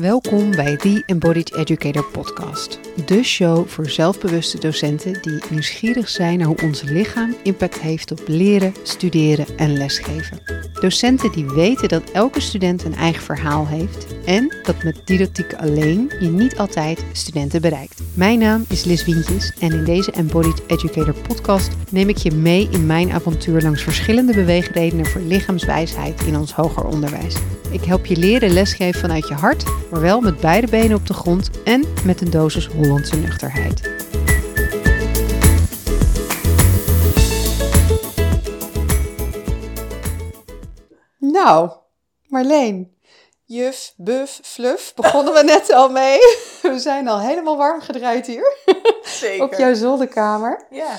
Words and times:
Welkom 0.00 0.50
bij 0.50 0.76
The 0.76 1.02
Embodied 1.06 1.54
Educator 1.54 2.04
Podcast. 2.04 2.80
De 3.06 3.22
show 3.22 3.68
voor 3.68 3.88
zelfbewuste 3.88 4.58
docenten 4.58 5.22
die 5.22 5.42
nieuwsgierig 5.50 6.08
zijn 6.08 6.38
naar 6.38 6.46
hoe 6.46 6.62
ons 6.62 6.82
lichaam 6.82 7.34
impact 7.42 7.80
heeft 7.80 8.10
op 8.10 8.20
leren, 8.26 8.74
studeren 8.82 9.46
en 9.56 9.72
lesgeven. 9.72 10.38
Docenten 10.80 11.32
die 11.32 11.46
weten 11.46 11.88
dat 11.88 12.10
elke 12.12 12.40
student 12.40 12.84
een 12.84 12.94
eigen 12.94 13.22
verhaal 13.22 13.66
heeft 13.66 14.06
en 14.24 14.54
dat 14.62 14.82
met 14.82 15.00
didactiek 15.04 15.54
alleen 15.54 16.12
je 16.20 16.28
niet 16.28 16.58
altijd 16.58 17.04
studenten 17.12 17.60
bereikt. 17.60 18.02
Mijn 18.14 18.38
naam 18.38 18.64
is 18.68 18.84
Liz 18.84 19.04
Wientjes 19.04 19.52
en 19.58 19.72
in 19.72 19.84
deze 19.84 20.12
Embodied 20.12 20.62
Educator 20.66 21.14
podcast 21.14 21.70
neem 21.90 22.08
ik 22.08 22.16
je 22.16 22.32
mee 22.32 22.68
in 22.70 22.86
mijn 22.86 23.12
avontuur 23.12 23.62
langs 23.62 23.82
verschillende 23.82 24.34
beweegredenen 24.34 25.06
voor 25.06 25.20
lichaamswijsheid 25.20 26.22
in 26.22 26.36
ons 26.36 26.52
hoger 26.52 26.84
onderwijs. 26.84 27.36
Ik 27.70 27.84
help 27.84 28.06
je 28.06 28.16
leren 28.16 28.52
lesgeven 28.52 29.00
vanuit 29.00 29.28
je 29.28 29.34
hart, 29.34 29.64
maar 29.90 30.00
wel 30.00 30.20
met 30.20 30.40
beide 30.40 30.66
benen 30.66 30.96
op 30.96 31.06
de 31.06 31.14
grond 31.14 31.50
en 31.64 31.84
met 32.04 32.20
een 32.20 32.30
dosis 32.30 32.66
Hollandse 32.66 33.16
nuchterheid. 33.16 33.89
Nou, 41.44 41.70
Marleen, 42.28 42.96
juf, 43.44 43.94
buf, 43.96 44.40
fluff, 44.42 44.94
begonnen 44.94 45.32
we 45.34 45.42
net 45.54 45.72
al 45.72 45.90
mee. 45.90 46.18
We 46.62 46.78
zijn 46.78 47.08
al 47.08 47.20
helemaal 47.20 47.56
warm 47.56 47.80
gedraaid 47.80 48.26
hier 48.26 48.56
Zeker. 49.02 49.44
op 49.44 49.54
jouw 49.54 49.74
zolderkamer. 49.74 50.66
Ja. 50.70 50.96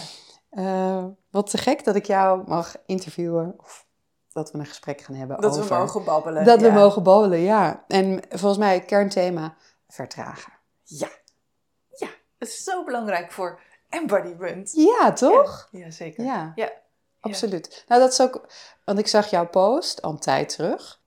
Eh, 0.50 1.06
wat 1.30 1.50
te 1.50 1.58
gek 1.58 1.84
dat 1.84 1.96
ik 1.96 2.06
jou 2.06 2.44
mag 2.48 2.76
interviewen 2.86 3.54
of 3.58 3.86
dat 4.34 4.52
we 4.52 4.58
een 4.58 4.66
gesprek 4.66 5.02
gaan 5.02 5.16
hebben 5.16 5.42
Dat 5.42 5.58
over... 5.58 5.70
we 5.70 5.76
mogen 5.82 6.04
babbelen. 6.04 6.46
Dat 6.46 6.62
we 6.62 6.70
mogen 6.72 7.04
babbelen, 7.04 7.40
ja. 7.40 7.84
En 7.88 8.22
volgens 8.30 8.58
mij 8.58 8.74
het 8.74 8.86
kernthema 8.86 9.56
vertragen. 9.88 10.54
Ja. 10.84 11.10
Ja. 11.90 12.08
Het 12.38 12.48
is 12.48 12.64
zo 12.64 12.84
belangrijk 12.84 13.32
voor 13.32 13.60
embodiment. 13.90 14.72
Ja, 14.76 15.14
toch? 15.14 15.68
Ja, 15.72 15.92
zeker. 15.92 16.24
Ja, 16.24 16.52
Ja. 16.56 16.72
Absoluut. 17.22 17.84
Nou, 17.88 18.02
dat 18.02 18.12
is 18.12 18.22
ook... 18.22 18.48
Want 18.86 19.00
ik 19.00 19.08
zag 19.08 19.30
jouw 19.30 19.48
post 19.48 20.02
al 20.02 20.12
een 20.12 20.20
tijd 20.20 20.50
terug 20.50 21.02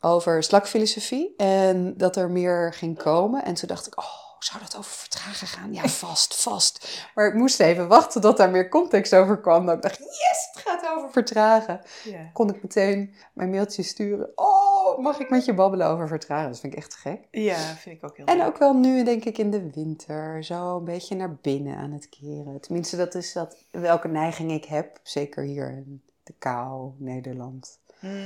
over 0.00 0.42
slakfilosofie. 0.42 1.34
En 1.36 1.96
dat 1.96 2.16
er 2.16 2.30
meer 2.30 2.72
ging 2.74 2.98
komen. 2.98 3.44
En 3.44 3.54
toen 3.54 3.68
dacht 3.68 3.86
ik, 3.86 3.98
oh, 3.98 4.29
zou 4.44 4.62
dat 4.62 4.76
over 4.76 4.90
vertragen 4.90 5.46
gaan? 5.46 5.72
Ja, 5.72 5.88
vast, 5.88 6.34
vast. 6.42 7.04
Maar 7.14 7.26
ik 7.26 7.34
moest 7.34 7.60
even 7.60 7.88
wachten 7.88 8.20
tot 8.20 8.36
daar 8.36 8.50
meer 8.50 8.68
context 8.68 9.14
over 9.14 9.40
kwam. 9.40 9.66
Dan 9.66 9.80
dacht 9.80 9.98
ik, 10.00 10.04
yes, 10.04 10.48
het 10.52 10.62
gaat 10.62 10.96
over 10.96 11.10
vertragen. 11.12 11.80
Ja. 12.04 12.30
Kon 12.32 12.48
ik 12.54 12.62
meteen 12.62 13.14
mijn 13.32 13.50
mailtje 13.50 13.82
sturen. 13.82 14.32
Oh, 14.34 14.98
mag 14.98 15.18
ik 15.18 15.30
met 15.30 15.44
je 15.44 15.54
babbelen 15.54 15.86
over 15.86 16.08
vertragen? 16.08 16.50
Dat 16.50 16.60
vind 16.60 16.72
ik 16.72 16.78
echt 16.78 16.94
gek. 16.94 17.28
Ja, 17.30 17.56
vind 17.56 17.96
ik 17.96 18.04
ook 18.04 18.16
heel 18.16 18.26
En 18.26 18.36
leuk. 18.36 18.46
ook 18.46 18.58
wel 18.58 18.74
nu, 18.74 19.04
denk 19.04 19.24
ik, 19.24 19.38
in 19.38 19.50
de 19.50 19.70
winter. 19.70 20.44
Zo 20.44 20.76
een 20.76 20.84
beetje 20.84 21.14
naar 21.16 21.34
binnen 21.34 21.76
aan 21.76 21.92
het 21.92 22.08
keren. 22.08 22.60
Tenminste, 22.60 22.96
dat 22.96 23.14
is 23.14 23.32
dat, 23.32 23.56
welke 23.70 24.08
neiging 24.08 24.50
ik 24.52 24.64
heb. 24.64 25.00
Zeker 25.02 25.42
hier 25.42 25.70
in 25.70 26.02
de 26.22 26.32
kou, 26.38 26.92
Nederland. 26.98 27.78
Mm, 28.00 28.24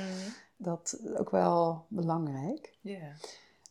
Dat 0.57 0.98
is 1.03 1.17
ook 1.17 1.31
wel 1.31 1.85
belangrijk. 1.89 2.73
Ja. 2.81 3.12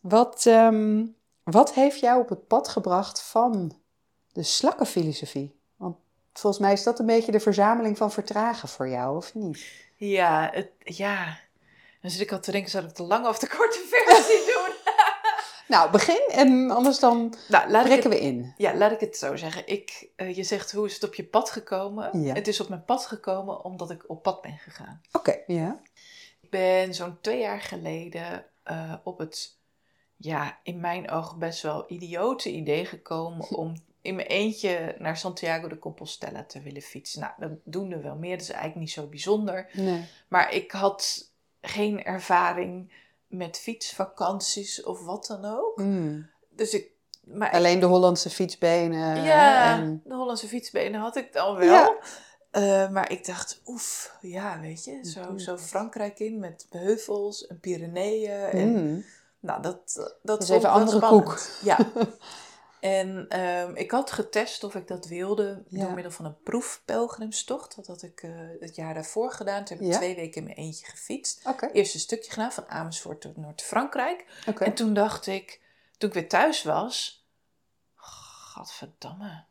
Wat, 0.02 0.46
ehm, 0.46 1.06
wat 1.44 1.74
heeft 1.74 2.00
jou 2.00 2.22
op 2.22 2.30
het 2.30 2.48
pad 2.48 2.68
gebracht 2.68 3.22
van 3.22 3.82
de 4.32 4.44
slakkenfilosofie? 4.44 5.60
Want 5.76 5.98
volgens 6.34 6.62
mij 6.62 6.74
is 6.74 6.84
dat 6.84 7.00
een 7.00 7.06
beetje 7.06 7.32
de 7.32 7.40
verzameling 7.40 7.98
van 7.98 8.12
vertragen 8.12 8.70
voor 8.70 8.90
jou, 8.90 9.18
of 9.18 9.34
niet? 9.34 9.66
Ja, 9.96 10.50
het, 10.54 10.70
ja. 10.80 11.40
Dan 12.02 12.12
zit 12.12 12.22
ik 12.22 12.32
al 12.32 12.40
te 12.40 12.52
denken, 12.52 12.72
zou 12.72 12.86
ik 12.86 12.96
de 12.96 13.04
lange 13.04 13.28
of 13.28 13.40
de 13.40 13.48
korte 13.48 13.84
versie 13.92 14.54
doen? 14.54 14.72
Nou, 15.68 15.92
begin 15.92 16.28
en 16.32 16.72
anders 16.72 17.00
dan 17.00 17.34
nou, 17.48 18.00
we 18.10 18.20
in. 18.20 18.54
ja, 18.58 18.76
laat 18.76 18.92
ik 18.92 19.00
het 19.00 19.18
zo 19.18 19.36
zeggen. 19.36 19.68
Ik, 19.68 20.10
eh, 20.16 20.36
je 20.36 20.44
zegt, 20.44 20.72
hoe 20.72 20.86
is 20.86 20.94
het 20.94 21.04
op 21.04 21.14
je 21.14 21.24
pad 21.24 21.50
gekomen? 21.50 22.22
Ja. 22.22 22.34
Het 22.34 22.48
is 22.48 22.60
op 22.60 22.70
mijn 22.70 22.86
pad 22.86 23.06
gekomen 23.06 23.64
omdat 23.64 23.92
ik 23.92 24.04
op 24.08 24.24
pad 24.24 24.42
ben 24.42 24.58
gegaan. 24.58 25.02
Oké, 25.12 25.38
ja. 25.48 25.82
Ik 26.42 26.50
ben 26.50 26.94
zo'n 26.94 27.18
twee 27.22 27.40
jaar 27.40 27.62
geleden 27.62 28.46
eh, 28.64 28.94
op 29.04 29.18
het, 29.18 29.58
ja, 30.18 30.60
in 30.64 30.80
mijn 30.80 31.10
ogen 31.12 31.40
best 31.40 31.62
wel 31.62 31.84
idiote 31.88 32.52
idee 32.52 32.86
gekomen 32.86 33.50
om 33.58 33.74
in 34.02 34.16
mijn 34.16 34.28
eentje 34.28 34.96
naar 35.00 35.18
Santiago 35.18 35.68
de 35.68 35.80
Compostela 35.80 36.44
te 36.44 36.62
willen 36.62 36.82
fietsen. 36.82 37.20
Nou, 37.22 37.34
dat 37.38 37.52
doen 37.64 37.92
er 37.92 38.02
wel 38.04 38.16
meer, 38.16 38.32
dat 38.38 38.42
is 38.42 38.50
eigenlijk 38.50 38.80
niet 38.80 38.92
zo 38.92 39.08
bijzonder. 39.08 39.70
Nee. 39.74 40.06
Maar 40.28 40.54
ik 40.54 40.72
had 40.72 41.30
geen 41.62 42.04
ervaring 42.04 42.92
met 43.28 43.58
fietsvakanties 43.58 44.84
of 44.84 45.06
wat 45.06 45.26
dan 45.26 45.46
ook. 45.46 45.78
Mm. 45.78 46.30
Dus 46.50 46.74
ik, 46.74 46.88
maar 47.24 47.52
Alleen 47.52 47.80
de 47.80 47.86
Hollandse 47.86 48.30
fietsbenen. 48.30 49.24
ja, 49.24 49.78
en- 49.78 50.02
de 50.06 50.14
Hollandse 50.16 50.48
fietsbenen 50.48 51.00
had 51.02 51.16
ik 51.16 51.34
dan 51.34 51.56
wel. 51.56 51.66
Ja. 51.66 51.98
Eh, 52.52 52.90
maar 52.90 53.12
ik 53.12 53.26
dacht, 53.26 53.62
oef, 53.66 54.18
ja, 54.22 54.60
weet 54.60 54.84
je, 54.84 55.00
zo, 55.06 55.38
zo. 55.38 55.58
Frankrijk 55.58 56.20
in 56.20 56.40
met 56.40 56.68
heuvels 56.70 57.48
en 57.48 57.60
Pyreneeën. 57.60 58.32
En, 58.42 58.72
Mm. 58.72 59.04
Nou, 59.44 59.62
dat, 59.62 60.12
dat 60.22 60.42
is 60.44 60.50
even 60.50 60.62
wel 60.62 60.72
andere 60.72 60.98
spannend. 60.98 61.24
koek. 61.26 61.40
Ja. 61.64 61.78
En 62.80 63.26
ehm, 63.30 63.76
ik 63.76 63.92
had 63.92 64.12
getest 64.12 64.64
of 64.64 64.76
ik 64.76 64.88
dat 64.88 65.06
wilde 65.08 65.64
Ja. 65.68 65.84
door 65.84 65.94
middel 65.94 66.12
van 66.12 66.26
een 66.26 66.42
proefpelgrimstocht. 66.44 67.76
Dat 67.76 67.88
had 67.88 68.02
ik 68.02 68.22
eh, 68.24 68.32
het 68.60 68.76
jaar 68.76 68.94
daarvoor 68.94 69.32
gedaan. 69.32 69.64
Toen 69.64 69.78
heb 69.78 69.86
ik 69.86 69.92
Ja. 69.92 69.98
twee 69.98 70.16
weken 70.16 70.38
in 70.38 70.44
mijn 70.44 70.56
eentje 70.58 70.86
gefietst. 70.86 71.48
Oké, 71.48 71.68
Eerst 71.68 71.94
een 71.94 72.00
stukje 72.00 72.32
gedaan 72.32 72.52
van 72.52 72.70
Amersfoort 72.70 73.22
tot 73.22 73.38
Noord-Frankrijk. 73.38 74.26
En 74.60 74.74
toen 74.74 74.94
dacht 74.94 75.28
ik, 75.28 75.62
toen 75.98 76.10
ik 76.10 76.16
weer 76.16 76.30
thuis 76.30 76.64
was, 76.64 77.26
gadverdamme, 77.96 79.44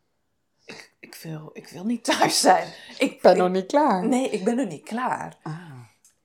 ik, 0.64 0.92
ik, 1.00 1.14
wil, 1.14 1.50
ik 1.52 1.68
wil 1.68 1.84
niet 1.84 2.04
thuis 2.04 2.40
zijn. 2.40 2.68
Ik 2.98 3.00
Ik 3.12 3.22
ben 3.22 3.32
ik- 3.32 3.38
nog 3.38 3.50
niet 3.50 3.66
klaar. 3.66 4.06
Nee, 4.06 4.30
ik 4.30 4.44
ben 4.44 4.56
nog 4.56 4.68
niet 4.68 4.84
klaar. 4.84 5.36
Ah. 5.42 5.70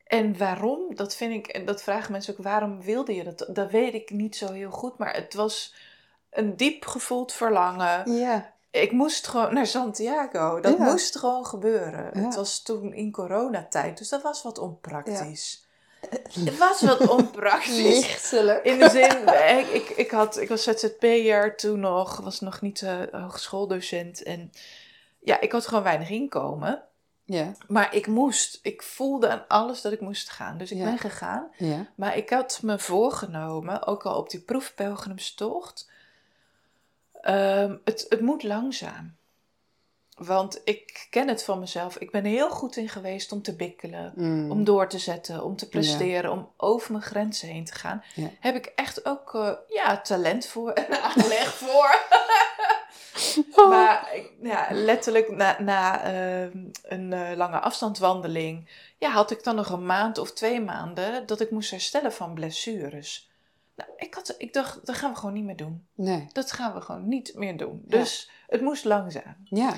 En 0.08 0.38
waarom? 0.38 0.96
Dat 0.96 1.16
vind 1.16 1.34
ik, 1.34 1.48
en 1.48 1.66
dat 1.66 1.84
vragen 1.84 2.12
mensen 2.12 2.34
ook, 2.38 2.44
waarom 2.44 2.82
wilde 2.82 3.16
je 3.16 3.24
dat? 3.24 3.46
Dat 3.50 3.72
weet 3.72 3.94
ik 3.94 4.10
niet 4.10 4.36
zo 4.36 4.52
heel 4.52 4.72
goed, 4.72 4.98
maar 4.98 5.14
het 5.16 5.34
was 5.34 5.74
een 6.30 6.56
diep 6.56 6.86
gevoeld 6.86 7.34
verlangen. 7.34 8.12
Ja, 8.12 8.54
Ik 8.72 8.92
moest 8.92 9.28
gewoon 9.28 9.54
naar 9.54 9.68
Santiago. 9.68 10.60
Dat 10.60 10.78
Ja. 10.78 10.84
moest 10.84 11.18
gewoon 11.18 11.46
gebeuren. 11.46 12.10
Ja. 12.14 12.26
Het 12.26 12.36
was 12.36 12.62
toen 12.64 12.94
in 12.94 13.12
coronatijd, 13.12 13.98
dus 13.98 14.10
dat 14.10 14.22
was 14.22 14.44
wat 14.44 14.58
onpraktisch. 14.58 15.66
Het 16.46 16.58
was 16.58 16.82
wat 16.82 17.08
onpraktisch. 17.18 17.78
lichtelijk. 17.78 18.64
In 18.66 18.80
de 18.80 18.90
zin, 18.90 19.28
ik, 19.60 19.68
ik, 19.68 19.90
ik, 19.90 20.12
had, 20.12 20.38
ik 20.38 20.50
was 20.50 20.64
ZZP'er 20.64 21.56
toen 21.58 21.80
nog, 21.80 22.18
was 22.18 22.40
nog 22.40 22.62
niet 22.62 22.82
eh, 22.82 22.96
hogeschooldocent. 23.12 24.24
En 24.24 24.52
ja, 25.20 25.40
ik 25.42 25.52
had 25.52 25.68
gewoon 25.68 25.84
weinig 25.84 26.10
inkomen. 26.10 26.84
Ja, 27.30 27.52
Maar 27.68 27.96
ik 27.96 28.08
moest, 28.08 28.60
ik 28.62 28.84
voelde 28.84 29.30
aan 29.30 29.46
alles 29.48 29.82
dat 29.82 29.92
ik 29.92 30.02
moest 30.02 30.30
gaan. 30.30 30.58
Dus 30.58 30.72
ik 30.72 30.78
Ja. 30.78 30.84
ben 30.84 30.98
gegaan. 30.98 31.48
ja. 31.58 31.86
Maar 31.96 32.18
ik 32.18 32.30
had 32.30 32.60
me 32.64 32.80
voorgenomen, 32.80 33.86
ook 33.88 34.06
al 34.06 34.18
op 34.18 34.30
die 34.30 34.40
proefpelgrimstocht, 34.40 35.90
ehm, 37.22 37.76
het, 37.84 38.06
het 38.10 38.22
moet 38.22 38.44
langzaam. 38.44 39.16
Want 40.18 40.62
ik 40.64 41.08
ken 41.10 41.28
het 41.28 41.44
van 41.44 41.60
mezelf. 41.60 41.98
Ik 41.98 42.12
ben 42.12 42.24
er 42.24 42.30
heel 42.30 42.50
goed 42.50 42.76
in 42.76 42.90
geweest 42.90 43.32
om 43.32 43.42
te 43.42 43.56
bikkelen, 43.56 44.12
Mm. 44.16 44.52
om 44.52 44.64
door 44.64 44.88
te 44.90 45.00
zetten, 45.00 45.44
om 45.44 45.56
te 45.56 45.70
presteren, 45.70 46.32
om 46.32 46.50
over 46.58 46.92
mijn 46.92 47.04
grenzen 47.04 47.48
heen 47.48 47.66
te 47.66 47.74
gaan. 47.76 48.04
Ja. 48.16 48.30
Heb 48.40 48.56
ik 48.56 48.66
echt 48.66 49.06
ook 49.06 49.36
eh, 49.36 49.52
ja, 49.68 50.02
talent 50.02 50.46
voor 50.46 50.72
en 50.72 51.02
aanleg 51.12 51.54
voor. 51.54 51.96
Oh. 53.56 53.70
Maar 53.70 54.16
ja, 54.42 54.68
letterlijk 54.72 55.32
na, 55.32 55.62
na 55.62 56.04
ehm, 56.04 56.58
een 56.84 57.14
eh, 57.14 57.36
lange 57.38 57.60
afstandwandeling 57.60 58.70
ja, 58.98 59.10
had 59.10 59.32
ik 59.32 59.44
dan 59.44 59.56
nog 59.56 59.70
een 59.70 59.86
maand 59.86 60.18
of 60.18 60.32
twee 60.32 60.62
maanden 60.62 61.26
dat 61.26 61.42
ik 61.42 61.52
moest 61.52 61.72
herstellen 61.72 62.14
van 62.14 62.34
blessures. 62.34 63.30
Nou, 63.76 63.90
ik, 63.98 64.14
had, 64.14 64.36
ik 64.38 64.54
dacht, 64.54 64.86
dat 64.86 64.96
gaan 64.96 65.12
we 65.12 65.18
gewoon 65.18 65.34
niet 65.34 65.44
meer 65.44 65.56
doen. 65.56 65.88
Nee, 65.94 66.28
Dat 66.34 66.52
gaan 66.52 66.74
we 66.74 66.82
gewoon 66.82 67.08
niet 67.08 67.32
meer 67.36 67.58
doen. 67.58 67.84
Ja. 67.88 67.98
Dus 67.98 68.30
het 68.48 68.62
moest 68.62 68.86
langzaam. 68.86 69.36
ja. 69.44 69.74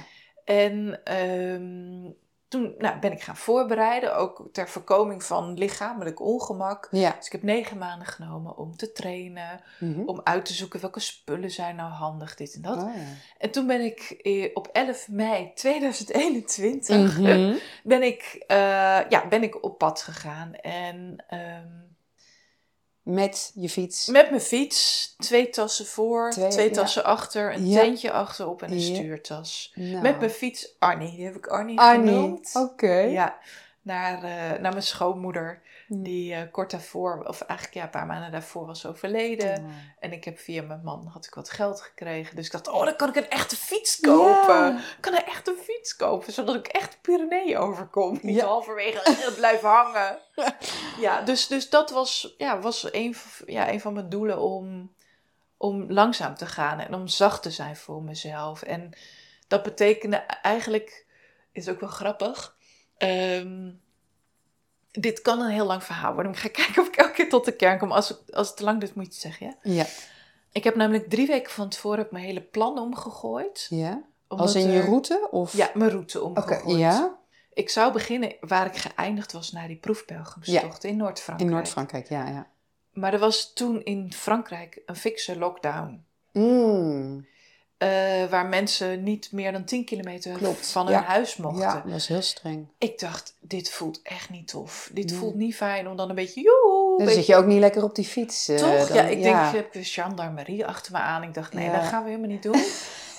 En 0.45 1.01
ehm, 1.03 2.11
toen 2.49 2.75
nou, 2.77 2.99
ben 2.99 3.11
ik 3.11 3.21
gaan 3.21 3.35
voorbereiden, 3.37 4.15
ook 4.15 4.49
ter 4.51 4.69
voorkoming 4.69 5.23
van 5.23 5.53
lichamelijk 5.53 6.19
ongemak. 6.21 6.87
Ja. 6.91 7.13
Dus 7.17 7.25
ik 7.25 7.31
heb 7.31 7.43
negen 7.43 7.77
maanden 7.77 8.07
genomen 8.07 8.57
om 8.57 8.75
te 8.75 8.91
trainen, 8.91 9.61
Mhm. 9.79 10.01
om 10.01 10.21
uit 10.23 10.45
te 10.45 10.53
zoeken 10.53 10.79
welke 10.81 10.99
spullen 10.99 11.51
zijn 11.51 11.75
nou 11.75 11.91
handig, 11.91 12.35
dit 12.35 12.53
en 12.55 12.61
dat. 12.61 12.77
Oh, 12.83 12.95
ja. 12.95 13.01
En 13.37 13.51
toen 13.51 13.67
ben 13.67 13.81
ik 13.81 13.99
eh, 14.21 14.49
op 14.53 14.67
11 14.71 15.07
mei 15.09 15.51
2021 15.53 17.17
Mhm. 17.19 17.55
ben, 17.83 18.03
ik, 18.03 18.43
eh, 18.47 18.57
ja, 19.09 19.27
ben 19.29 19.43
ik 19.43 19.63
op 19.63 19.77
pad 19.77 20.01
gegaan. 20.01 20.53
En 20.53 21.23
ehm, 21.27 21.67
Met 23.09 23.51
je 23.55 23.69
fiets. 23.69 24.07
met 24.07 24.29
mijn 24.29 24.41
fiets, 24.41 25.13
twee 25.17 25.49
tassen 25.49 25.85
voor, 25.85 26.29
Twee, 26.31 26.47
twee, 26.49 26.67
ja. 26.67 26.73
tassen 26.73 27.03
achter, 27.03 27.53
een 27.53 27.67
Ja. 27.69 27.79
tentje 27.81 28.11
achterop 28.11 28.61
en 28.61 28.71
een 28.71 28.81
stuurtas. 28.81 29.71
Nou. 29.75 30.01
Met 30.01 30.19
mijn 30.19 30.31
fiets 30.31 30.75
Arnie, 30.79 31.15
die 31.15 31.25
heb 31.25 31.35
ik 31.35 31.47
Arnie, 31.47 31.79
genoemd. 31.79 32.51
Oké. 32.53 32.93
Ja, 32.99 33.37
naar, 33.81 34.23
eh, 34.23 34.59
naar 34.61 34.71
mijn 34.71 34.83
schoonmoeder. 34.83 35.61
Hm. 35.87 36.01
Die 36.03 36.33
eh, 36.33 36.51
kort 36.51 36.71
daarvoor, 36.71 37.23
of 37.27 37.41
eigenlijk 37.41 37.77
ja, 37.79 37.83
een 37.83 37.89
paar 37.89 38.05
maanden 38.05 38.31
daarvoor 38.31 38.65
was 38.65 38.85
overleden. 38.85 39.65
En 39.99 40.11
ik 40.11 40.23
heb 40.23 40.39
via 40.39 40.61
mijn 40.61 40.83
man 40.83 41.07
had 41.07 41.25
ik 41.25 41.33
wat 41.33 41.49
geld 41.49 41.81
gekregen. 41.81 42.35
Dus 42.35 42.45
ik 42.45 42.51
dacht, 42.51 42.67
oh, 42.67 42.85
dan 42.85 42.95
kan 42.95 43.09
ik 43.09 43.15
een 43.15 43.29
echte 43.29 43.55
fiets 43.55 43.99
kopen. 43.99 44.55
Ja. 44.55 44.77
Ik 44.77 44.97
kan 44.99 45.13
een 45.13 45.25
echte 45.25 45.55
fiets 45.63 45.95
kopen, 45.95 46.33
zodat 46.33 46.55
ik 46.55 46.67
echt 46.67 46.91
de 46.91 46.97
Pyreneeën 47.01 47.57
overkom. 47.57 48.19
Niet 48.21 48.35
Ja. 48.35 48.45
halverwege 48.45 49.33
blijf 49.35 49.61
hangen. 49.61 50.19
ja, 50.99 51.21
dus, 51.21 51.47
dus 51.47 51.69
dat 51.69 51.89
was, 51.89 52.35
ja, 52.37 52.59
was 52.59 52.93
een, 52.93 53.15
ja, 53.45 53.71
een 53.71 53.81
van 53.81 53.93
mijn 53.93 54.09
doelen 54.09 54.39
om, 54.39 54.93
om 55.57 55.91
langzaam 55.91 56.35
te 56.35 56.45
gaan. 56.45 56.79
En 56.79 56.93
om 56.93 57.07
zacht 57.07 57.43
te 57.43 57.51
zijn 57.51 57.75
voor 57.75 58.03
mezelf. 58.03 58.61
En 58.61 58.93
dat 59.47 59.63
betekende 59.63 60.17
eigenlijk, 60.17 61.05
is 61.51 61.69
ook 61.69 61.79
wel 61.79 61.89
grappig... 61.89 62.57
ehm, 62.99 63.69
dit 64.91 65.21
kan 65.21 65.39
een 65.39 65.49
heel 65.51 65.65
lang 65.65 65.83
verhaal 65.83 66.13
worden. 66.13 66.31
Ik 66.31 66.37
ga 66.37 66.47
kijken 66.63 66.81
of 66.81 66.87
ik 66.87 66.95
elke 66.95 67.11
keer 67.13 67.29
tot 67.29 67.45
de 67.45 67.51
kern 67.55 67.79
kom. 67.79 67.91
Als, 67.91 68.09
het- 68.09 68.33
als 68.35 68.47
het 68.47 68.57
te 68.57 68.63
lang 68.63 68.79
duurt, 68.79 68.95
moet 68.95 69.05
je 69.05 69.11
het 69.11 69.19
zeggen, 69.19 69.45
ja? 69.63 69.71
Ja. 69.73 69.85
Ik 70.51 70.63
heb 70.63 70.75
namelijk 70.75 71.09
drie 71.09 71.27
weken 71.27 71.51
van 71.51 71.69
tevoren 71.69 72.07
mijn 72.11 72.23
hele 72.25 72.41
plan 72.41 72.79
omgegooid. 72.79 73.67
ja. 73.69 74.01
Als 74.27 74.55
in 74.55 74.71
je 74.71 74.79
er- 74.79 74.85
route? 74.85 75.27
Of? 75.31 75.53
Ja, 75.53 75.71
mijn 75.73 75.89
route 75.91 76.23
omgegooid. 76.23 76.77
ja. 76.79 77.17
Ik 77.53 77.69
zou 77.69 77.93
beginnen 77.93 78.35
waar 78.41 78.65
ik 78.65 78.75
geëindigd 78.77 79.31
was 79.31 79.51
na 79.51 79.67
die 79.67 79.75
proefpelgrimstocht 79.77 80.83
in 80.83 80.97
Noord-Frankrijk. 80.97 81.49
In 81.51 81.55
Noord-Frankrijk, 81.57 82.09
ja, 82.09 82.27
ja. 82.27 82.47
Maar 82.93 83.13
er 83.13 83.19
was 83.19 83.53
toen 83.53 83.83
in 83.83 84.13
Frankrijk 84.13 84.81
een 84.85 84.95
fikse 84.95 85.37
lockdown. 85.37 86.05
Mm. 86.33 87.27
Eh, 87.79 87.89
waar 88.29 88.45
mensen 88.45 89.03
niet 89.03 89.31
meer 89.31 89.51
dan 89.51 89.63
10 89.63 89.85
kilometer 89.85 90.37
Klopt, 90.37 90.67
van 90.71 90.85
hun 90.85 90.95
ja. 90.95 91.03
huis 91.03 91.35
mochten. 91.37 91.61
Ja, 91.61 91.73
dat 91.83 91.91
was 91.91 92.07
heel 92.07 92.21
streng. 92.21 92.67
Ik 92.77 92.99
dacht, 92.99 93.35
dit 93.39 93.69
voelt 93.71 93.99
echt 94.03 94.29
niet 94.29 94.47
tof. 94.47 94.89
Dit 94.93 95.09
Nee. 95.09 95.19
voelt 95.19 95.35
niet 95.35 95.55
fijn 95.55 95.87
om 95.87 95.95
dan 95.97 96.09
een 96.09 96.15
beetje... 96.15 96.41
Joehoe, 96.41 96.87
Dan 96.97 97.05
beetje- 97.05 97.13
zit 97.13 97.25
je 97.25 97.35
ook 97.35 97.45
niet 97.45 97.59
lekker 97.59 97.83
op 97.83 97.95
die 97.95 98.05
fiets. 98.05 98.47
eh, 98.47 98.55
Toch? 98.57 98.87
dan- 98.87 98.97
ja, 98.97 99.03
ik 99.03 99.21
denk, 99.23 99.45
ik 99.47 99.55
heb 99.55 99.71
de 99.73 99.83
gendarmerie 99.83 100.65
achter 100.65 100.91
me 100.91 100.97
aan. 100.97 101.23
Ik 101.23 101.33
dacht, 101.33 101.53
nee, 101.53 101.65
Ja. 101.65 101.79
dat 101.79 101.87
gaan 101.87 102.03
we 102.03 102.09
helemaal 102.09 102.29
niet 102.31 102.43
doen. 102.43 102.61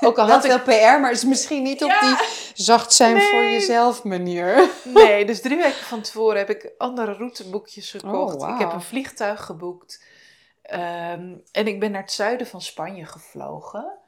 Ook 0.03 0.19
al 0.19 0.27
Wel 0.27 0.35
had 0.35 0.45
ik... 0.45 0.51
veel 0.51 0.61
PR, 0.61 1.01
maar 1.01 1.11
is 1.11 1.25
misschien 1.25 1.63
niet 1.63 1.83
op 1.85 1.91
Ja. 1.91 2.01
die 2.01 2.27
zacht 2.55 2.93
zijn 2.93 3.21
voor 3.21 3.43
jezelf 3.45 4.05
manier. 4.05 4.69
Nee, 4.95 5.25
dus 5.25 5.41
drie 5.41 5.57
weken 5.57 5.73
van 5.85 6.01
tevoren 6.01 6.39
heb 6.39 6.51
ik 6.51 6.71
andere 6.79 7.13
routeboekjes 7.13 7.91
gekocht. 7.91 8.35
Oh, 8.35 8.41
wauw. 8.41 8.55
Ik 8.55 8.61
heb 8.61 8.73
een 8.73 8.83
vliegtuig 8.83 9.45
geboekt. 9.45 10.03
Ehm, 10.63 11.35
en 11.53 11.67
ik 11.67 11.81
ben 11.81 11.91
naar 11.91 12.01
het 12.03 12.13
zuiden 12.13 12.47
van 12.47 12.63
Spanje 12.63 13.07
gevlogen. 13.07 13.99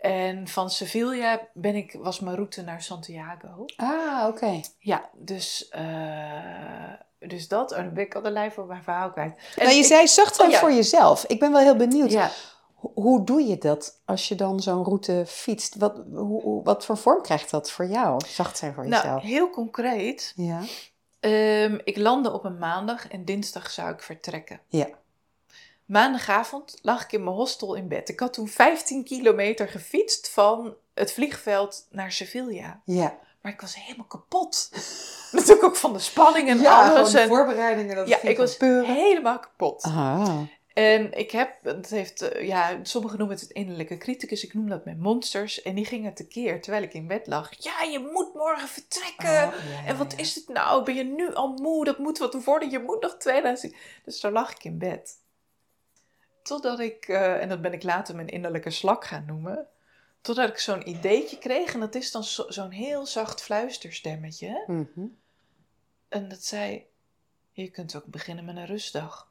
En 0.00 0.48
van 0.48 0.70
Sevilla 0.70 1.40
ben 1.54 1.74
ik, 1.74 1.96
was 1.98 2.20
mijn 2.20 2.36
route 2.36 2.62
naar 2.62 2.82
Santiago. 2.82 3.64
Ah, 3.76 4.24
oké. 4.28 4.60
Ja, 4.78 5.10
dus, 5.14 5.68
eh, 5.68 6.92
dus 7.18 7.48
dat. 7.48 7.72
En 7.72 7.84
dan 7.84 7.94
ben 7.94 8.04
ik 8.04 8.14
al 8.14 8.22
de 8.22 8.30
lijn 8.30 8.52
voor 8.52 8.66
mijn 8.66 8.82
verhaal 8.82 9.10
kwijt. 9.10 9.32
En 9.56 9.62
Nou, 9.64 9.70
je 9.74 9.80
ik- 9.80 9.86
zei 9.86 10.08
zacht 10.08 10.34
zijn 10.34 10.48
Oh, 10.48 10.54
ja. 10.54 10.60
voor 10.60 10.72
jezelf. 10.72 11.24
Ik 11.24 11.40
ben 11.40 11.52
wel 11.52 11.60
heel 11.60 11.76
benieuwd. 11.76 12.10
Ja, 12.10 12.30
Ho- 12.74 12.92
Hoe 12.94 13.24
doe 13.24 13.42
je 13.42 13.58
dat 13.58 14.00
als 14.04 14.28
je 14.28 14.34
dan 14.34 14.60
zo'n 14.60 14.84
route 14.84 15.24
fietst? 15.26 15.76
Wat, 15.76 16.02
hoe, 16.12 16.42
hoe- 16.42 16.62
wat 16.64 16.84
voor 16.84 16.96
vorm 16.96 17.22
krijgt 17.22 17.50
dat 17.50 17.70
voor 17.70 17.86
jou? 17.86 18.20
Zacht 18.26 18.58
zijn 18.58 18.74
voor 18.74 18.88
nou, 18.88 19.02
jezelf. 19.02 19.22
heel 19.22 19.50
concreet. 19.50 20.32
Ja. 20.36 20.60
Ehm, 21.20 21.78
ik 21.84 21.96
landde 21.96 22.32
op 22.32 22.44
een 22.44 22.58
maandag 22.58 23.08
en 23.08 23.24
dinsdag 23.24 23.70
zou 23.70 23.92
ik 23.92 24.02
vertrekken. 24.02 24.60
Ja. 24.68 24.86
Maandagavond 25.90 26.78
lag 26.82 27.04
ik 27.04 27.12
in 27.12 27.24
mijn 27.24 27.36
hostel 27.36 27.74
in 27.74 27.88
bed. 27.88 28.08
Ik 28.08 28.20
had 28.20 28.32
toen 28.32 28.48
15 28.48 29.04
kilometer 29.04 29.68
gefietst 29.68 30.30
van 30.30 30.74
het 30.94 31.12
vliegveld 31.12 31.86
naar 31.90 32.12
Sevilla. 32.12 32.80
Ja. 32.84 33.18
Maar 33.40 33.52
ik 33.52 33.60
was 33.60 33.84
helemaal 33.84 34.06
kapot. 34.06 34.70
Natuurlijk 35.32 35.64
ook 35.64 35.76
van 35.76 35.92
de 35.92 35.98
spanning 35.98 36.48
en 36.48 36.66
alles. 36.66 37.14
En, 37.14 37.28
voorbereidingen. 37.28 37.96
Dat 37.96 38.08
ja, 38.08 38.22
ik 38.22 38.36
was 38.36 38.58
helemaal 38.58 39.38
kapot. 39.38 39.82
Ah. 39.82 40.40
En 40.74 41.12
ik 41.12 41.30
heb, 41.30 41.54
het 41.62 41.90
heeft, 41.90 42.22
eh, 42.22 42.46
ja, 42.46 42.78
sommigen 42.82 43.18
noemen 43.18 43.36
het 43.36 43.46
het 43.46 43.56
innerlijke 43.56 43.96
criticus. 43.96 44.44
Ik 44.44 44.54
noem 44.54 44.68
dat 44.68 44.84
mijn 44.84 45.00
monsters. 45.00 45.62
En 45.62 45.74
die 45.74 45.84
gingen 45.84 46.14
tekeer 46.14 46.62
terwijl 46.62 46.82
ik 46.82 46.94
in 46.94 47.06
bed 47.06 47.26
lag. 47.26 47.50
Ja, 47.58 47.82
je 47.82 48.10
moet 48.12 48.34
morgen 48.34 48.68
vertrekken. 48.68 49.48
Oh, 49.48 49.54
ja, 49.70 49.86
En 49.86 49.96
wat 49.96 50.12
ja. 50.12 50.18
is 50.18 50.34
het 50.34 50.48
nou? 50.48 50.84
Ben 50.84 50.94
je 50.94 51.04
nu 51.04 51.34
al 51.34 51.48
moe? 51.48 51.84
Dat 51.84 51.98
moet 51.98 52.18
wat 52.18 52.44
worden. 52.44 52.70
Je 52.70 52.78
moet 52.78 53.02
nog 53.02 53.16
2000. 53.16 53.74
Dus 54.04 54.20
zo 54.20 54.30
lag 54.30 54.50
ik 54.52 54.64
in 54.64 54.78
bed. 54.78 55.18
Totdat 56.50 56.80
ik, 56.80 57.04
eh, 57.08 57.40
en 57.42 57.48
dat 57.48 57.60
ben 57.62 57.72
ik 57.72 57.82
later 57.82 58.14
mijn 58.14 58.28
innerlijke 58.28 58.70
slak 58.70 59.04
gaan 59.04 59.24
noemen. 59.26 59.66
Totdat 60.20 60.48
ik 60.48 60.58
zo'n 60.58 60.88
ideetje 60.88 61.38
kreeg. 61.38 61.74
En 61.74 61.80
dat 61.80 61.94
is 61.94 62.10
dan 62.10 62.24
zo- 62.24 62.44
zo'n 62.48 62.70
heel 62.70 63.06
zacht 63.06 63.42
fluisterstemmetje. 63.42 64.64
Mhm. 64.66 65.06
En 66.08 66.28
dat 66.28 66.44
zei: 66.44 66.86
Je 67.52 67.70
kunt 67.70 67.96
ook 67.96 68.04
beginnen 68.06 68.44
met 68.44 68.56
een 68.56 68.66
rustdag. 68.66 69.28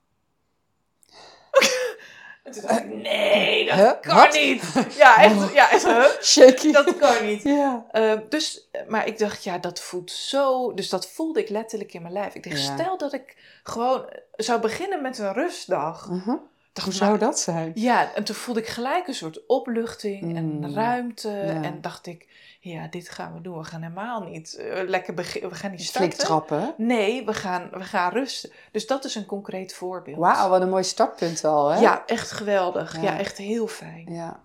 en 2.43 2.51
toen 2.51 2.61
dacht 2.61 2.79
ik: 2.79 2.85
Nee, 2.93 3.65
dat 3.65 3.75
Huh? 3.75 3.99
kan 4.01 4.29
niet. 4.31 4.63
Ja, 4.97 5.17
echt. 5.23 5.53
Ja, 5.53 5.71
echt 5.71 5.85
huh? 5.85 6.21
Shaky. 6.21 6.71
Dat 6.71 6.97
kan 6.97 7.25
niet. 7.25 7.43
Ja. 7.43 7.85
Eh, 7.91 8.19
dus, 8.29 8.69
maar 8.87 9.07
ik 9.07 9.17
dacht, 9.19 9.43
ja, 9.43 9.57
dat 9.57 9.79
voelt 9.79 10.11
zo. 10.11 10.73
Dus 10.73 10.89
dat 10.89 11.07
voelde 11.09 11.39
ik 11.39 11.49
letterlijk 11.49 11.93
in 11.93 12.01
mijn 12.01 12.13
lijf. 12.13 12.33
Ik 12.35 12.43
dacht, 12.49 12.65
Ja. 12.65 12.73
stel 12.77 12.97
dat 12.97 13.13
ik 13.13 13.59
gewoon 13.63 14.13
zou 14.35 14.61
beginnen 14.61 15.01
met 15.01 15.17
een 15.17 15.33
rustdag. 15.33 16.09
Mhm. 16.09 16.35
Dacht, 16.83 16.91
Hoe 16.99 17.07
nou, 17.07 17.17
zou 17.19 17.31
dat 17.31 17.39
zijn? 17.39 17.71
Ja, 17.75 18.13
en 18.13 18.23
toen 18.23 18.35
voelde 18.35 18.59
ik 18.59 18.67
gelijk 18.67 19.07
een 19.07 19.13
soort 19.13 19.45
opluchting 19.45 20.35
en 20.35 20.45
Mm. 20.45 20.73
ruimte. 20.73 21.29
Ja. 21.29 21.63
En 21.63 21.81
dacht 21.81 22.05
ik, 22.05 22.27
ja, 22.59 22.87
dit 22.87 23.09
gaan 23.09 23.33
we 23.33 23.41
doen. 23.41 23.57
We 23.57 23.63
gaan 23.63 23.81
helemaal 23.81 24.21
niet 24.23 24.53
eh, 24.55 24.87
lekker 24.87 25.13
beginnen. 25.13 25.49
We 25.49 25.55
gaan 25.55 25.71
niet 25.71 25.89
Flink 25.91 26.13
starten. 26.13 26.47
trappen. 26.47 26.73
Nee, 26.85 27.25
we 27.25 27.33
gaan, 27.33 27.69
we 27.71 27.83
gaan 27.83 28.11
rusten. 28.11 28.51
Dus 28.71 28.87
dat 28.87 29.05
is 29.05 29.15
een 29.15 29.25
concreet 29.25 29.73
voorbeeld. 29.73 30.17
Wauw, 30.17 30.49
wat 30.49 30.61
een 30.61 30.69
mooi 30.69 30.83
startpunt 30.83 31.43
al, 31.43 31.69
hè? 31.69 31.79
Ja, 31.79 32.03
echt 32.05 32.31
geweldig. 32.31 32.95
Ja. 32.95 33.01
Ja, 33.01 33.19
echt 33.19 33.37
heel 33.37 33.67
fijn. 33.67 34.13
Ja. 34.13 34.39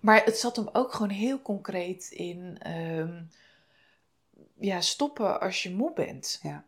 Maar 0.00 0.24
het 0.24 0.38
zat 0.38 0.56
hem 0.56 0.68
ook 0.72 0.92
gewoon 0.92 1.10
heel 1.10 1.42
concreet 1.42 2.08
in 2.10 2.56
ehm, 2.60 3.22
ja, 4.58 4.80
stoppen 4.80 5.40
als 5.40 5.62
je 5.62 5.70
moe 5.74 5.92
bent. 5.92 6.38
Ja. 6.42 6.64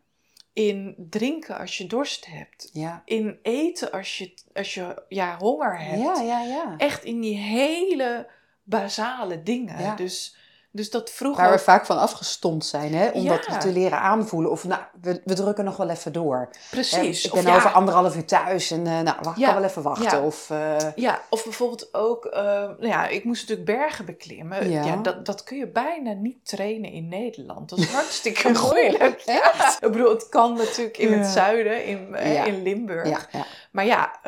In 0.59 0.95
drinken 0.97 1.57
als 1.57 1.77
je 1.77 1.87
dorst 1.87 2.25
hebt. 2.25 2.69
Ja. 2.73 3.01
In 3.05 3.39
eten 3.41 3.91
als 3.91 4.17
je, 4.17 4.33
als 4.53 4.73
je 4.73 5.03
ja, 5.09 5.37
honger 5.37 5.79
hebt. 5.79 6.01
Ja, 6.01 6.21
ja, 6.21 6.41
ja. 6.41 6.73
Echt 6.77 7.03
in 7.03 7.21
die 7.21 7.37
hele 7.37 8.27
basale 8.63 9.43
dingen. 9.43 9.81
Ja. 9.81 9.95
Dus, 9.95 10.35
dus 10.71 10.89
dat 10.89 11.09
vroeger... 11.09 11.43
Waar 11.43 11.51
we 11.51 11.59
vaak 11.59 11.85
van 11.85 11.97
afgestomd 11.99 12.65
zijn, 12.65 12.93
hè? 12.93 13.09
Om 13.09 13.21
Ja. 13.21 13.29
dat 13.47 13.61
te 13.61 13.71
leren 13.71 13.99
aanvoelen. 13.99 14.51
Of 14.51 14.63
nou, 14.63 14.81
we, 15.01 15.21
we 15.25 15.33
drukken 15.33 15.63
nog 15.65 15.77
wel 15.77 15.89
even 15.89 16.13
door. 16.13 16.49
Hè, 16.51 16.59
Precies. 16.69 17.25
Ik 17.25 17.33
Of 17.33 17.43
ben 17.43 17.51
ja, 17.51 17.57
over 17.57 17.69
anderhalf 17.71 18.15
uur 18.15 18.25
thuis 18.25 18.71
en 18.71 18.87
eh, 18.87 18.99
nou, 18.99 19.17
wacht, 19.21 19.39
Ja. 19.39 19.45
kan 19.51 19.55
wel 19.61 19.69
even 19.69 19.81
wachten. 19.81 20.19
Ja. 20.19 20.25
Of, 20.25 20.49
eh, 20.49 20.75
Ja, 20.95 21.21
of 21.29 21.43
bijvoorbeeld 21.43 21.93
ook, 21.93 22.25
eh, 22.25 22.41
nou 22.43 22.87
ja, 22.87 23.07
ik 23.07 23.23
moest 23.23 23.41
natuurlijk 23.49 23.77
bergen 23.79 24.05
beklimmen. 24.05 24.69
Ja. 24.71 24.95
Dat, 24.95 25.25
dat 25.25 25.43
kun 25.43 25.57
je 25.57 25.67
bijna 25.67 26.11
niet 26.13 26.45
trainen 26.45 26.91
in 26.91 27.07
Nederland. 27.07 27.69
Dat 27.69 27.79
is 27.79 27.91
hartstikke 27.99 28.51
moeilijk. 28.51 29.23
Ik 29.81 29.91
bedoel, 29.91 30.09
het 30.09 30.29
kan 30.29 30.53
natuurlijk 30.53 30.97
in 30.97 31.13
het 31.13 31.27
zuiden, 31.27 31.85
in, 31.85 32.15
in 32.45 32.63
Limburg. 32.63 33.09
ja, 33.09 33.19
ja. 33.31 33.45
Maar 33.71 33.85
ja, 33.85 34.19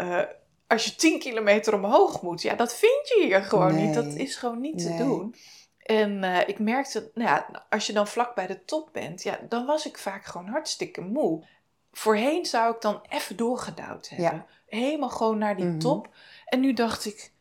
als 0.68 0.86
je 0.86 0.96
10 0.96 1.20
kilometer 1.20 1.74
omhoog 1.74 2.22
moet, 2.22 2.42
ja, 2.42 2.54
dat 2.56 2.74
vind 2.76 3.08
je 3.08 3.24
hier 3.26 3.44
gewoon 3.44 3.76
niet. 3.76 3.94
Dat 3.94 4.06
is 4.06 4.36
gewoon 4.36 4.62
niet 4.62 4.76
Nee. 4.76 4.98
te 4.98 5.04
doen. 5.04 5.36
En 5.84 6.24
eh, 6.24 6.48
ik 6.48 6.60
merkte, 6.60 7.12
nou 7.14 7.30
ja, 7.30 7.66
als 7.70 7.88
je 7.88 7.94
dan 7.94 8.08
vlak 8.08 8.36
bij 8.36 8.48
de 8.48 8.66
top 8.66 8.90
bent, 8.92 9.24
ja, 9.24 9.40
dan 9.50 9.66
was 9.66 9.86
ik 9.86 9.98
vaak 9.98 10.26
gewoon 10.26 10.48
hartstikke 10.48 11.02
moe. 11.02 11.44
Voorheen 11.92 12.46
zou 12.46 12.76
ik 12.76 12.82
dan 12.82 13.02
even 13.10 13.36
doorgedouwd 13.38 14.10
hebben. 14.10 14.46
Helemaal 14.68 15.10
gewoon 15.10 15.38
naar 15.38 15.56
die 15.56 15.66
Mhm. 15.66 15.80
top. 15.80 16.10
En 16.46 16.60
nu 16.60 16.74
dacht 16.74 17.06
ik, 17.06 17.32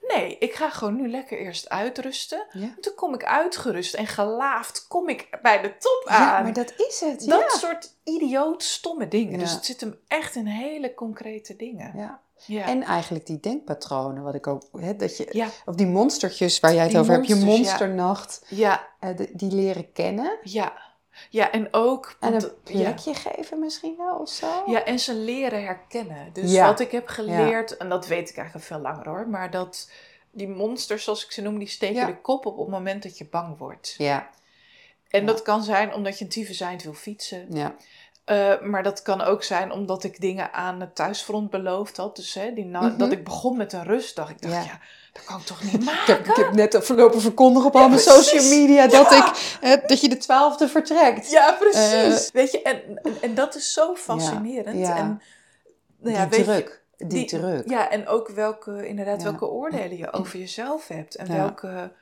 nee, 0.00 0.38
ik 0.38 0.54
ga 0.54 0.70
gewoon 0.70 0.96
nu 0.96 1.08
lekker 1.10 1.38
eerst 1.38 1.68
uitrusten. 1.68 2.46
Ja. 2.52 2.60
En 2.62 2.76
toen 2.80 2.94
kom 2.94 3.14
ik 3.14 3.24
uitgerust 3.24 3.94
en 3.94 4.06
gelaafd 4.06 4.86
kom 4.88 5.08
ik 5.08 5.38
bij 5.42 5.60
de 5.62 5.76
top 5.76 6.04
Ja, 6.08 6.36
aan. 6.36 6.42
maar 6.42 6.52
dat 6.52 6.72
is 6.76 7.00
het. 7.00 7.26
Dat 7.26 7.40
ja. 7.52 7.58
soort 7.58 7.94
idioot 8.04 8.62
stomme 8.62 9.08
dingen. 9.08 9.32
Ja. 9.32 9.38
Dus 9.38 9.52
het 9.52 9.64
zit 9.64 9.80
hem 9.80 9.98
echt 10.08 10.34
in 10.34 10.46
hele 10.46 10.94
concrete 10.94 11.56
dingen. 11.56 11.96
Ja. 11.96 12.20
Ja. 12.46 12.66
En 12.66 12.82
eigenlijk 12.82 13.26
die 13.26 13.40
denkpatronen, 13.40 14.22
wat 14.22 14.34
ik 14.34 14.46
ook, 14.46 14.62
hè, 14.72 14.96
dat 14.96 15.16
je, 15.16 15.28
ja, 15.30 15.48
of 15.64 15.74
die 15.74 15.86
monstertjes 15.86 16.60
waar 16.60 16.72
jij 16.74 16.82
het 16.82 16.90
Die 16.90 17.00
over 17.00 17.12
hebt, 17.14 17.26
je 17.26 17.34
monsternacht, 17.34 18.44
ja, 18.48 18.86
eh, 19.00 19.16
de- 19.16 19.30
die 19.32 19.52
leren 19.52 19.92
kennen. 19.92 20.38
ja. 20.42 20.90
Ja, 21.30 21.50
en 21.50 21.68
ook... 21.70 22.16
En 22.20 22.34
een 22.34 22.40
ja. 22.40 22.48
plekje 22.64 23.14
geven 23.14 23.58
misschien 23.58 23.94
wel 23.96 24.16
of 24.16 24.28
zo. 24.28 24.62
Ja, 24.66 24.84
en 24.84 24.98
ze 24.98 25.14
leren 25.14 25.64
herkennen. 25.64 26.30
Dus 26.32 26.52
Ja. 26.52 26.66
wat 26.66 26.80
ik 26.80 26.90
heb 26.90 27.08
geleerd, 27.08 27.76
en 27.76 27.88
dat 27.88 28.06
weet 28.06 28.30
ik 28.30 28.36
eigenlijk 28.36 28.66
veel 28.66 28.78
langer 28.78 29.08
hoor, 29.08 29.28
maar 29.28 29.50
dat 29.50 29.90
die 30.30 30.48
monsters, 30.48 31.04
zoals 31.04 31.24
ik 31.24 31.30
ze 31.32 31.42
noem, 31.42 31.58
die 31.58 31.68
steken 31.68 32.06
de 32.06 32.20
kop 32.20 32.46
op 32.46 32.52
op 32.52 32.58
het 32.66 32.68
moment 32.74 33.02
dat 33.02 33.18
je 33.18 33.24
bang 33.26 33.58
wordt. 33.58 33.94
Ja, 33.98 34.28
En 35.08 35.26
dat 35.26 35.42
kan 35.42 35.62
zijn 35.62 35.94
omdat 35.94 36.18
je 36.18 36.24
een 36.24 36.30
tyfuseind 36.30 36.82
wil 36.82 36.94
fietsen. 36.94 37.46
ja. 37.50 37.74
Eh, 38.24 38.60
maar 38.60 38.82
dat 38.82 39.02
kan 39.02 39.20
ook 39.20 39.42
zijn 39.42 39.72
omdat 39.72 40.04
ik 40.04 40.20
dingen 40.20 40.52
aan 40.52 40.80
het 40.80 40.94
thuisfront 40.94 41.50
beloofd 41.50 41.96
had. 41.96 42.16
Dus 42.16 42.34
hè, 42.34 42.52
die 42.54 42.64
na- 42.64 42.80
Mhm. 42.80 42.96
dat 42.98 43.12
ik 43.12 43.24
begon 43.24 43.56
met 43.56 43.72
een 43.72 43.84
rustdag. 43.84 44.30
Ik 44.30 44.42
dacht, 44.42 44.54
Ja. 44.54 44.60
ja. 44.62 44.80
dat 45.12 45.24
kan 45.24 45.38
ik 45.38 45.44
toch 45.46 45.62
niet 45.62 45.84
maken? 45.84 46.00
Ik 46.00 46.06
heb, 46.06 46.26
ik 46.26 46.36
heb 46.36 46.52
net 46.52 46.74
afgelopen 46.74 47.20
verkondigd 47.20 47.66
op 47.66 47.74
al 47.74 47.80
Ja, 47.80 47.88
mijn 47.88 48.00
precies. 48.02 48.28
social 48.28 48.58
media 48.60 48.86
dat, 48.86 49.10
Ja. 49.10 49.26
ik, 49.28 49.58
eh, 49.60 49.88
dat 49.88 50.00
je 50.00 50.08
de 50.08 50.16
twaalfde 50.16 50.68
vertrekt. 50.68 51.30
Ja, 51.30 51.52
precies. 51.52 52.30
weet 52.30 52.50
je, 52.52 52.62
en, 52.62 52.98
en, 53.02 53.14
en 53.22 53.34
dat 53.34 53.54
is 53.54 53.72
zo 53.72 53.94
fascinerend. 53.94 54.86
En, 54.88 55.20
nou 55.98 56.16
ja, 56.16 56.26
die 56.26 56.38
je, 56.38 56.44
druk. 56.44 56.82
die, 56.96 57.26
druk. 57.26 57.68
Ja, 57.70 57.90
en 57.90 58.06
ook 58.08 58.28
welke, 58.28 58.86
inderdaad, 58.88 59.22
welke 59.22 59.46
oordelen 59.46 59.96
je 59.96 60.12
over 60.12 60.38
jezelf 60.38 60.88
hebt. 60.88 61.14
En 61.14 61.28
welke... 61.36 61.92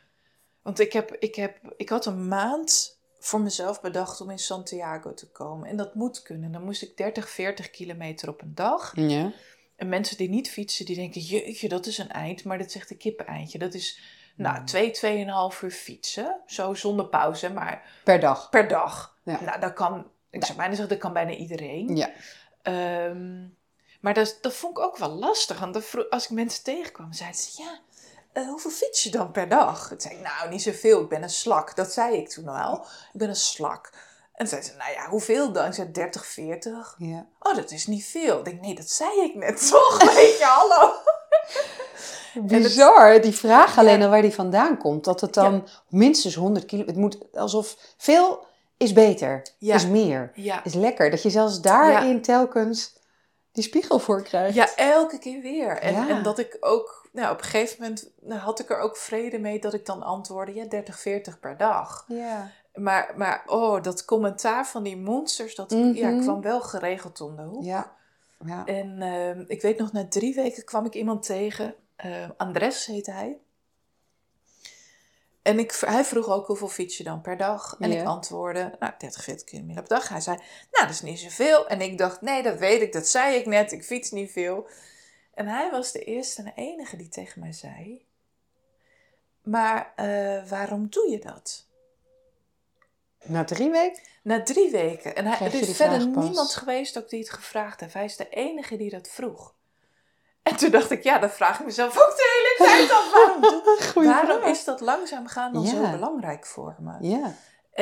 Want 0.63 0.81
ik, 0.81 0.93
heb, 0.93 1.17
ik, 1.19 1.35
heb, 1.35 1.57
ik 1.77 1.89
had 1.89 2.07
een 2.07 2.29
maand 2.29 2.99
voor 3.21 3.41
mezelf 3.41 3.81
bedacht 3.81 4.21
om 4.21 4.31
in 4.31 4.39
Santiago 4.39 5.15
te 5.15 5.31
komen. 5.31 5.69
En 5.69 5.77
dat 5.77 5.95
moet 5.95 6.23
kunnen. 6.23 6.53
Dan 6.53 6.65
moest 6.65 6.83
ik 6.83 6.97
30, 6.97 7.31
40 7.31 7.71
kilometer 7.71 8.29
op 8.29 8.43
een 8.43 8.55
dag. 8.55 8.93
Ja. 8.95 9.33
En 9.77 9.89
mensen 9.89 10.17
die 10.17 10.29
niet 10.29 10.51
fietsen, 10.51 10.85
die 10.87 10.97
denken, 10.97 11.21
jeetje, 11.21 11.69
dat 11.69 11.87
is 11.87 11.99
een 11.99 12.11
eind. 12.11 12.45
Maar 12.45 12.59
dat 12.59 12.67
is 12.67 12.75
echt 12.75 12.91
een 12.91 12.97
kippeneindje. 12.97 13.59
Dat 13.59 13.75
is, 13.75 14.01
nou, 14.37 14.57
Hmm. 14.57 14.65
twee, 14.67 14.91
tweeënhalf 14.91 15.63
uur 15.63 15.71
fietsen. 15.71 16.41
Zo 16.47 16.75
zonder 16.75 17.07
pauze, 17.07 17.51
maar 17.53 18.01
Per 18.05 18.21
dag. 18.21 18.49
per 18.51 18.69
dag. 18.69 19.19
Ja. 19.23 19.41
Nou, 19.43 19.61
dat 19.61 19.73
kan, 19.73 20.07
ik 20.31 20.45
zou 20.45 20.57
bijna 20.59 20.75
zeggen, 20.75 20.89
dat 20.95 20.99
kan 21.05 21.13
bijna 21.13 21.33
iedereen. 21.33 21.97
Ja. 21.97 22.11
Ehm, 22.63 23.47
maar 24.01 24.15
dat, 24.15 24.39
dat 24.41 24.55
vond 24.55 24.79
ik 24.79 24.85
ook 24.85 24.97
wel 24.97 25.11
lastig. 25.11 25.59
Want 25.59 26.09
als 26.11 26.25
ik 26.25 26.31
mensen 26.31 26.65
tegenkwam, 26.65 27.13
zeiden 27.13 27.41
ze: 27.41 27.63
Ja, 27.63 27.79
eh, 28.33 28.49
hoeveel 28.49 28.71
fiets 28.71 29.03
je 29.03 29.11
dan 29.11 29.31
per 29.31 29.49
dag? 29.49 29.89
Toen 29.89 30.01
zei 30.01 30.15
ik: 30.15 30.21
Nou, 30.21 30.51
niet 30.51 30.63
zoveel. 30.63 31.01
Ik 31.01 31.09
ben 31.09 31.23
een 31.23 31.31
slak. 31.31 31.77
Dat 31.77 31.93
zei 31.93 32.17
ik 32.17 32.29
toen 32.29 32.45
wel. 32.45 32.75
Ik 33.13 33.19
ben 33.19 33.29
een 33.29 33.37
slak. 33.37 33.91
En 34.33 34.47
toen 34.47 34.49
zei 34.49 34.63
ze: 34.63 34.73
Nou 34.79 34.93
ja, 34.93 35.09
hoeveel 35.09 35.53
dan? 35.53 35.67
Ik 35.67 35.75
zei: 35.75 35.91
30, 35.91 36.27
40. 36.27 36.95
Ja. 36.99 37.27
Oh, 37.41 37.55
dat 37.55 37.71
is 37.71 37.87
niet 37.87 38.05
veel. 38.05 38.39
Ik 38.39 38.45
denk: 38.45 38.61
Nee, 38.61 38.75
dat 38.75 38.89
zei 38.91 39.21
ik 39.21 39.35
net 39.35 39.69
toch? 39.71 40.15
Weet 40.15 40.39
je, 40.39 40.45
hallo. 40.45 40.93
Bizar, 42.49 43.21
die 43.21 43.35
vraag 43.35 43.79
alleen 43.79 43.99
Ja. 43.99 44.05
al 44.05 44.11
waar 44.11 44.23
die 44.23 44.35
vandaan 44.35 44.79
komt. 44.79 45.05
Dat 45.05 45.21
het 45.21 45.35
dan 45.35 45.69
minstens 45.89 46.35
100 46.35 46.65
kilo... 46.67 46.85
Het 46.87 46.97
moet 46.97 47.19
alsof 47.33 47.77
veel 47.97 48.47
is 48.77 48.93
beter, 48.93 49.43
Ja. 49.59 49.75
is 49.75 49.87
meer, 49.87 50.33
is 50.65 50.75
lekker. 50.75 51.11
Dat 51.11 51.23
je 51.23 51.31
zelfs 51.31 51.61
daarin 51.61 52.23
telkens 52.23 52.99
die 53.53 53.65
spiegel 53.65 53.99
voor 53.99 54.23
krijgt. 54.23 54.55
Ja, 54.55 54.77
elke 54.77 55.19
keer 55.19 55.41
weer. 55.41 55.79
En, 55.79 56.09
en 56.09 56.23
dat 56.23 56.39
ik 56.39 56.57
ook, 56.61 57.00
nou, 57.13 57.33
op 57.33 57.39
een 57.39 57.45
gegeven 57.45 57.77
moment 57.83 58.11
nou, 58.21 58.41
had 58.41 58.61
ik 58.61 58.71
er 58.71 58.79
ook 58.79 58.97
vrede 58.97 59.39
mee 59.39 59.59
dat 59.61 59.75
ik 59.75 59.87
dan 59.87 60.03
antwoordde: 60.03 60.55
Ja, 60.55 60.65
30, 60.65 60.99
40 61.01 61.41
per 61.41 61.57
dag. 61.57 62.05
Ja. 62.09 62.51
Maar, 62.75 63.13
maar 63.17 63.43
oh, 63.47 63.83
dat 63.83 64.05
commentaar 64.05 64.67
van 64.67 64.83
die 64.83 64.97
monsters, 64.97 65.55
dat 65.55 65.71
Mhm. 65.71 65.93
ja, 65.95 66.21
kwam 66.23 66.41
wel 66.41 66.61
geregeld 66.61 67.21
om 67.21 67.37
de 67.37 67.43
hoek. 67.43 67.65
Ja. 67.65 67.97
ja. 68.47 68.65
En 68.67 69.03
ehm, 69.03 69.45
ik 69.47 69.63
weet 69.63 69.79
nog, 69.79 69.93
na 69.93 70.07
drie 70.09 70.35
weken 70.35 70.65
kwam 70.65 70.85
ik 70.87 70.95
iemand 70.95 71.23
tegen. 71.23 71.75
eh, 71.97 72.31
Andres 72.37 72.87
heette 72.87 73.11
hij. 73.11 73.39
En 75.43 75.59
ik, 75.59 75.73
hij 75.87 76.05
vroeg 76.05 76.29
ook 76.29 76.47
hoeveel 76.47 76.69
fiets 76.69 76.97
je 76.97 77.05
dan 77.05 77.21
per 77.21 77.37
dag? 77.37 77.77
En 77.79 77.91
ik 78.01 78.07
antwoordde, 78.07 78.77
nou, 78.79 78.93
30, 78.99 79.23
40 79.23 79.45
kilometer 79.47 79.83
per 79.83 79.97
dag. 79.97 80.09
Hij 80.09 80.21
zei, 80.21 80.37
nou, 80.71 80.87
dat 80.87 80.91
is 80.91 81.01
niet 81.03 81.19
zoveel. 81.19 81.69
En 81.69 81.81
ik 81.81 81.99
dacht, 81.99 82.21
nee, 82.21 82.43
dat 82.43 82.59
weet 82.59 82.83
ik, 82.83 82.93
dat 82.93 83.07
zei 83.07 83.37
ik 83.37 83.47
net, 83.47 83.73
ik 83.73 83.85
fiets 83.85 84.11
niet 84.11 84.31
veel. 84.33 84.69
En 85.41 85.47
hij 85.47 85.71
was 85.71 85.93
de 85.93 86.05
eerste 86.05 86.43
en 86.43 86.53
enige 86.55 86.97
die 86.97 87.09
tegen 87.09 87.41
mij 87.41 87.53
zei, 87.53 88.07
maar 89.43 89.93
eh, 89.97 90.49
waarom 90.49 90.87
doe 90.91 91.11
je 91.11 91.19
dat? 91.19 91.67
Na 93.25 93.45
drie 93.45 93.71
weken? 93.71 94.03
Na 94.23 94.43
drie 94.43 94.71
weken. 94.71 95.17
En 95.17 95.27
hij, 95.27 95.47
er 95.47 95.55
is 95.55 95.77
verder 95.77 96.07
niemand 96.07 96.55
geweest 96.55 96.99
ook 96.99 97.09
die 97.09 97.21
het 97.21 97.31
gevraagd 97.31 97.81
heeft. 97.81 97.95
Hij 97.95 98.05
is 98.05 98.17
de 98.17 98.29
enige 98.29 98.77
die 98.77 98.91
dat 98.91 99.09
vroeg. 99.09 99.55
En 100.43 100.57
toen 100.57 100.71
dacht 100.71 100.91
ik, 100.91 101.03
ja, 101.03 101.19
dan 101.19 101.31
vraag 101.31 101.61
ik 101.61 101.67
mezelf 101.67 101.99
ook 101.99 102.17
de 102.17 102.55
hele 102.57 102.71
tijd 102.71 102.91
af. 102.91 103.13
Waarom, 103.13 104.05
waarom 104.15 104.51
is 104.51 104.65
dat 104.65 104.81
langzaam 104.81 105.27
gaan 105.27 105.53
dan 105.53 105.67
zo 105.67 105.91
belangrijk 105.91 106.47
voor 106.47 106.77
me? 106.79 107.09
Ja. 107.09 107.35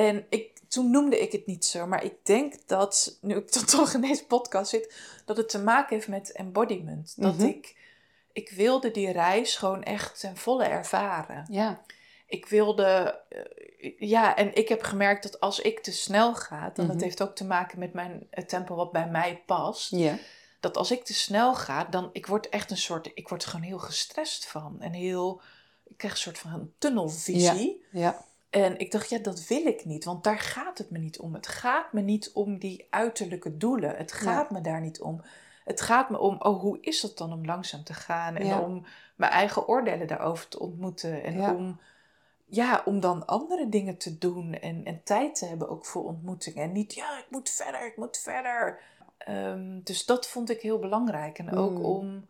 En 0.04 0.26
ik, 0.28 0.58
toen 0.68 0.90
noemde 0.90 1.18
ik 1.20 1.32
het 1.32 1.46
niet 1.46 1.64
zo, 1.64 1.86
maar 1.86 2.04
ik 2.04 2.14
denk 2.22 2.54
dat, 2.66 3.18
nu 3.20 3.36
ik 3.36 3.48
toch 3.76 3.92
in 3.94 4.00
deze 4.00 4.26
podcast 4.26 4.70
zit, 4.70 4.94
dat 5.24 5.36
het 5.36 5.48
te 5.48 5.58
maken 5.62 5.94
heeft 5.96 6.08
met 6.08 6.32
embodiment. 6.32 7.14
Dat 7.16 7.34
Mhm. 7.36 7.46
ik, 7.46 7.76
ik 8.32 8.50
wilde 8.50 8.90
die 8.90 9.12
reis 9.12 9.56
gewoon 9.56 9.82
echt 9.82 10.20
ten 10.20 10.36
volle 10.36 10.64
ervaren. 10.64 11.46
Ja. 11.50 11.82
Ik 12.26 12.46
wilde, 12.46 13.20
eh, 13.28 13.92
ja, 13.98 14.36
en 14.36 14.54
ik 14.54 14.68
heb 14.68 14.82
gemerkt 14.82 15.22
dat 15.22 15.40
als 15.40 15.60
ik 15.60 15.80
te 15.80 15.92
snel 15.92 16.34
ga, 16.34 16.70
dan 16.74 16.84
Mhm. 16.84 16.94
dat 16.94 17.02
heeft 17.02 17.22
ook 17.22 17.34
te 17.34 17.44
maken 17.44 17.78
met 17.78 17.92
mijn, 17.92 18.26
het 18.30 18.48
tempo 18.48 18.74
wat 18.74 18.92
bij 18.92 19.08
mij 19.08 19.42
past. 19.46 19.90
Ja. 19.90 20.18
Dat 20.60 20.76
als 20.76 20.90
ik 20.90 21.04
te 21.04 21.14
snel 21.14 21.54
ga, 21.54 21.84
dan 21.84 22.10
ik 22.12 22.26
word 22.26 22.48
echt 22.48 22.70
een 22.70 22.76
soort, 22.76 23.10
ik 23.14 23.28
word 23.28 23.44
gewoon 23.44 23.66
heel 23.66 23.78
gestrest 23.78 24.46
van. 24.46 24.76
En 24.80 24.92
heel, 24.92 25.40
ik 25.84 25.96
krijg 25.96 26.12
een 26.14 26.20
soort 26.20 26.38
van 26.38 26.72
tunnelvisie. 26.78 27.84
Ja. 27.90 28.26
En 28.50 28.78
ik 28.78 28.90
dacht, 28.90 29.10
ja, 29.10 29.18
dat 29.18 29.46
wil 29.46 29.66
ik 29.66 29.84
niet, 29.84 30.04
want 30.04 30.24
daar 30.24 30.38
gaat 30.38 30.78
het 30.78 30.90
me 30.90 30.98
niet 30.98 31.18
om. 31.18 31.34
Het 31.34 31.46
gaat 31.46 31.92
me 31.92 32.00
niet 32.00 32.30
om 32.32 32.58
die 32.58 32.86
uiterlijke 32.90 33.56
doelen. 33.56 33.96
Het 33.96 34.12
gaat 34.12 34.50
me 34.50 34.60
daar 34.60 34.80
niet 34.80 35.00
om. 35.00 35.20
Het 35.64 35.80
gaat 35.80 36.10
me 36.10 36.18
om, 36.18 36.36
oh, 36.38 36.60
hoe 36.60 36.78
is 36.80 37.02
het 37.02 37.16
dan 37.16 37.32
om 37.32 37.44
langzaam 37.44 37.84
te 37.84 37.94
gaan? 37.94 38.36
En 38.36 38.46
Ja. 38.46 38.60
om 38.60 38.86
mijn 39.16 39.32
eigen 39.32 39.68
oordelen 39.68 40.06
daarover 40.06 40.48
te 40.48 40.58
ontmoeten. 40.58 41.22
En 41.22 41.34
Ja. 41.36 41.52
om, 41.54 41.80
ja, 42.46 42.82
om 42.84 43.00
dan 43.00 43.26
andere 43.26 43.68
dingen 43.68 43.96
te 43.96 44.18
doen 44.18 44.54
en, 44.54 44.84
en 44.84 45.00
tijd 45.04 45.34
te 45.34 45.44
hebben 45.46 45.68
ook 45.68 45.86
voor 45.86 46.04
ontmoetingen. 46.04 46.62
En 46.62 46.72
niet, 46.72 46.94
ja, 46.94 47.18
ik 47.18 47.26
moet 47.30 47.50
verder, 47.50 47.86
ik 47.86 47.96
moet 47.96 48.18
verder. 48.18 48.80
Ehm, 49.18 49.80
dus 49.82 50.06
dat 50.06 50.28
vond 50.28 50.50
ik 50.50 50.60
heel 50.60 50.78
belangrijk. 50.78 51.38
En 51.38 51.52
ook 51.56 51.78
Mm. 51.78 51.84
om 51.84 52.26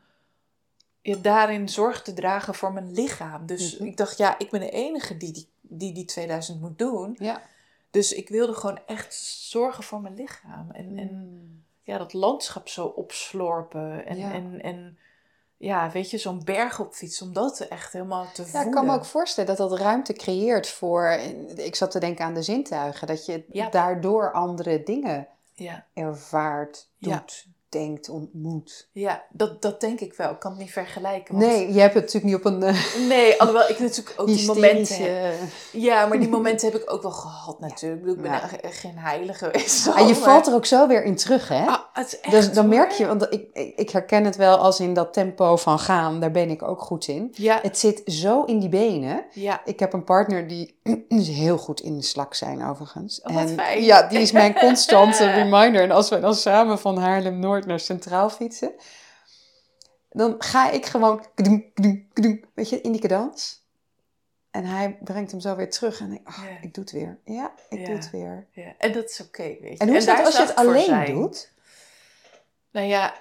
ja, 1.02 1.16
daarin 1.16 1.68
zorg 1.68 2.02
te 2.02 2.12
dragen 2.12 2.54
voor 2.54 2.72
mijn 2.72 2.92
lichaam. 2.92 3.46
Dus 3.46 3.78
Mhm. 3.78 3.86
ik 3.88 3.96
dacht, 3.96 4.18
ja, 4.18 4.38
ik 4.38 4.50
ben 4.50 4.60
de 4.60 4.70
enige 4.70 5.16
die 5.16 5.32
die, 5.32 5.48
die 5.68 5.92
die 5.94 6.04
2000 6.04 6.60
moet 6.60 6.78
doen. 6.78 7.16
Ja. 7.18 7.42
Dus 7.90 8.12
ik 8.12 8.28
wilde 8.28 8.52
gewoon 8.54 8.80
echt 8.86 9.14
zorgen 9.48 9.84
voor 9.84 10.00
mijn 10.00 10.14
lichaam. 10.14 10.70
En, 10.70 10.98
en 10.98 11.08
Mm. 11.12 11.64
ja, 11.82 11.98
dat 11.98 12.12
landschap 12.12 12.68
zo 12.68 12.86
opslorpen. 12.86 14.06
En 14.06 14.16
Ja. 14.18 14.32
en, 14.32 14.60
en, 14.62 14.98
ja 15.56 15.90
weet 15.90 16.10
je, 16.10 16.18
zo'n 16.18 16.44
berg 16.44 16.80
op 16.80 16.94
fietsen, 16.94 17.26
om 17.26 17.32
dat 17.32 17.60
echt 17.60 17.92
helemaal 17.92 18.26
te 18.32 18.42
Ja, 18.42 18.48
voelen. 18.48 18.68
ik 18.68 18.74
kan 18.74 18.86
me 18.86 18.92
ook 18.92 19.04
voorstellen 19.04 19.56
dat 19.56 19.68
dat 19.70 19.78
ruimte 19.80 20.12
creëert 20.12 20.68
voor... 20.68 21.10
Ik 21.56 21.74
zat 21.74 21.90
te 21.90 22.00
denken 22.00 22.24
aan 22.24 22.34
de 22.34 22.42
zintuigen. 22.42 23.06
Dat 23.06 23.26
je 23.26 23.44
Ja. 23.50 23.68
daardoor 23.70 24.32
andere 24.32 24.82
dingen 24.82 25.28
Ja, 25.54 25.86
ervaart, 25.94 26.88
doet, 26.98 27.46
denkt, 27.68 28.08
ontmoet. 28.08 28.88
ja 28.92 29.22
dat, 29.30 29.62
dat 29.62 29.80
denk 29.80 30.00
ik 30.00 30.14
wel. 30.14 30.30
Ik 30.30 30.38
kan 30.38 30.50
het 30.50 30.60
niet 30.60 30.72
vergelijken. 30.72 31.34
want- 31.34 31.46
Nee, 31.46 31.72
je 31.72 31.80
hebt 31.80 31.94
het 31.94 32.02
natuurlijk 32.04 32.24
niet 32.32 32.34
op 32.34 32.44
een 32.44 32.62
eh, 32.62 33.06
Nee, 33.08 33.40
alhoewel 33.40 33.68
ik 33.70 33.78
natuurlijk 33.78 34.14
ook 34.20 34.26
die 34.26 34.46
momenten 34.46 34.96
heb. 35.22 35.34
Ja, 35.72 36.06
maar 36.06 36.18
die 36.18 36.28
momenten 36.28 36.70
heb 36.72 36.80
ik 36.80 36.92
ook 36.92 37.02
wel 37.02 37.10
gehad 37.10 37.60
natuurlijk. 37.60 38.06
Ik 38.16 38.22
ben 38.22 38.30
Ja. 38.30 38.48
geen 38.62 38.98
heilige 38.98 39.44
geweest. 39.44 39.88
Ah, 39.88 39.98
je 39.98 40.04
maar- 40.04 40.14
valt 40.14 40.46
er 40.46 40.54
ook 40.54 40.66
zo 40.66 40.86
weer 40.86 41.04
in 41.04 41.16
terug, 41.16 41.48
hè? 41.48 41.66
Ah, 41.66 41.78
het 41.92 42.06
is 42.06 42.20
echt 42.20 42.34
dus 42.34 42.52
dan 42.52 42.68
merk 42.68 42.90
je, 42.90 43.06
want 43.06 43.26
ik, 43.30 43.72
ik 43.76 43.90
herken 43.90 44.24
het 44.24 44.36
wel 44.36 44.56
als 44.56 44.80
in 44.80 44.94
dat 44.94 45.12
tempo 45.12 45.56
van 45.56 45.78
gaan, 45.78 46.20
daar 46.20 46.30
ben 46.30 46.50
ik 46.50 46.62
ook 46.62 46.80
goed 46.82 47.06
in. 47.08 47.28
Ja, 47.32 47.58
Het 47.62 47.78
zit 47.78 48.02
zo 48.06 48.44
in 48.44 48.58
die 48.58 48.68
benen. 48.68 49.24
ja. 49.32 49.60
Ik 49.64 49.80
heb 49.80 49.92
een 49.92 50.04
partner 50.04 50.46
die 50.48 50.76
is 51.08 51.28
heel 51.28 51.58
goed 51.58 51.80
in 51.80 51.96
de 51.96 52.02
slak 52.04 52.34
zijn, 52.34 52.64
overigens. 52.64 53.20
Oh, 53.22 53.34
wat 53.34 53.50
fijn. 53.50 53.82
Ja, 53.84 54.02
die 54.08 54.18
is 54.20 54.32
mijn 54.32 54.54
constante 54.66 55.30
reminder. 55.30 55.82
En 55.82 55.90
als 55.90 56.08
wij 56.08 56.20
dan 56.20 56.34
samen 56.34 56.78
van 56.78 56.96
Haarlem-Noord 56.98 57.57
naar 57.66 57.80
Centraal 57.80 58.30
fietsen, 58.30 58.72
dan 60.10 60.34
ga 60.38 60.70
ik 60.70 60.86
gewoon, 60.86 61.24
weet 62.54 62.68
je, 62.68 62.80
in 62.80 62.92
die 62.92 63.00
cadans. 63.00 63.66
En 64.50 64.64
hij 64.64 64.98
brengt 65.02 65.30
hem 65.30 65.40
zo 65.40 65.56
weer 65.56 65.70
terug. 65.70 66.00
En 66.00 66.12
ik, 66.12 66.28
oh, 66.28 66.44
Ja. 66.44 66.58
ik 66.60 66.74
doe 66.74 66.84
het 66.84 66.92
weer. 66.92 67.18
Ja, 67.24 67.52
ik 67.68 67.78
Ja. 67.78 67.84
doe 67.84 67.94
het 67.94 68.10
weer. 68.10 68.46
ja. 68.50 68.74
En 68.78 68.92
dat 68.92 69.10
is 69.10 69.20
oké, 69.20 69.42
weet 69.42 69.60
je. 69.72 69.76
En 69.78 69.88
hoe 69.88 69.96
is 69.96 70.04
dat 70.04 70.24
als 70.24 70.36
je 70.36 70.42
het 70.42 70.54
alleen 70.54 70.84
zijn. 70.84 71.14
doet? 71.14 71.52
Nou 72.70 72.86
ja, 72.86 73.14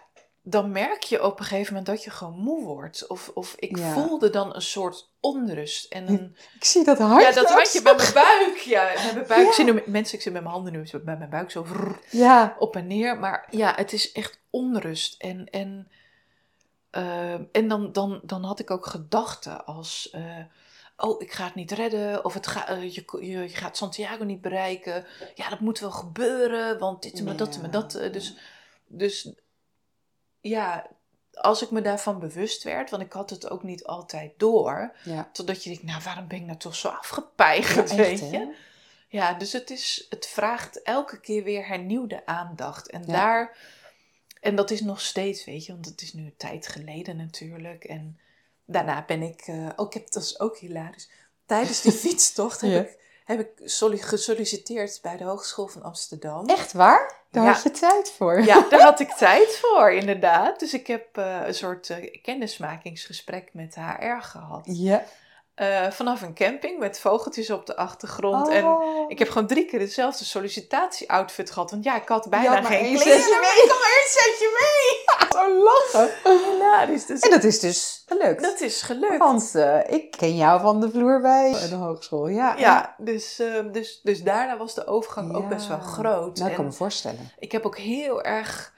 dan 0.50 0.72
merk 0.72 1.04
je 1.04 1.24
op 1.24 1.40
een 1.40 1.46
gegeven 1.46 1.74
moment 1.74 1.86
dat 1.86 2.04
je 2.04 2.10
gewoon 2.10 2.34
moe 2.40 2.64
wordt. 2.66 3.08
Of, 3.08 3.32
of 3.34 3.56
ik 3.58 3.78
Ja. 3.78 3.94
voelde 3.94 4.30
dan 4.30 4.56
een 4.56 4.62
soort 4.62 5.10
onrust. 5.20 5.92
En 5.92 6.08
een, 6.08 6.36
Ik 6.60 6.64
zie 6.66 6.84
dat 6.84 6.98
hart. 6.98 7.24
ja, 7.24 7.32
dat 7.32 7.50
handje 7.50 7.82
bij 7.82 7.96
mijn 7.96 8.14
buik. 8.14 8.58
Ja, 8.58 8.94
bij 8.94 9.14
mijn 9.14 9.28
buik. 9.28 9.42
Ja. 9.42 9.48
Ik 9.48 9.54
zie 9.54 9.64
nu, 9.66 9.84
mensen, 9.86 10.16
ik 10.18 10.22
zit 10.24 10.34
met 10.34 10.42
mijn 10.42 10.54
handen 10.54 10.74
nu 10.74 10.88
zo 10.88 11.00
bij 11.00 11.18
mijn 11.18 11.30
buik 11.30 11.52
zo 11.52 11.64
vrrr, 11.64 12.00
Ja, 12.10 12.56
op 12.60 12.76
en 12.76 12.88
neer. 12.88 13.20
Maar 13.20 13.48
ja, 13.50 13.74
het 13.76 13.94
is 13.94 14.12
echt 14.12 14.40
onrust. 14.50 15.22
En, 15.22 15.50
en, 15.50 15.88
eh, 16.90 17.34
en 17.34 17.68
dan, 17.68 17.92
dan, 17.92 18.20
dan 18.24 18.44
had 18.44 18.60
ik 18.60 18.72
ook 18.72 18.86
gedachten 18.86 19.66
als... 19.66 20.10
eh, 20.12 20.40
oh, 20.98 21.22
ik 21.22 21.32
ga 21.32 21.46
het 21.46 21.56
niet 21.56 21.72
redden. 21.72 22.26
Of 22.26 22.34
het 22.34 22.48
ga, 22.48 22.68
eh, 22.68 22.82
je, 22.96 23.04
je, 23.20 23.28
je 23.28 23.50
gaat 23.50 23.78
Santiago 23.78 24.24
niet 24.24 24.42
bereiken. 24.42 25.06
Ja, 25.36 25.50
dat 25.50 25.60
moet 25.60 25.80
wel 25.80 25.92
gebeuren. 25.92 26.80
Want 26.80 27.02
dit 27.04 27.20
en 27.20 27.38
dat 27.38 27.60
en 27.64 27.72
dat. 27.72 27.96
eh, 27.96 28.12
dus, 28.14 28.38
dus 28.88 29.30
ja, 30.48 30.88
als 31.34 31.62
ik 31.62 31.72
me 31.72 31.82
daarvan 31.82 32.20
bewust 32.20 32.64
werd... 32.64 32.90
Want 32.90 33.04
ik 33.04 33.14
had 33.14 33.30
het 33.30 33.50
ook 33.50 33.64
niet 33.64 33.84
altijd 33.86 34.34
door. 34.38 34.96
ja. 35.04 35.30
Totdat 35.34 35.64
je 35.64 35.70
denkt, 35.70 35.84
nou, 35.86 36.02
waarom 36.04 36.28
ben 36.28 36.38
ik 36.38 36.46
nou 36.46 36.58
toch 36.58 36.76
zo 36.76 36.88
afgepeigerd, 36.88 37.90
Ja, 37.90 37.96
weet 37.96 38.20
je? 38.20 38.26
hè? 38.38 38.46
Ja, 39.10 39.34
dus 39.34 39.54
het, 39.54 39.70
is, 39.70 40.06
het 40.10 40.28
vraagt 40.28 40.82
elke 40.82 41.20
keer 41.20 41.44
weer 41.44 41.68
hernieuwde 41.68 42.26
aandacht. 42.26 42.90
En 42.90 43.04
Ja. 43.06 43.14
daar, 43.14 43.58
en 44.42 44.56
dat 44.56 44.72
is 44.72 44.82
nog 44.82 45.02
steeds, 45.02 45.46
weet 45.46 45.66
je, 45.66 45.72
want 45.72 45.86
het 45.86 46.02
is 46.02 46.14
nu 46.14 46.24
een 46.26 46.38
tijd 46.38 46.68
geleden 46.68 47.18
natuurlijk. 47.18 47.84
En 47.84 48.20
daarna 48.66 49.04
ben 49.06 49.22
ik, 49.22 49.48
uh, 49.48 49.70
ook, 49.76 49.94
heb, 49.94 50.12
dat 50.12 50.24
is 50.24 50.40
ook 50.40 50.58
hilarisch, 50.58 51.10
tijdens 51.46 51.82
die 51.82 51.92
fietstocht 52.06 52.62
heb, 52.62 52.88
ik, 52.90 53.00
heb 53.28 53.40
ik 53.40 53.72
gesolliciteerd 54.02 55.00
bij 55.02 55.18
de 55.18 55.24
Hogeschool 55.24 55.68
van 55.68 55.84
Amsterdam. 55.84 56.46
Echt 56.46 56.74
waar? 56.74 57.16
Daar 57.32 57.46
had 57.46 57.64
je 57.64 57.72
tijd 57.72 58.12
voor. 58.12 58.42
Ja, 58.42 58.66
daar 58.70 58.82
had 58.82 59.00
ik 59.00 59.12
tijd 59.28 59.60
voor, 59.62 59.92
inderdaad. 59.92 60.60
Dus 60.60 60.74
ik 60.74 60.88
heb 60.88 61.18
uh, 61.18 61.42
een 61.46 61.54
soort 61.54 61.90
uh, 61.90 62.22
kennismakingsgesprek 62.22 63.50
met 63.54 63.76
HR 63.76 64.22
gehad. 64.22 64.62
Ja. 64.64 65.04
Uh, 65.62 65.92
vanaf 65.92 66.22
een 66.22 66.34
camping 66.34 66.80
met 66.80 67.00
vogeltjes 67.00 67.50
op 67.50 67.66
de 67.66 67.76
achtergrond. 67.76 68.48
En 68.50 68.66
Oh. 68.66 69.10
ik 69.10 69.20
heb 69.20 69.30
gewoon 69.30 69.48
drie 69.48 69.66
keer 69.66 69.80
dezelfde 69.80 70.26
sollicitatie-outfit 70.26 71.52
gehad. 71.52 71.72
Want 71.72 71.84
ja, 71.84 71.96
ik 72.02 72.08
had 72.08 72.30
bijna 72.30 72.50
maar 72.52 72.64
geen 72.64 72.96
kleren. 72.96 73.06
mee. 73.40 73.64
Ik 73.64 73.66
kom 73.70 73.78
maar 73.80 73.98
één 74.00 74.08
setje 74.10 74.50
mee. 74.60 75.06
Zo 75.38 75.64
lachen. 75.64 76.10
Hilarisch. 76.54 77.06
Dus 77.06 77.20
En 77.20 77.30
dat 77.30 77.44
is 77.44 77.60
dus 77.60 78.04
gelukt. 78.06 78.42
dat 78.42 78.60
is 78.62 78.82
gelukt. 78.82 79.18
Want 79.18 79.56
eh, 79.56 79.80
ik 79.94 80.12
ken 80.12 80.36
jou 80.36 80.62
van 80.62 80.82
de 80.82 80.90
vloer 80.92 81.22
bij 81.22 81.52
de 81.70 81.76
hogeschool. 81.76 82.28
Ja, 82.28 82.56
Ja, 82.58 82.96
dus, 82.98 83.40
eh, 83.40 83.48
dus, 83.72 84.00
dus 84.04 84.24
daarna 84.24 84.58
was 84.58 84.74
de 84.74 84.88
overgang 84.88 85.36
ook 85.36 85.50
best 85.50 85.68
wel 85.68 85.80
groot. 85.80 86.38
Nou, 86.38 86.50
ik 86.50 86.56
kan 86.56 86.66
me 86.66 86.72
voorstellen. 86.72 87.32
ik 87.40 87.52
heb 87.52 87.66
ook 87.66 87.78
heel 87.78 88.24
erg 88.24 88.74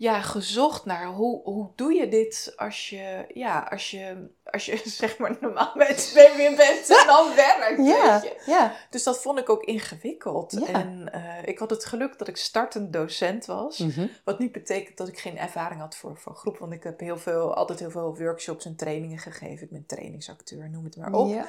ja, 0.00 0.20
gezocht 0.20 0.84
naar 0.84 1.06
hoe, 1.06 1.42
hoe 1.42 1.70
doe 1.74 1.94
je 1.94 2.08
dit 2.08 2.52
als 2.56 2.90
je, 2.90 3.24
ja, 3.34 3.66
als 3.70 3.90
je, 3.90 4.30
als 4.44 4.66
je 4.66 4.80
zeg 5.00 5.18
maar 5.18 5.36
normaal 5.40 5.72
met 5.74 6.12
weer 6.14 6.56
bent 6.56 6.90
en 7.00 7.06
dan 7.06 7.34
werkt. 7.44 7.86
Ja, 7.86 8.20
Weet 8.20 8.22
je. 8.22 8.50
ja. 8.50 8.72
Dus 8.90 9.02
dat 9.02 9.20
vond 9.22 9.38
ik 9.38 9.48
ook 9.48 9.62
ingewikkeld. 9.64 10.52
Ja. 10.52 10.66
En 10.66 11.12
eh, 11.12 11.22
ik 11.48 11.58
had 11.58 11.70
het 11.70 11.84
geluk 11.84 12.18
dat 12.18 12.28
ik 12.28 12.36
startend 12.36 12.92
docent 12.92 13.46
was. 13.46 13.78
Mhm. 13.78 14.06
Wat 14.24 14.38
niet 14.38 14.52
betekent 14.52 14.96
dat 14.96 15.08
ik 15.08 15.18
geen 15.18 15.38
ervaring 15.38 15.80
had 15.80 15.96
voor, 15.96 16.16
voor 16.16 16.34
groep. 16.34 16.58
Want 16.58 16.72
ik 16.72 16.82
heb 16.82 17.00
heel 17.00 17.18
veel, 17.18 17.54
altijd 17.54 17.78
heel 17.78 17.90
veel 17.90 18.16
workshops 18.18 18.64
en 18.64 18.76
trainingen 18.76 19.18
gegeven. 19.18 19.62
Ik 19.66 19.70
ben 19.72 19.86
trainingsacteur, 19.86 20.70
noem 20.70 20.84
het 20.84 20.96
maar 20.96 21.12
op. 21.12 21.28
Ja. 21.30 21.46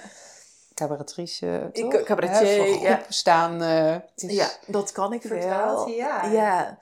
Cabaretrice, 0.74 1.70
Ik- 1.74 1.91
toch? 1.91 2.03
cabaretier, 2.03 2.48
Hè, 2.65 2.74
voor 2.74 2.81
ja. 2.88 3.01
staan. 3.10 3.62
eh, 3.62 3.96
is- 4.15 4.31
Ja, 4.36 4.50
dat 4.67 4.91
kan 4.91 5.13
ik 5.13 5.24
wel. 5.24 5.86
hij, 5.86 5.96
ja. 5.96 6.25
Ja. 6.25 6.77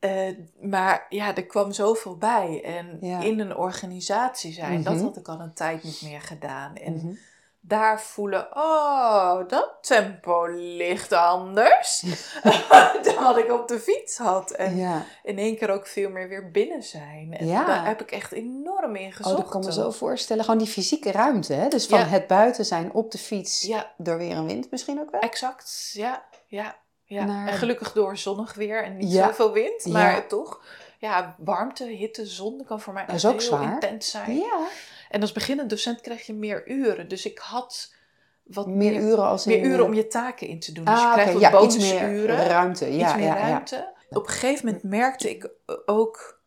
Eh, 0.00 0.28
maar 0.60 1.06
ja, 1.08 1.36
er 1.36 1.46
kwam 1.46 1.72
zoveel 1.72 2.16
bij. 2.16 2.60
En 2.64 2.96
Ja. 3.00 3.20
in 3.20 3.40
een 3.40 3.56
organisatie 3.56 4.52
zijn, 4.52 4.82
dat 4.82 4.94
Mhm. 4.94 5.02
had 5.04 5.16
ik 5.16 5.28
al 5.28 5.40
een 5.40 5.54
tijd 5.54 5.82
niet 5.84 6.02
meer 6.02 6.20
gedaan. 6.20 6.74
En 6.76 6.92
Mhm. 6.94 7.12
daar 7.60 8.00
voelen, 8.00 8.48
oh, 8.56 9.48
dat 9.48 9.78
tempo 9.80 10.46
ligt 10.50 11.12
anders 11.12 12.00
dan 13.02 13.22
wat 13.24 13.36
ik 13.38 13.52
op 13.52 13.68
de 13.68 13.78
fiets 13.78 14.18
had. 14.18 14.50
En 14.50 14.76
Ja. 14.76 15.04
in 15.22 15.38
één 15.38 15.56
keer 15.56 15.70
ook 15.70 15.86
veel 15.86 16.10
meer 16.10 16.28
weer 16.28 16.50
binnen 16.50 16.82
zijn. 16.82 17.32
En 17.36 17.46
Ja. 17.46 17.64
daar 17.64 17.86
heb 17.86 18.00
ik 18.00 18.10
echt 18.10 18.32
enorm 18.32 18.96
in 18.96 19.12
gezocht. 19.12 19.34
Oh, 19.36 19.40
dat 19.42 19.50
kan 19.50 19.64
me 19.64 19.72
zo 19.72 19.90
voorstellen. 19.90 20.44
Gewoon 20.44 20.58
die 20.58 20.68
fysieke 20.68 21.12
ruimte, 21.12 21.52
hè? 21.52 21.68
Dus 21.68 21.86
van 21.86 22.00
het 22.00 22.26
buiten 22.26 22.64
zijn 22.64 22.92
op 22.92 23.10
de 23.10 23.18
fiets, 23.18 23.72
door 23.96 24.16
weer 24.18 24.36
een 24.36 24.46
wind 24.46 24.70
misschien 24.70 25.00
ook 25.00 25.10
wel. 25.10 25.20
exact. 25.20 25.90
Ja, 25.92 26.24
ja, 26.46 26.76
ja. 27.10 27.24
Naar- 27.24 27.48
En 27.48 27.54
gelukkig 27.54 27.92
door 27.92 28.16
zonnig 28.16 28.54
weer 28.54 28.84
en 28.84 28.96
niet 28.96 29.12
Ja. 29.12 29.26
zoveel 29.26 29.52
wind. 29.52 29.84
Maar 29.86 30.14
Ja. 30.14 30.22
toch, 30.26 30.64
ja, 30.98 31.34
warmte, 31.38 31.84
hitte, 31.84 32.26
zon 32.26 32.64
kan 32.66 32.80
voor 32.80 32.92
mij 32.92 33.06
Dat 33.06 33.14
is 33.14 33.24
ook 33.24 33.32
heel 33.32 33.40
zwaar. 33.40 33.72
intens 33.72 34.10
zijn. 34.10 34.36
Ja. 34.36 34.66
En 35.10 35.20
als 35.20 35.32
beginnend 35.32 35.70
docent 35.70 36.00
krijg 36.00 36.26
je 36.26 36.32
meer 36.34 36.68
uren. 36.68 37.08
Dus 37.08 37.26
ik 37.26 37.38
had 37.38 37.94
wat 38.42 38.66
Meer 38.66 39.00
uren 39.00 39.24
als 39.24 39.44
meer 39.44 39.56
in, 39.56 39.64
uren 39.64 39.84
om 39.84 39.94
je 39.94 40.06
taken 40.06 40.46
in 40.46 40.60
te 40.60 40.72
doen. 40.72 40.84
Dus 40.84 40.94
Ah, 40.94 41.00
je 41.00 41.06
oké. 41.06 41.14
krijgt 41.14 41.32
wat 41.32 41.40
ja, 41.52 41.60
iets 41.62 41.76
meer 41.78 42.26
ruimte. 42.26 42.86
Ja, 42.96 43.04
iets 43.06 43.14
meer 43.16 43.26
ja, 43.26 43.36
ja. 43.36 43.48
ruimte. 43.48 43.92
Op 44.10 44.22
een 44.26 44.32
gegeven 44.32 44.64
moment 44.66 44.82
merkte 44.84 45.30
ik 45.30 45.50
ook, 45.86 46.40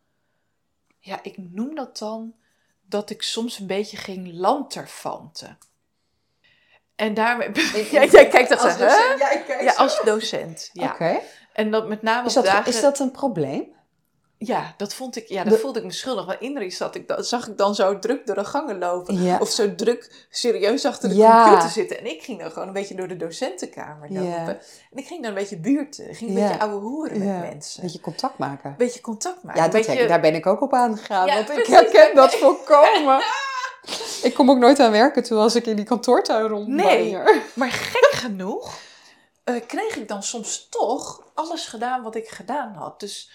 ja, 0.98 1.18
ik 1.22 1.34
noem 1.38 1.74
dat 1.74 1.98
dan, 1.98 2.34
dat 2.88 3.10
ik 3.10 3.22
soms 3.22 3.58
een 3.58 3.66
beetje 3.66 3.96
ging 3.96 4.32
lanterfanten. 4.32 5.58
En 6.96 7.14
daarmee, 7.14 7.50
jij 7.90 8.08
kijkt 8.28 8.48
dat 8.48 8.60
Als 8.60 8.78
docent, 8.78 9.22
hè? 9.22 9.54
ja, 9.60 9.72
als 9.72 10.00
docent, 10.04 10.70
ja. 10.72 10.86
Oké. 10.92 11.18
En 11.52 11.70
dat 11.70 11.88
met 11.88 12.02
name 12.02 12.26
Is, 12.26 12.32
dat, 12.34 12.44
dagen... 12.44 12.66
is 12.72 12.80
dat 12.80 12.98
een 12.98 13.10
probleem? 13.10 13.72
Ja, 14.38 14.74
dat 14.76 14.94
vond 14.94 15.16
ik, 15.16 15.28
ja, 15.28 15.44
dat 15.44 15.52
De- 15.52 15.58
voelde 15.58 15.78
ik 15.78 15.84
me 15.84 15.92
schuldig. 15.92 16.26
Want 16.26 16.40
Indri 16.40 16.70
zat 16.70 16.94
ik, 16.94 17.08
dan- 17.08 17.24
zag 17.24 17.48
ik 17.48 17.58
dan 17.58 17.74
zo 17.74 17.98
druk 17.98 18.26
door 18.26 18.34
de 18.34 18.44
gangen 18.44 18.78
lopen. 18.78 19.22
Ja. 19.22 19.38
Of 19.38 19.50
zo 19.50 19.74
druk 19.74 20.26
serieus 20.30 20.84
achter 20.84 21.08
de 21.08 21.14
Ja. 21.14 21.42
computer 21.44 21.70
zitten. 21.70 21.98
En 21.98 22.06
ik 22.06 22.22
ging 22.22 22.40
dan 22.40 22.50
gewoon 22.50 22.66
een 22.68 22.74
beetje 22.74 22.94
door 22.94 23.08
de 23.08 23.16
docentenkamer 23.16 24.12
Ja. 24.12 24.20
lopen. 24.20 24.58
En 24.90 24.98
ik 24.98 25.06
ging 25.06 25.20
dan 25.20 25.28
een 25.30 25.36
beetje 25.36 25.58
buurten. 25.58 26.14
Ging 26.14 26.30
een 26.30 26.36
beetje 26.42 26.58
ouwe 26.58 26.80
hoeren 26.80 27.18
met 27.18 27.40
mensen. 27.40 27.82
Dat 27.82 27.92
je 27.92 28.00
contact 28.00 28.38
maken. 28.38 28.70
Een 28.70 28.76
beetje 28.76 29.00
contact 29.00 29.42
maken. 29.42 29.60
Ja, 29.60 29.66
een 29.66 29.72
dat 29.72 29.86
beetje... 29.86 30.06
daar 30.06 30.20
ben 30.20 30.34
ik 30.34 30.46
ook 30.46 30.60
op 30.60 30.72
aangegaan. 30.72 31.26
Want 31.26 31.50
ik 31.50 31.66
herken 31.66 32.14
dat 32.14 32.34
volkomen. 32.44 33.22
Ik 34.22 34.34
kom 34.34 34.50
ook 34.50 34.58
nooit 34.58 34.80
aan 34.80 34.90
werken 34.90 35.22
toe 35.22 35.38
als 35.38 35.54
ik 35.54 35.66
in 35.66 35.76
die 35.76 35.84
kantoortuin 35.84 36.46
rondbanjer. 36.46 37.42
Maar 37.54 37.70
gek 37.70 38.08
genoeg 38.12 38.78
eh, 39.44 39.54
kreeg 39.66 39.96
ik 39.96 40.08
dan 40.08 40.22
soms 40.22 40.66
toch 40.70 41.22
alles 41.34 41.66
gedaan 41.66 42.02
wat 42.02 42.14
ik 42.14 42.28
gedaan 42.28 42.74
had. 42.74 43.00
Dus 43.00 43.30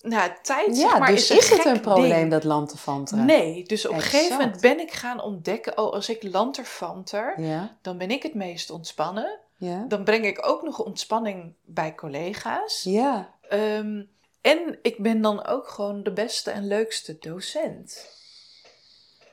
nou, 0.00 0.30
tijd 0.42 0.66
Ja, 0.76 0.88
zeg 0.88 0.98
maar, 0.98 1.10
dus 1.10 1.30
is, 1.30 1.50
het 1.50 1.64
een 1.64 1.80
probleem 1.80 2.10
ding. 2.10 2.30
dat 2.30 2.44
lanterfanteren? 2.44 3.24
Nee, 3.24 3.64
dus 3.64 3.86
op 3.86 3.94
een 3.94 4.00
gegeven 4.00 4.36
moment 4.36 4.60
ben 4.60 4.80
ik 4.80 4.92
gaan 4.92 5.22
ontdekken... 5.22 5.78
oh, 5.78 5.92
als 5.92 6.08
ik 6.08 6.22
lanterfanter, 6.22 7.40
Ja, 7.40 7.76
dan 7.82 7.98
ben 7.98 8.10
ik 8.10 8.22
het 8.22 8.34
meest 8.34 8.70
ontspannen. 8.70 9.38
ja. 9.56 9.84
Dan 9.88 10.04
breng 10.04 10.24
ik 10.26 10.46
ook 10.46 10.62
nog 10.62 10.78
ontspanning 10.78 11.54
bij 11.64 11.94
collega's. 11.94 12.82
Ja, 12.82 13.30
Ehm, 13.48 14.02
en 14.40 14.78
ik 14.82 15.02
ben 15.02 15.20
dan 15.20 15.46
ook 15.46 15.68
gewoon 15.68 16.02
de 16.02 16.12
beste 16.12 16.50
en 16.50 16.66
leukste 16.66 17.16
docent. 17.20 18.06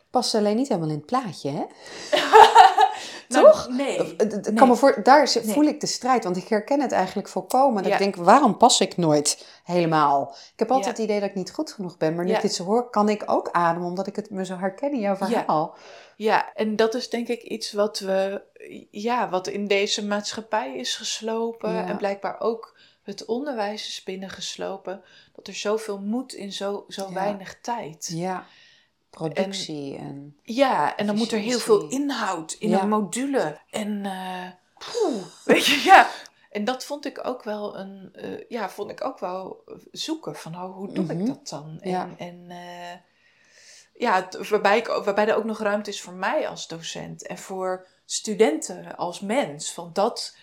Past 0.09 0.35
alleen 0.35 0.55
niet 0.55 0.67
helemaal 0.67 0.89
in 0.89 0.95
het 0.95 1.05
plaatje, 1.05 1.49
hè? 1.51 1.65
Nou, 3.27 3.45
Toch? 3.45 3.67
nee. 3.69 4.15
Nee. 4.17 4.53
kan 4.53 4.67
me 4.67 4.75
voor, 4.75 4.99
daar 5.03 5.29
Nee. 5.43 5.53
voel 5.53 5.63
ik 5.63 5.79
de 5.79 5.87
strijd, 5.87 6.23
want 6.23 6.37
ik 6.37 6.47
herken 6.47 6.81
het 6.81 6.91
eigenlijk 6.91 7.27
volkomen. 7.27 7.83
Dat 7.83 7.91
Ja. 7.91 7.97
ik 7.97 8.03
denk, 8.03 8.15
waarom 8.15 8.57
pas 8.57 8.79
ik 8.79 8.97
nooit 8.97 9.45
helemaal? 9.63 10.35
Ik 10.53 10.59
heb 10.59 10.71
altijd 10.71 10.85
Ja. 10.85 10.91
het 10.91 11.09
idee 11.09 11.19
dat 11.19 11.29
ik 11.29 11.35
niet 11.35 11.51
goed 11.51 11.71
genoeg 11.71 11.97
ben, 11.97 12.15
maar 12.15 12.23
nu 12.25 12.29
Ja. 12.29 12.35
ik 12.35 12.41
dit 12.41 12.53
zo 12.53 12.63
hoor, 12.63 12.89
kan 12.89 13.09
ik 13.09 13.23
ook 13.25 13.49
ademen, 13.51 13.87
omdat 13.87 14.07
ik 14.07 14.15
het 14.15 14.29
me 14.29 14.45
zo 14.45 14.57
herken 14.57 14.91
in 14.91 14.99
jouw 14.99 15.15
verhaal. 15.15 15.75
Ja, 16.15 16.53
en 16.53 16.75
dat 16.75 16.93
is 16.95 17.09
denk 17.09 17.27
ik 17.27 17.41
iets 17.41 17.71
wat 17.71 17.99
we, 17.99 18.41
ja, 18.91 19.29
wat 19.29 19.47
in 19.47 19.67
deze 19.67 20.05
maatschappij 20.05 20.75
is 20.75 20.95
geslopen. 20.95 21.85
En 21.85 21.97
blijkbaar 21.97 22.35
ook 22.39 22.77
het 23.03 23.25
onderwijs 23.25 23.87
is 23.87 24.03
binnengeslopen. 24.03 25.01
Dat 25.35 25.47
er 25.47 25.53
zoveel 25.55 25.99
moet 25.99 26.33
in 26.33 26.51
zo, 26.53 26.85
zo 26.87 27.13
weinig 27.13 27.57
tijd. 27.61 28.11
Ja, 28.13 28.45
productie 29.23 29.97
en... 29.97 30.37
Ja, 30.43 30.95
en 30.97 31.05
dan 31.07 31.15
moet 31.15 31.31
er 31.31 31.39
heel 31.39 31.59
veel 31.59 31.87
inhoud 31.89 32.55
in 32.59 32.69
Ja. 32.69 32.81
een 32.81 32.89
module. 32.89 33.57
En 33.69 34.05
eh, 34.05 34.47
poeh, 34.77 35.23
weet 35.45 35.65
je, 35.65 35.81
ja. 35.83 36.09
En 36.51 36.63
dat 36.63 36.85
vond 36.85 37.05
ik 37.05 37.27
ook 37.27 37.43
wel 37.43 37.77
een, 37.77 38.09
eh, 38.13 38.43
ja, 38.49 38.69
vond 38.69 38.91
ik 38.91 39.03
ook 39.03 39.19
wel 39.19 39.63
zoeken 39.91 40.35
van 40.35 40.55
oh, 40.55 40.75
hoe 40.75 40.93
doe 40.93 41.03
Mhm. 41.03 41.19
ik 41.19 41.25
dat 41.25 41.49
dan? 41.49 41.77
En, 41.81 41.89
Ja. 41.89 42.09
en 42.17 42.45
eh, 42.49 42.97
ja, 43.93 44.27
waarbij, 44.49 44.77
ik, 44.77 44.87
waarbij 44.87 45.27
er 45.27 45.35
ook 45.35 45.43
nog 45.43 45.59
ruimte 45.59 45.89
is 45.89 46.01
voor 46.01 46.13
mij 46.13 46.47
als 46.47 46.67
docent 46.67 47.27
en 47.27 47.37
voor 47.37 47.87
studenten 48.05 48.95
als 48.97 49.19
mens. 49.19 49.75
Want 49.75 49.95
dat 49.95 50.37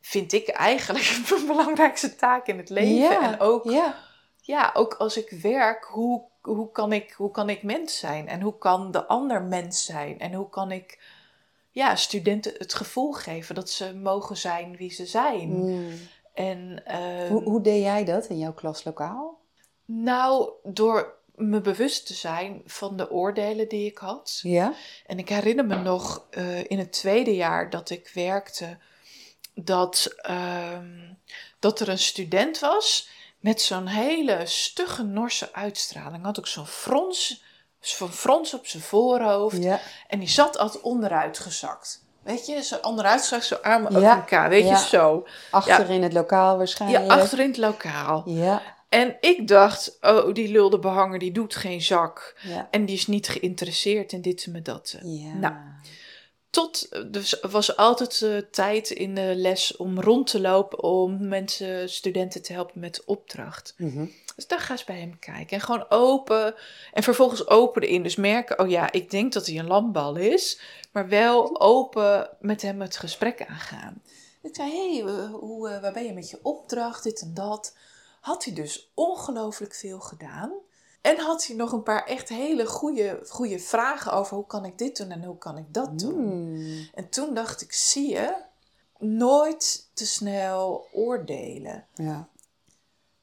vind 0.00 0.32
ik 0.32 0.48
eigenlijk 0.48 1.18
mijn 1.30 1.46
belangrijkste 1.46 2.16
taak 2.16 2.46
in 2.46 2.58
het 2.58 2.70
leven. 2.70 2.94
Ja, 3.18 3.32
En 3.32 3.40
ook 3.40 3.64
ja. 3.70 3.94
ja, 4.40 4.70
ook 4.74 4.94
als 4.94 5.16
ik 5.16 5.30
werk, 5.30 5.84
hoe, 5.84 6.22
hoe, 6.44 6.70
kan 6.70 6.92
ik, 6.92 7.12
hoe 7.12 7.30
kan 7.30 7.48
ik 7.48 7.62
mens 7.62 7.98
zijn? 7.98 8.28
En 8.28 8.40
hoe 8.40 8.58
kan 8.58 8.90
de 8.90 9.06
ander 9.06 9.42
mens 9.42 9.84
zijn? 9.84 10.20
En 10.20 10.32
hoe 10.32 10.48
kan 10.48 10.70
ik 10.72 10.98
ja, 11.70 11.96
studenten 11.96 12.54
het 12.58 12.74
gevoel 12.74 13.12
geven 13.12 13.54
dat 13.54 13.70
ze 13.70 13.94
mogen 13.94 14.36
zijn 14.36 14.76
wie 14.76 14.92
ze 14.92 15.06
zijn? 15.06 15.48
Mm. 15.48 15.92
En, 16.34 16.82
ehm, 16.84 17.28
Hoe, 17.28 17.42
hoe 17.42 17.60
deed 17.60 17.82
jij 17.82 18.04
dat 18.04 18.26
in 18.26 18.38
jouw 18.38 18.52
klaslokaal? 18.52 19.38
Nou, 19.84 20.50
door 20.62 21.14
me 21.34 21.60
bewust 21.60 22.06
te 22.06 22.14
zijn 22.14 22.62
van 22.64 22.96
de 22.96 23.10
oordelen 23.10 23.68
die 23.68 23.86
ik 23.86 23.98
had. 23.98 24.40
Ja? 24.42 24.74
En 25.06 25.18
ik 25.18 25.28
herinner 25.28 25.66
me 25.66 25.76
nog 25.76 26.26
eh, 26.30 26.70
in 26.70 26.78
het 26.78 26.92
tweede 26.92 27.34
jaar 27.34 27.70
dat 27.70 27.90
ik 27.90 28.10
werkte, 28.14 28.78
dat, 29.54 30.14
ehm, 30.16 31.12
dat 31.58 31.80
er 31.80 31.88
een 31.88 31.98
student 31.98 32.58
was 32.58 33.08
met 33.44 33.60
zo'n 33.60 33.86
hele 33.86 34.40
stugge 34.44 35.02
Norse 35.02 35.52
uitstraling. 35.52 36.24
Had 36.24 36.38
ook 36.38 36.46
zo'n 36.46 36.66
frons, 36.66 37.42
zo'n 37.80 38.12
frons 38.12 38.54
op 38.54 38.66
zijn 38.66 38.82
voorhoofd. 38.82 39.62
Ja. 39.62 39.80
En 40.08 40.18
die 40.18 40.28
zat 40.28 40.58
altijd 40.58 40.82
onderuit 40.82 41.38
gezakt. 41.38 42.04
Weet 42.22 42.46
je, 42.46 42.62
zo 42.62 42.76
onderuit 42.82 43.20
gezakt, 43.20 43.44
zo 43.44 43.54
armen 43.54 43.90
over 43.90 44.02
Ja, 44.02 44.16
elkaar. 44.16 44.48
Weet 44.48 44.66
ja. 44.66 44.70
je, 44.70 44.86
zo. 44.86 45.26
Achter 45.50 45.90
in 45.90 46.02
het 46.02 46.12
lokaal 46.12 46.56
waarschijnlijk. 46.56 47.04
Ja, 47.04 47.14
achter 47.14 47.40
in 47.40 47.48
het 47.48 47.56
lokaal. 47.56 48.22
Ja, 48.26 48.62
En 48.88 49.16
ik 49.20 49.48
dacht, 49.48 49.96
oh, 50.00 50.34
die 50.34 50.48
lulde 50.48 50.78
behanger, 50.78 51.18
die 51.18 51.32
doet 51.32 51.54
geen 51.54 51.82
zak. 51.82 52.36
En 52.70 52.84
die 52.84 52.96
is 52.96 53.06
niet 53.06 53.28
geïnteresseerd 53.28 54.12
in 54.12 54.22
dit 54.22 54.44
en 54.44 54.52
met 54.52 54.64
dat. 54.64 54.96
Ja. 55.02 55.32
Nou, 55.34 55.54
tot, 56.54 56.88
dus 57.12 57.40
was 57.40 57.76
altijd 57.76 58.20
uh, 58.20 58.38
tijd 58.50 58.90
in 58.90 59.14
de 59.14 59.32
les 59.36 59.76
om 59.76 60.00
rond 60.00 60.26
te 60.26 60.40
lopen 60.40 60.82
om 60.82 61.28
mensen, 61.28 61.90
studenten 61.90 62.42
te 62.42 62.52
helpen 62.52 62.80
met 62.80 63.04
opdracht. 63.04 63.74
Mhm. 63.76 64.06
Dus 64.36 64.46
dan 64.46 64.58
ga 64.58 64.72
eens 64.72 64.84
bij 64.84 64.98
hem 64.98 65.18
kijken 65.18 65.56
en 65.56 65.60
gewoon 65.60 65.90
open 65.90 66.54
en 66.92 67.02
vervolgens 67.02 67.48
open 67.48 67.82
erin. 67.82 68.02
Dus 68.02 68.16
merken, 68.16 68.58
oh 68.58 68.68
ja, 68.68 68.92
ik 68.92 69.10
denk 69.10 69.32
dat 69.32 69.46
hij 69.46 69.58
een 69.58 69.66
landbal 69.66 70.16
is, 70.16 70.60
maar 70.92 71.08
wel 71.08 71.60
open 71.60 72.30
met 72.40 72.62
hem 72.62 72.80
het 72.80 72.96
gesprek 72.96 73.46
aangaan. 73.46 74.02
Ik 74.42 74.54
zei, 74.54 74.70
hé, 74.70 74.98
hey, 74.98 75.28
hoe, 75.30 75.68
uh, 75.68 75.80
waar 75.80 75.92
ben 75.92 76.04
je 76.04 76.12
met 76.12 76.30
je 76.30 76.38
opdracht, 76.42 77.02
dit 77.02 77.20
en 77.20 77.34
dat. 77.34 77.76
Had 78.20 78.44
hij 78.44 78.54
dus 78.54 78.90
ongelooflijk 78.94 79.74
veel 79.74 80.00
gedaan. 80.00 80.52
En 81.04 81.18
had 81.18 81.46
hij 81.46 81.56
nog 81.56 81.72
een 81.72 81.82
paar 81.82 82.04
echt 82.04 82.28
hele 82.28 82.66
goede, 82.66 83.20
goede 83.28 83.58
vragen 83.58 84.12
over 84.12 84.36
hoe 84.36 84.46
kan 84.46 84.64
ik 84.64 84.78
dit 84.78 84.96
doen 84.96 85.10
en 85.10 85.24
hoe 85.24 85.38
kan 85.38 85.58
ik 85.58 85.74
dat 85.74 85.98
doen. 85.98 86.52
Mm. 86.52 86.88
En 86.94 87.08
toen 87.08 87.34
dacht 87.34 87.62
ik, 87.62 87.72
zie 87.72 88.08
je, 88.08 88.34
nooit 88.98 89.88
te 89.92 90.06
snel 90.06 90.88
oordelen. 90.92 91.86
Ja. 91.94 92.28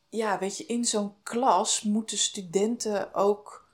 Ja, 0.10 0.39
weet 0.39 0.58
je, 0.58 0.65
in 0.65 0.86
zo'n 0.86 1.13
klas 1.24 1.82
moeten 1.82 2.17
studenten 2.17 3.13
ook 3.13 3.67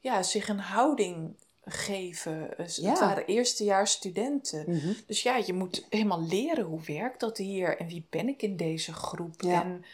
ja, 0.00 0.22
zich 0.22 0.48
een 0.48 0.60
houding 0.60 1.34
geven. 1.64 2.50
Dus 2.56 2.76
Ja. 2.76 2.90
Het 2.90 2.98
waren 2.98 3.26
eerstejaars 3.26 3.92
studenten. 3.92 4.64
Mhm. 4.70 4.92
Dus 5.06 5.22
ja, 5.22 5.36
je 5.36 5.52
moet 5.52 5.86
helemaal 5.90 6.22
leren 6.22 6.64
hoe 6.64 6.82
werkt 6.86 7.20
dat 7.20 7.36
hier 7.36 7.78
en 7.78 7.86
wie 7.86 8.06
ben 8.10 8.28
ik 8.28 8.42
in 8.42 8.56
deze 8.56 8.92
groep. 8.92 9.42
Ja. 9.42 9.62
En 9.62 9.84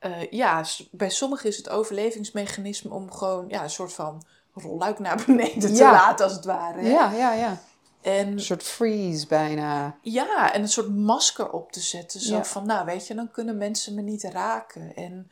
eh, 0.00 0.30
ja, 0.30 0.64
bij 0.90 1.10
sommigen 1.10 1.48
is 1.48 1.56
het 1.56 1.68
overlevingsmechanisme 1.68 2.94
om 2.94 3.12
gewoon 3.12 3.48
ja, 3.48 3.62
een 3.62 3.70
soort 3.70 3.92
van 3.92 4.22
rolluik 4.54 4.98
naar 4.98 5.22
beneden 5.26 5.60
te 5.60 5.72
Ja. 5.74 5.92
laten, 5.92 6.24
als 6.24 6.34
het 6.34 6.44
ware. 6.44 6.80
hè. 6.80 6.88
ja, 6.88 7.12
ja, 7.12 7.32
ja. 7.32 7.60
En 8.00 8.26
Een 8.32 8.40
soort 8.40 8.62
freeze 8.62 9.26
bijna. 9.26 9.98
ja, 10.02 10.52
en 10.52 10.60
een 10.62 10.68
soort 10.68 10.88
masker 10.96 11.50
op 11.50 11.72
te 11.72 11.80
zetten. 11.80 12.20
Zo 12.20 12.34
Ja. 12.36 12.44
van, 12.44 12.66
nou 12.66 12.84
weet 12.84 13.06
je, 13.06 13.14
dan 13.14 13.30
kunnen 13.30 13.56
mensen 13.56 13.94
me 13.94 14.00
niet 14.02 14.22
raken. 14.24 14.94
En 14.96 15.30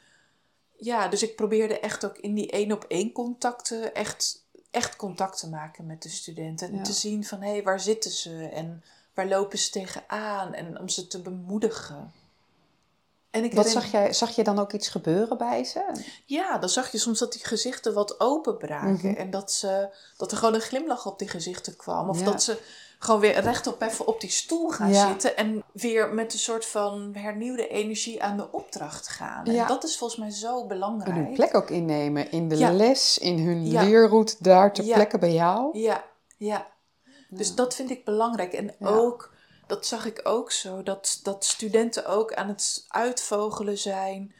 ja, 0.76 1.08
dus 1.08 1.22
ik 1.22 1.36
probeerde 1.36 1.80
echt 1.80 2.04
ook 2.04 2.16
in 2.18 2.34
die 2.34 2.50
één 2.50 2.72
op 2.72 2.84
één 2.88 3.12
contacten 3.12 3.94
echt, 3.94 4.44
echt 4.70 4.96
contact 4.96 5.38
te 5.38 5.48
maken 5.48 5.86
met 5.86 6.02
de 6.02 6.08
studenten. 6.08 6.68
En 6.70 6.76
Ja. 6.76 6.82
te 6.82 6.92
zien 6.92 7.24
van, 7.24 7.40
hé, 7.42 7.50
hey, 7.50 7.62
waar 7.62 7.80
zitten 7.80 8.10
ze? 8.10 8.48
En 8.48 8.84
waar 9.14 9.26
lopen 9.28 9.58
ze 9.58 9.70
tegenaan? 9.70 10.54
En 10.54 10.78
om 10.80 10.88
ze 10.88 11.06
te 11.06 11.20
bemoedigen. 11.22 12.12
En 13.30 13.44
ik 13.44 13.52
Wat 13.54 13.68
zag, 13.68 13.90
jij, 13.90 14.12
zag 14.12 14.30
je 14.36 14.44
dan 14.44 14.58
ook 14.58 14.72
iets 14.72 14.88
gebeuren 14.88 15.38
bij 15.38 15.64
ze? 15.64 15.80
Ja, 16.24 16.58
dan 16.58 16.68
zag 16.68 16.92
je 16.92 16.98
soms 16.98 17.18
dat 17.18 17.32
die 17.32 17.44
gezichten 17.44 17.94
wat 17.94 18.20
openbraken. 18.20 19.10
Mhm. 19.10 19.14
En 19.20 19.30
dat, 19.30 19.52
ze, 19.52 19.88
dat 20.16 20.30
er 20.32 20.38
gewoon 20.38 20.54
een 20.54 20.60
glimlach 20.60 21.06
op 21.06 21.18
die 21.18 21.28
gezichten 21.28 21.76
kwam. 21.76 22.08
Of 22.08 22.18
Ja. 22.18 22.24
dat 22.24 22.42
ze 22.42 22.58
gewoon 22.98 23.20
weer 23.20 23.40
rechtop 23.40 23.82
even 23.82 24.06
op 24.06 24.20
die 24.20 24.30
stoel 24.30 24.68
gaan 24.70 24.92
Ja. 24.92 25.08
zitten. 25.08 25.36
En 25.36 25.62
weer 25.72 26.14
met 26.14 26.32
een 26.32 26.38
soort 26.38 26.66
van 26.66 27.10
hernieuwde 27.14 27.68
energie 27.68 28.22
aan 28.22 28.36
de 28.36 28.52
opdracht 28.52 29.08
gaan. 29.08 29.44
Ja. 29.52 29.62
En 29.62 29.68
dat 29.68 29.84
is 29.84 29.96
volgens 29.96 30.20
mij 30.20 30.30
zo 30.30 30.60
En 30.60 30.68
belangrijk. 30.68 31.16
hun 31.16 31.32
plek 31.34 31.54
ook 31.54 31.70
innemen 31.70 32.30
in 32.30 32.48
de 32.48 32.56
les, 32.72 33.18
in 33.18 33.38
hun 33.38 33.68
leerroute 33.70 34.36
daar 34.38 34.72
ter 34.72 34.84
Ja. 34.84 34.94
plekke 34.94 35.18
bij 35.18 35.32
jou. 35.32 35.78
Ja, 35.78 36.04
ja. 36.36 36.66
Dus 37.28 37.54
dat 37.54 37.74
vind 37.74 37.90
ik 37.90 38.04
belangrijk. 38.04 38.52
En 38.52 38.74
ook, 38.80 39.32
dat 39.68 39.86
zag 39.86 40.04
ik 40.06 40.20
ook 40.22 40.50
zo, 40.52 40.82
dat, 40.82 41.20
dat 41.22 41.44
studenten 41.44 42.06
ook 42.06 42.34
aan 42.34 42.48
het 42.48 42.84
uitvogelen 42.88 43.78
zijn. 43.78 44.32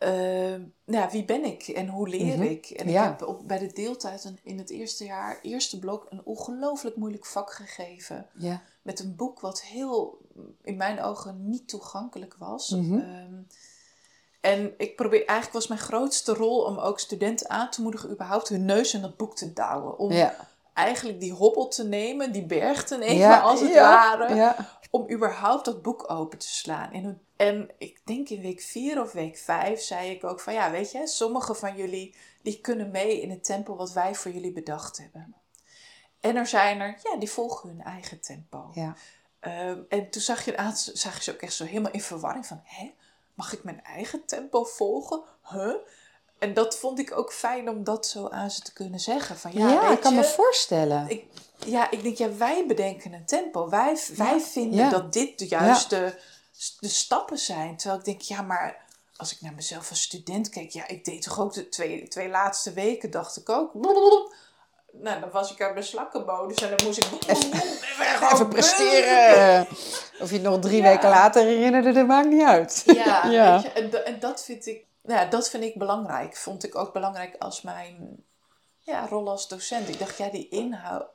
eh, 0.00 0.10
nou 0.10 0.64
ja, 0.84 1.10
wie 1.10 1.24
ben 1.24 1.44
ik 1.44 1.62
en 1.68 1.88
hoe 1.88 2.08
leer 2.08 2.36
Mhm. 2.36 2.42
ik? 2.42 2.66
En 2.70 2.88
Ja. 2.90 3.02
ik 3.04 3.08
heb 3.18 3.28
op, 3.28 3.48
bij 3.48 3.58
de 3.58 3.66
deeltijd 3.72 4.24
een- 4.24 4.38
in 4.42 4.58
het 4.58 4.70
eerste 4.70 5.04
jaar, 5.04 5.38
eerste 5.42 5.78
blok, 5.78 6.06
een 6.10 6.24
ongelooflijk 6.24 6.96
moeilijk 6.96 7.26
vak 7.26 7.52
gegeven. 7.52 8.26
Ja. 8.34 8.62
Met 8.82 9.00
een 9.00 9.16
boek 9.16 9.40
wat 9.40 9.62
heel, 9.62 10.18
in 10.62 10.76
mijn 10.76 11.02
ogen, 11.02 11.48
niet 11.48 11.68
toegankelijk 11.68 12.34
was. 12.38 12.68
Mhm. 12.70 12.98
Ehm, 12.98 13.34
en 14.40 14.74
ik 14.78 14.96
probeer, 14.96 15.18
eigenlijk 15.26 15.52
was 15.52 15.66
mijn 15.66 15.80
grootste 15.80 16.32
rol 16.34 16.62
om 16.64 16.78
ook 16.78 17.00
studenten 17.00 17.50
aan 17.50 17.70
te 17.70 17.82
moedigen 17.82 18.10
überhaupt 18.10 18.48
hun 18.48 18.64
neus 18.64 18.94
in 18.94 19.00
dat 19.02 19.16
boek 19.16 19.36
te 19.36 19.52
douwen. 19.52 19.98
Om 19.98 20.12
Ja. 20.12 20.48
Eigenlijk 20.74 21.20
die 21.20 21.32
hobbel 21.32 21.68
te 21.68 21.84
nemen, 21.84 22.32
die 22.32 22.46
berg 22.46 22.84
te 22.84 22.96
nemen 22.96 23.16
Ja, 23.16 23.40
als 23.40 23.60
het 23.60 23.72
ja, 23.72 23.82
ware, 24.18 24.34
Ja. 24.34 24.78
om 24.90 25.10
überhaupt 25.10 25.64
dat 25.64 25.82
boek 25.82 26.10
open 26.10 26.38
te 26.38 26.48
slaan. 26.48 26.92
En, 26.92 27.20
en 27.36 27.70
ik 27.78 28.00
denk 28.04 28.28
in 28.28 28.40
week 28.40 28.60
4 28.60 29.00
of 29.02 29.12
week 29.12 29.36
5 29.38 29.80
zei 29.80 30.10
ik 30.10 30.24
ook 30.24 30.40
van 30.40 30.52
ja, 30.52 30.70
weet 30.70 30.90
je, 30.90 31.06
sommige 31.06 31.54
van 31.54 31.76
jullie 31.76 32.14
die 32.42 32.60
kunnen 32.60 32.90
mee 32.90 33.20
in 33.20 33.30
het 33.30 33.44
tempo 33.44 33.76
wat 33.76 33.92
wij 33.92 34.14
voor 34.14 34.30
jullie 34.30 34.52
bedacht 34.52 34.98
hebben. 34.98 35.34
En 36.20 36.36
er 36.36 36.46
zijn 36.46 36.80
er, 36.80 36.98
ja, 37.02 37.16
die 37.18 37.30
volgen 37.30 37.68
hun 37.68 37.82
eigen 37.82 38.20
tempo. 38.20 38.70
Ja. 38.72 38.94
Ehm, 39.40 39.78
en 39.88 40.10
toen 40.10 40.22
zag 40.22 40.44
je, 40.44 40.56
aantal- 40.56 40.96
zag 40.96 41.16
je 41.16 41.22
ze 41.22 41.32
ook 41.32 41.40
echt 41.40 41.52
zo 41.54 41.64
helemaal 41.64 41.92
in 41.92 42.00
verwarring 42.02 42.46
van, 42.46 42.60
hè, 42.64 42.92
mag 43.34 43.52
ik 43.52 43.64
mijn 43.64 43.82
eigen 43.84 44.26
tempo 44.26 44.64
volgen? 44.64 45.22
Huh? 45.50 45.74
En 46.40 46.54
dat 46.54 46.78
vond 46.78 46.98
ik 46.98 47.18
ook 47.18 47.32
fijn 47.32 47.68
om 47.68 47.84
dat 47.84 48.06
zo 48.06 48.28
aan 48.28 48.50
ze 48.50 48.62
te 48.62 48.72
kunnen 48.72 49.00
zeggen. 49.00 49.36
Van, 49.36 49.50
ja, 49.54 49.90
ik 49.90 50.00
kan 50.00 50.12
je, 50.12 50.18
me 50.18 50.24
voorstellen. 50.24 51.08
ik, 51.08 51.24
ja, 51.66 51.90
ik 51.90 52.02
denk, 52.02 52.16
ja, 52.16 52.36
wij 52.36 52.64
bedenken 52.66 53.12
een 53.12 53.26
tempo. 53.26 53.68
Wij, 53.68 53.98
wij 54.16 54.40
vinden 54.40 54.78
ja. 54.78 54.90
dat 54.90 55.12
dit 55.12 55.38
de 55.38 55.46
juiste 55.46 56.18
de 56.80 56.88
stappen 56.88 57.38
zijn. 57.38 57.76
Terwijl 57.76 57.98
ik 57.98 58.04
denk, 58.04 58.20
ja, 58.20 58.42
maar 58.42 58.84
als 59.16 59.32
ik 59.32 59.40
naar 59.40 59.54
mezelf 59.54 59.90
als 59.90 60.02
student 60.02 60.48
keek, 60.48 60.70
ja, 60.70 60.88
ik 60.88 61.04
deed 61.04 61.22
toch 61.22 61.40
ook 61.40 61.52
de 61.52 61.68
twee, 61.68 62.08
twee 62.08 62.28
laatste 62.28 62.72
weken, 62.72 63.10
dacht 63.10 63.36
ik 63.36 63.48
ook. 63.48 63.80
blablabla. 63.80 64.26
Nou, 64.92 65.20
dan 65.20 65.30
was 65.30 65.52
ik 65.52 65.62
uit 65.62 65.72
mijn 65.72 65.84
slakkenmodus 65.84 66.62
en 66.62 66.76
dan 66.76 66.86
moest 66.86 66.98
ik 66.98 67.04
even, 67.26 67.52
Even 68.32 68.48
presteren. 68.48 69.66
Of 70.20 70.28
je 70.28 70.34
het 70.34 70.42
nog 70.42 70.58
drie 70.58 70.82
weken 70.82 71.08
later 71.08 71.44
herinnerde, 71.44 71.92
dat 71.92 72.06
maakt 72.06 72.28
niet 72.28 72.42
uit. 72.42 72.82
Ja. 72.86 73.22
Weet 73.28 73.62
je, 73.62 73.68
en, 73.68 73.90
da- 73.90 73.98
en 73.98 74.20
dat 74.20 74.44
vind 74.44 74.66
ik, 74.66 74.84
ja, 75.18 75.24
dat 75.24 75.48
vind 75.50 75.62
ik 75.64 75.78
belangrijk. 75.78 76.36
Vond 76.36 76.64
ik 76.64 76.74
ook 76.74 76.92
belangrijk 76.92 77.36
als 77.38 77.62
mijn 77.62 78.24
ja, 78.78 79.06
rol 79.06 79.30
als 79.30 79.48
docent. 79.48 79.88
Ik 79.88 79.98
dacht, 79.98 80.18
ja, 80.18 80.28
die 80.28 80.48
inhoud, 80.48 81.06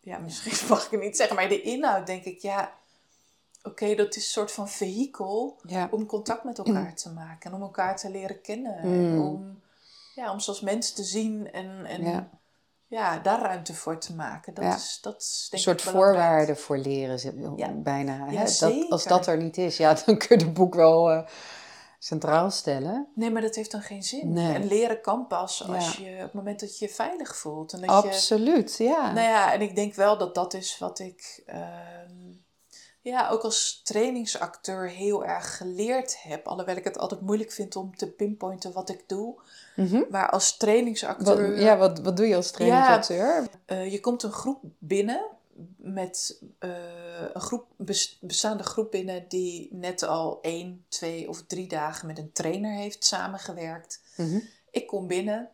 ja, 0.00 0.18
misschien 0.18 0.66
mag 0.68 0.84
ik 0.84 0.90
het 0.90 1.00
niet 1.00 1.16
zeggen, 1.16 1.36
maar 1.36 1.48
de 1.48 1.62
inhoud 1.62 2.06
denk 2.06 2.24
ik, 2.24 2.38
ja, 2.40 2.72
oké, 3.62 3.94
dat 3.94 4.08
is 4.16 4.24
een 4.24 4.30
soort 4.30 4.52
van 4.52 4.68
vehikel 4.68 5.58
Ja. 5.62 5.88
om 5.90 6.06
contact 6.06 6.44
met 6.44 6.58
elkaar 6.58 6.94
te 6.94 7.10
maken 7.12 7.50
en 7.50 7.56
om 7.56 7.62
elkaar 7.62 7.96
te 7.96 8.10
leren 8.10 8.40
kennen. 8.40 8.76
En 8.76 8.88
Mm. 9.12 9.20
om, 9.26 9.62
ja, 10.14 10.32
om 10.32 10.40
zoals 10.40 10.60
mensen 10.60 10.94
te 10.94 11.02
zien 11.04 11.52
en, 11.52 11.84
en 11.86 12.04
Ja. 12.04 12.28
ja. 12.86 13.18
daar 13.18 13.40
ruimte 13.40 13.74
voor 13.74 13.98
te 13.98 14.14
maken. 14.14 14.54
Dat 14.54 14.64
is, 14.74 14.98
dat 15.02 15.16
is 15.22 15.48
Een 15.50 15.58
soort 15.58 15.84
ik 15.84 15.88
voorwaarde 15.90 16.56
voor 16.56 16.78
leren, 16.78 17.18
ze- 17.18 17.72
bijna. 17.82 18.26
Hè? 18.28 18.44
dat, 18.60 18.90
als 18.90 19.04
dat 19.04 19.26
er 19.26 19.36
niet 19.36 19.56
is, 19.58 19.76
ja, 19.76 19.94
dan 20.06 20.18
kun 20.18 20.38
je 20.38 20.44
het 20.44 20.54
boek 20.54 20.74
wel 20.74 21.10
eh, 21.10 21.26
centraal 22.04 22.50
stellen. 22.50 23.06
Nee, 23.14 23.30
maar 23.30 23.42
dat 23.42 23.54
heeft 23.54 23.70
dan 23.70 23.82
geen 23.82 24.02
zin. 24.02 24.32
Nee. 24.32 24.54
En 24.54 24.66
leren 24.66 25.00
kan 25.00 25.26
pas 25.26 25.68
als 25.68 25.96
Ja. 25.96 26.04
je 26.04 26.14
op 26.16 26.22
het 26.22 26.32
moment 26.32 26.60
dat 26.60 26.78
je 26.78 26.86
je 26.86 26.92
veilig 26.92 27.36
voelt. 27.36 27.72
En 27.72 27.80
dat 27.80 27.88
je, 27.90 27.96
Absoluut, 27.96 28.76
ja. 28.78 29.12
nou 29.12 29.26
ja, 29.28 29.52
en 29.52 29.60
ik 29.60 29.74
denk 29.74 29.94
wel 29.94 30.18
dat 30.18 30.34
dat 30.34 30.54
is 30.54 30.78
wat 30.78 30.98
ik 30.98 31.42
ehm, 31.46 32.32
ja, 33.00 33.28
ook 33.28 33.42
als 33.42 33.80
trainingsacteur 33.84 34.88
heel 34.88 35.24
erg 35.24 35.56
geleerd 35.56 36.22
heb. 36.22 36.46
Alhoewel 36.46 36.76
ik 36.76 36.84
het 36.84 36.98
altijd 36.98 37.20
moeilijk 37.20 37.52
vind 37.52 37.76
om 37.76 37.96
te 37.96 38.06
pinpointen 38.10 38.72
wat 38.72 38.88
ik 38.88 39.04
doe. 39.06 39.40
Mhm. 39.76 40.02
Maar 40.10 40.30
als 40.30 40.50
wat, 40.50 40.58
trainingsacteur, 40.60 41.60
ja, 41.60 41.76
wat, 41.76 41.98
wat 42.00 42.16
doe 42.16 42.26
je 42.26 42.36
als 42.36 42.50
trainingsacteur? 42.50 43.46
eh, 43.66 43.92
je 43.92 44.00
komt 44.00 44.22
een 44.22 44.32
groep 44.32 44.60
binnen 44.78 45.26
met 45.76 46.42
eh, 46.58 46.70
een 47.32 47.40
groep, 47.40 47.66
bes- 47.76 48.18
bestaande 48.20 48.62
groep 48.62 48.90
binnen 48.90 49.28
die 49.28 49.68
net 49.72 50.02
al 50.02 50.38
één, 50.42 50.84
twee 50.88 51.28
of 51.28 51.42
drie 51.46 51.68
dagen 51.68 52.06
met 52.06 52.18
een 52.18 52.32
trainer 52.32 52.72
heeft 52.72 53.04
samengewerkt. 53.04 54.00
Mhm. 54.16 54.38
Ik 54.70 54.86
kom 54.86 55.06
binnen 55.06 55.50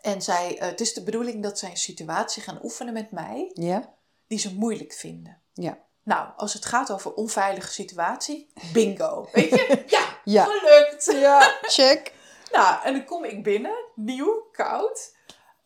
en 0.00 0.22
zij, 0.22 0.58
eh, 0.58 0.68
het 0.68 0.80
is 0.80 0.94
de 0.94 1.02
bedoeling 1.02 1.42
dat 1.42 1.58
zij 1.58 1.70
een 1.70 1.76
situatie 1.76 2.42
gaan 2.42 2.58
oefenen 2.62 2.92
met 2.92 3.10
mij 3.10 3.50
Ja? 3.54 3.94
die 4.26 4.38
ze 4.38 4.54
moeilijk 4.54 4.92
vinden. 4.92 5.40
Ja. 5.54 5.78
Nou, 6.02 6.28
als 6.36 6.52
het 6.54 6.64
gaat 6.64 6.90
over 6.92 7.14
onveilige 7.14 7.72
situatie, 7.72 8.52
bingo. 8.72 9.28
Weet 9.32 9.50
je? 9.50 9.84
Ja, 9.86 10.18
Ja. 10.24 10.44
gelukt. 10.44 11.04
Ja, 11.20 11.58
check. 11.62 12.12
Nou, 12.52 12.84
en 12.84 12.92
dan 12.92 13.04
kom 13.04 13.24
ik 13.24 13.42
binnen, 13.42 13.84
nieuw, 13.94 14.48
koud. 14.52 15.16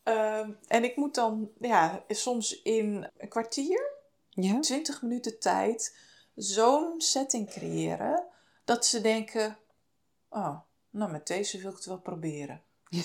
Ehm, 0.05 0.51
en 0.67 0.85
ik 0.85 0.97
moet 0.97 1.15
dan, 1.15 1.51
ja, 1.61 2.05
soms 2.09 2.63
in 2.63 3.11
een 3.19 3.29
kwartier, 3.29 3.93
Ja? 4.31 4.61
20 4.61 5.03
minuten 5.03 5.39
tijd, 5.39 5.97
zo'n 6.35 6.95
setting 7.01 7.51
creëren 7.51 8.23
dat 8.65 8.87
ze 8.87 9.01
denken: 9.01 9.59
Oh, 10.29 10.57
nou, 10.91 11.11
met 11.11 11.27
deze 11.27 11.59
wil 11.59 11.71
ik 11.71 11.77
het 11.77 11.87
wel 11.87 11.99
proberen. 11.99 12.63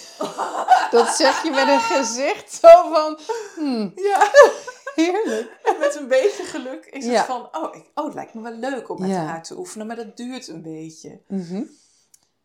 Dat 0.91 1.07
zeg 1.15 1.43
je 1.43 1.49
met 1.49 1.67
een 1.67 1.79
gezicht 1.79 2.53
zo 2.53 2.91
van, 2.93 3.19
hmm, 3.55 3.91
Ja, 3.95 4.31
heerlijk. 4.95 5.59
en 5.63 5.79
met 5.79 5.95
een 5.95 6.07
beetje 6.07 6.43
geluk 6.43 6.85
is 6.85 7.05
het 7.05 7.25
van: 7.25 7.49
oh, 7.51 7.75
ik, 7.75 7.91
oh, 7.95 8.05
het 8.05 8.13
lijkt 8.13 8.33
me 8.33 8.41
wel 8.41 8.51
leuk 8.53 8.89
om 8.89 8.99
met 9.01 9.11
haar 9.15 9.43
te 9.43 9.57
oefenen, 9.57 9.87
maar 9.87 9.95
dat 9.95 10.17
duurt 10.17 10.47
een 10.47 10.61
beetje. 10.61 11.21
Mhm. 11.27 11.63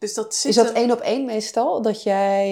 Dus 0.05 0.15
dat 0.15 0.35
zit 0.35 0.51
Is 0.51 0.57
dat 0.57 0.73
één 0.73 0.91
op 0.91 1.01
één 1.01 1.25
meestal? 1.25 1.83
Dat, 1.83 2.03
jij, 2.03 2.45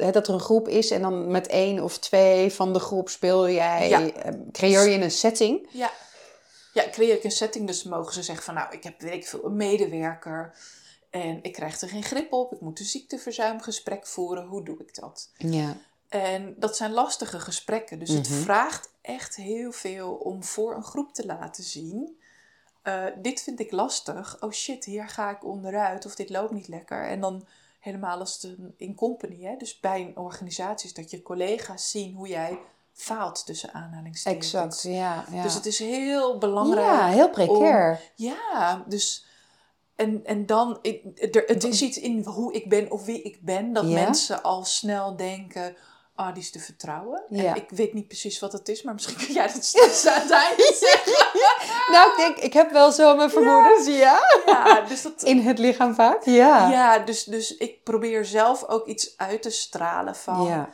eh, 0.00 0.12
dat 0.12 0.28
er 0.28 0.34
een 0.34 0.40
groep 0.40 0.68
is 0.68 0.90
en 0.90 1.02
dan 1.02 1.30
met 1.30 1.46
één 1.46 1.82
of 1.82 1.98
twee 1.98 2.52
van 2.52 2.72
de 2.72 2.78
groep 2.78 3.08
speel 3.08 3.48
jij, 3.50 3.88
Ja. 3.88 4.10
eh, 4.12 4.32
creëer 4.52 4.88
je 4.88 5.00
een 5.02 5.10
setting? 5.10 5.68
Ja. 5.70 5.90
Ja, 6.72 6.84
creëer 6.90 7.14
ik 7.14 7.24
een 7.24 7.30
setting, 7.30 7.66
dus 7.66 7.82
mogen 7.82 8.12
ze 8.12 8.22
zeggen 8.22 8.44
van 8.44 8.54
nou, 8.54 8.72
ik 8.72 8.84
heb 8.84 9.00
weet 9.00 9.12
ik 9.12 9.26
veel, 9.26 9.44
een 9.44 9.56
medewerker 9.56 10.54
en 11.10 11.38
ik 11.42 11.52
krijg 11.52 11.80
er 11.80 11.88
geen 11.88 12.02
grip 12.02 12.32
op, 12.32 12.52
ik 12.52 12.60
moet 12.60 12.78
een 12.80 12.84
ziekteverzuimgesprek 12.84 14.06
voeren, 14.06 14.46
hoe 14.46 14.64
doe 14.64 14.78
ik 14.78 14.94
dat? 14.94 15.30
Ja. 15.36 15.76
En 16.08 16.54
dat 16.58 16.76
zijn 16.76 16.92
lastige 16.92 17.40
gesprekken, 17.40 17.98
dus 17.98 18.08
het 18.10 18.28
Mhm. 18.28 18.38
vraagt 18.40 18.88
echt 19.02 19.36
heel 19.36 19.72
veel 19.72 20.10
om 20.12 20.44
voor 20.44 20.74
een 20.74 20.84
groep 20.84 21.14
te 21.14 21.26
laten 21.26 21.64
zien. 21.64 22.19
Eh, 22.82 23.04
dit 23.16 23.42
vind 23.42 23.60
ik 23.60 23.72
lastig, 23.72 24.36
oh 24.40 24.50
shit, 24.52 24.84
hier 24.84 25.08
ga 25.08 25.30
ik 25.30 25.44
onderuit 25.44 26.06
of 26.06 26.14
dit 26.14 26.30
loopt 26.30 26.52
niet 26.52 26.68
lekker. 26.68 27.06
En 27.08 27.20
dan 27.20 27.46
helemaal 27.80 28.18
als 28.18 28.42
het 28.42 28.56
in 28.76 28.94
company, 28.94 29.42
hè, 29.42 29.56
dus 29.56 29.80
bij 29.80 30.00
een 30.00 30.16
organisatie, 30.16 30.88
is 30.88 30.94
dat 30.94 31.10
je 31.10 31.22
collega's 31.22 31.90
zien 31.90 32.14
hoe 32.14 32.28
jij 32.28 32.58
faalt 32.92 33.46
tussen 33.46 33.72
aanhalingstekens. 33.72 34.52
Exact, 34.54 34.82
ja. 34.82 35.24
ja. 35.30 35.42
Dus 35.42 35.54
het 35.54 35.66
is 35.66 35.78
heel 35.78 36.38
belangrijk. 36.38 36.86
ja, 36.86 37.06
heel 37.08 37.30
precair. 37.30 38.00
Ja, 38.14 38.84
dus. 38.86 39.24
En, 39.94 40.24
en 40.26 40.46
dan, 40.46 40.78
ik- 40.82 41.34
er, 41.34 41.44
het 41.46 41.64
is 41.64 41.82
iets 41.82 41.98
in 41.98 42.24
hoe 42.24 42.52
ik 42.52 42.68
ben 42.68 42.90
of 42.90 43.04
wie 43.04 43.22
ik 43.22 43.40
ben, 43.40 43.72
dat 43.72 43.84
Ja. 43.88 43.94
mensen 44.04 44.42
al 44.42 44.64
snel 44.64 45.16
denken: 45.16 45.76
ah, 46.20 46.34
die 46.34 46.42
is 46.42 46.50
te 46.50 46.58
vertrouwen. 46.58 47.22
Ja. 47.28 47.44
En 47.44 47.56
ik 47.56 47.70
weet 47.70 47.92
niet 47.92 48.06
precies 48.06 48.38
wat 48.38 48.52
het 48.52 48.68
is, 48.68 48.82
maar 48.82 48.94
misschien 48.94 49.16
kun 49.26 49.34
jij 49.34 49.46
dat 49.46 49.64
straks 49.64 50.06
uiteindelijk 50.06 50.76
zeggen. 50.88 51.26
Nou, 51.92 52.10
ik 52.10 52.16
denk, 52.16 52.36
ik 52.36 52.52
heb 52.52 52.70
wel 52.70 52.92
zo 52.92 53.16
mijn 53.16 53.30
vermoedens, 53.30 53.86
ja. 53.86 54.18
Ja, 54.46 54.80
dus 54.80 55.02
dat. 55.02 55.22
In 55.22 55.40
het 55.40 55.58
lichaam 55.58 55.94
vaak, 55.94 56.24
ja. 56.24 56.70
Ja, 56.70 56.98
dus, 56.98 57.24
dus 57.24 57.56
ik 57.56 57.82
probeer 57.84 58.24
zelf 58.24 58.64
ook 58.68 58.86
iets 58.86 59.14
uit 59.16 59.42
te 59.42 59.50
stralen 59.50 60.16
van: 60.16 60.44
Ja. 60.44 60.68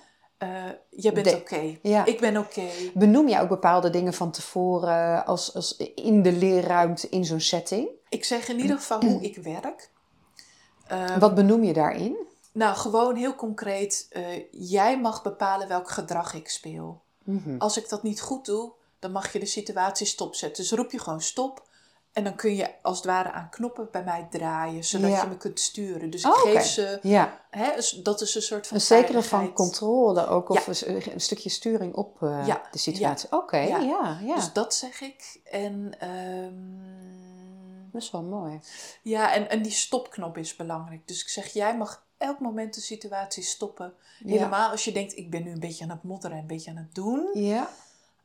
je 0.90 1.12
bent 1.12 1.35
oké, 1.35 1.78
Ja. 1.82 2.04
ik 2.04 2.20
ben 2.20 2.37
oké. 2.37 2.66
Benoem 2.94 3.28
jij 3.28 3.40
ook 3.40 3.48
bepaalde 3.48 3.90
dingen 3.90 4.14
van 4.14 4.30
tevoren 4.30 5.26
als, 5.26 5.54
als 5.54 5.76
in 5.94 6.22
de 6.22 6.32
leerruimte 6.32 7.09
in 7.09 7.24
zo'n 7.24 7.40
setting? 7.40 7.88
Ik 8.09 8.24
zeg 8.24 8.48
in 8.48 8.61
ieder 8.61 8.76
geval 8.76 9.04
hoe 9.04 9.22
ik 9.22 9.37
werk. 9.37 9.90
Wat 11.18 11.35
benoem 11.35 11.64
je 11.64 11.72
daarin? 11.72 12.16
Nou, 12.56 12.76
gewoon 12.76 13.16
heel 13.16 13.34
concreet. 13.34 14.06
eh, 14.10 14.42
jij 14.50 15.00
mag 15.00 15.22
bepalen 15.22 15.68
welk 15.68 15.90
gedrag 15.90 16.34
ik 16.34 16.48
speel. 16.48 17.02
Mhm. 17.24 17.56
Als 17.58 17.76
ik 17.76 17.88
dat 17.88 18.02
niet 18.02 18.20
goed 18.20 18.44
doe, 18.44 18.72
dan 18.98 19.12
mag 19.12 19.32
je 19.32 19.38
de 19.38 19.46
situatie 19.46 20.06
stopzetten. 20.06 20.62
Dus 20.62 20.72
roep 20.72 20.90
je 20.90 20.98
gewoon 20.98 21.20
stop. 21.20 21.64
En 22.12 22.24
dan 22.24 22.34
kun 22.34 22.54
je 22.54 22.82
als 22.82 22.96
het 22.96 23.06
ware 23.06 23.30
aan 23.32 23.48
knoppen 23.50 23.88
bij 23.90 24.04
mij 24.04 24.26
draaien, 24.30 24.84
zodat 24.84 25.10
Ja. 25.10 25.22
je 25.22 25.28
me 25.28 25.36
kunt 25.36 25.60
sturen. 25.60 26.10
Dus 26.10 26.24
ik 26.24 26.34
Oh, 26.34 26.40
geef 26.40 26.64
ze, 26.64 26.98
Ja, 27.02 27.40
hè, 27.50 27.70
dat 28.02 28.20
is 28.20 28.34
een 28.34 28.42
soort 28.42 28.66
van 28.66 28.76
een 28.76 28.82
zekere 28.82 29.22
van 29.22 29.52
controle 29.52 30.26
ook, 30.26 30.48
of 30.48 30.80
Ja. 30.80 30.86
een, 31.12 31.20
stukje 31.20 31.50
sturing 31.50 31.94
op 31.94 32.22
eh, 32.22 32.54
de 32.70 32.78
situatie. 32.78 33.32
Oké, 33.32 33.56
Ja. 33.58 33.78
ja, 33.78 34.18
ja. 34.22 34.34
Dus 34.34 34.52
dat 34.52 34.74
zeg 34.74 35.00
ik. 35.00 35.40
En, 35.44 35.94
ehm, 35.98 37.90
dat 37.92 38.02
is 38.02 38.10
wel 38.10 38.22
mooi. 38.22 38.60
ja, 39.02 39.32
en, 39.34 39.50
en 39.50 39.62
die 39.62 39.72
stopknop 39.72 40.36
is 40.38 40.56
belangrijk. 40.56 41.08
Dus 41.08 41.20
ik 41.22 41.28
zeg, 41.28 41.46
jij 41.52 41.76
mag 41.76 42.05
elk 42.18 42.40
moment 42.40 42.74
de 42.74 42.81
situatie 42.81 43.42
stoppen. 43.42 43.94
Helemaal 44.24 44.70
als 44.70 44.85
je 44.85 44.92
denkt, 44.92 45.16
ik 45.16 45.31
ben 45.31 45.42
nu 45.44 45.50
een 45.50 45.61
beetje 45.61 45.85
aan 45.85 45.90
het 45.90 46.02
modderen 46.02 46.37
en 46.37 46.42
een 46.42 46.48
beetje 46.48 46.70
aan 46.70 46.76
het 46.76 46.94
doen. 46.94 47.29
Ja, 47.35 47.70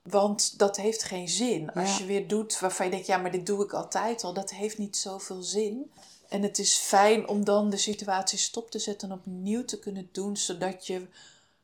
Want 0.02 0.60
dat 0.60 0.78
heeft 0.78 1.04
geen 1.04 1.30
zin. 1.30 1.72
Als 1.74 1.92
Ja. 1.92 1.98
je 1.98 2.06
weer 2.06 2.28
doet 2.28 2.60
waarvan 2.60 2.86
je 2.86 2.92
denkt, 2.92 3.08
ja, 3.08 3.18
maar 3.18 3.32
dit 3.32 3.46
doe 3.46 3.64
ik 3.64 3.74
altijd 3.74 4.24
al. 4.24 4.34
Dat 4.34 4.52
heeft 4.52 4.78
niet 4.78 4.98
zoveel 4.98 5.42
zin. 5.42 5.92
En 6.30 6.42
het 6.42 6.60
is 6.60 6.76
fijn 6.78 7.28
om 7.28 7.44
dan 7.46 7.70
de 7.70 7.78
situatie 7.78 8.38
stop 8.40 8.72
te 8.72 8.80
zetten 8.80 9.10
en 9.10 9.16
opnieuw 9.16 9.66
te 9.66 9.80
kunnen 9.80 10.10
doen. 10.12 10.38
Zodat 10.38 10.88
je 10.88 11.08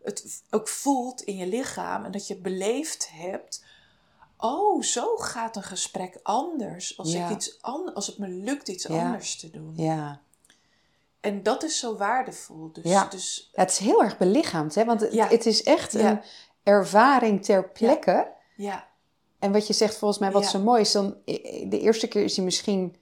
het 0.03 0.41
ook 0.49 0.67
voelt 0.67 1.21
in 1.21 1.35
je 1.37 1.47
lichaam. 1.47 2.05
En 2.05 2.11
dat 2.11 2.27
je 2.27 2.35
beleefd 2.35 3.09
hebt. 3.11 3.63
Oh, 4.37 4.81
zo 4.83 5.15
gaat 5.17 5.55
een 5.55 5.63
gesprek 5.63 6.19
anders. 6.23 6.97
Als, 6.97 7.11
Ja. 7.11 7.29
ik 7.29 7.35
iets 7.35 7.57
an- 7.61 7.93
als 7.93 8.07
het 8.07 8.17
me 8.17 8.27
lukt 8.27 8.67
iets 8.67 8.83
Ja. 8.83 9.05
anders 9.05 9.35
te 9.35 9.49
doen. 9.49 9.73
ja. 9.75 10.21
En 11.27 11.43
dat 11.43 11.63
is 11.63 11.79
zo 11.79 11.95
waardevol. 11.97 12.69
Dus, 12.73 12.83
Ja. 12.91 13.05
dus 13.09 13.49
Het 13.53 13.71
is 13.71 13.77
heel 13.77 14.03
erg 14.03 14.17
belichaamd, 14.17 14.75
hè? 14.75 14.85
want 14.85 15.01
het, 15.01 15.13
Ja. 15.13 15.27
het 15.27 15.45
is 15.45 15.63
echt 15.63 15.91
Ja. 15.91 16.09
een 16.09 16.21
ervaring 16.63 17.45
ter 17.45 17.69
plekke. 17.69 18.27
ja, 18.55 18.85
En 19.39 19.51
wat 19.51 19.67
je 19.67 19.73
zegt 19.73 19.97
volgens 19.97 20.19
mij, 20.19 20.31
wat 20.31 20.43
Ja. 20.43 20.49
zo 20.49 20.59
mooi 20.59 20.81
is, 20.81 20.91
dan 20.91 21.15
de 21.69 21.79
eerste 21.79 22.07
keer 22.07 22.23
is 22.23 22.35
hij 22.35 22.45
misschien 22.45 22.95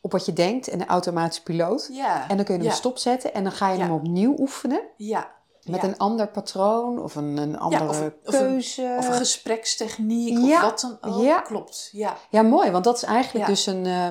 op 0.00 0.12
wat 0.12 0.26
je 0.26 0.32
denkt 0.32 0.68
en 0.68 0.80
een 0.80 0.86
automatisch 0.86 1.40
piloot. 1.42 1.88
ja, 1.92 2.28
En 2.28 2.36
dan 2.36 2.44
kun 2.44 2.54
je 2.54 2.60
hem 2.60 2.70
ja. 2.70 2.76
stopzetten 2.76 3.34
en 3.34 3.42
dan 3.42 3.52
ga 3.52 3.70
je 3.70 3.78
Ja. 3.78 3.84
hem 3.84 3.92
opnieuw 3.94 4.34
oefenen 4.38 4.80
ja. 4.96 5.32
met 5.64 5.80
ja. 5.82 5.88
een 5.88 5.98
ander 5.98 6.28
patroon 6.28 7.02
of 7.02 7.14
een, 7.14 7.36
een 7.36 7.58
andere 7.58 7.88
of 7.88 8.00
een- 8.00 8.14
of 8.24 8.34
een- 8.34 8.40
keuze. 8.40 8.94
Of 8.98 9.08
een 9.08 9.14
gesprekstechniek 9.14 10.38
ja, 10.38 10.56
of 10.56 10.62
wat 10.70 10.80
dan 10.80 11.12
ook. 11.14 11.22
ja. 11.24 11.40
Klopt, 11.40 11.88
ja. 11.92 12.16
Ja, 12.30 12.42
mooi, 12.42 12.70
want 12.70 12.84
dat 12.84 12.96
is 12.96 13.02
eigenlijk 13.02 13.46
Ja. 13.46 13.50
dus 13.52 13.66
een, 13.66 13.86
eh, 13.86 14.08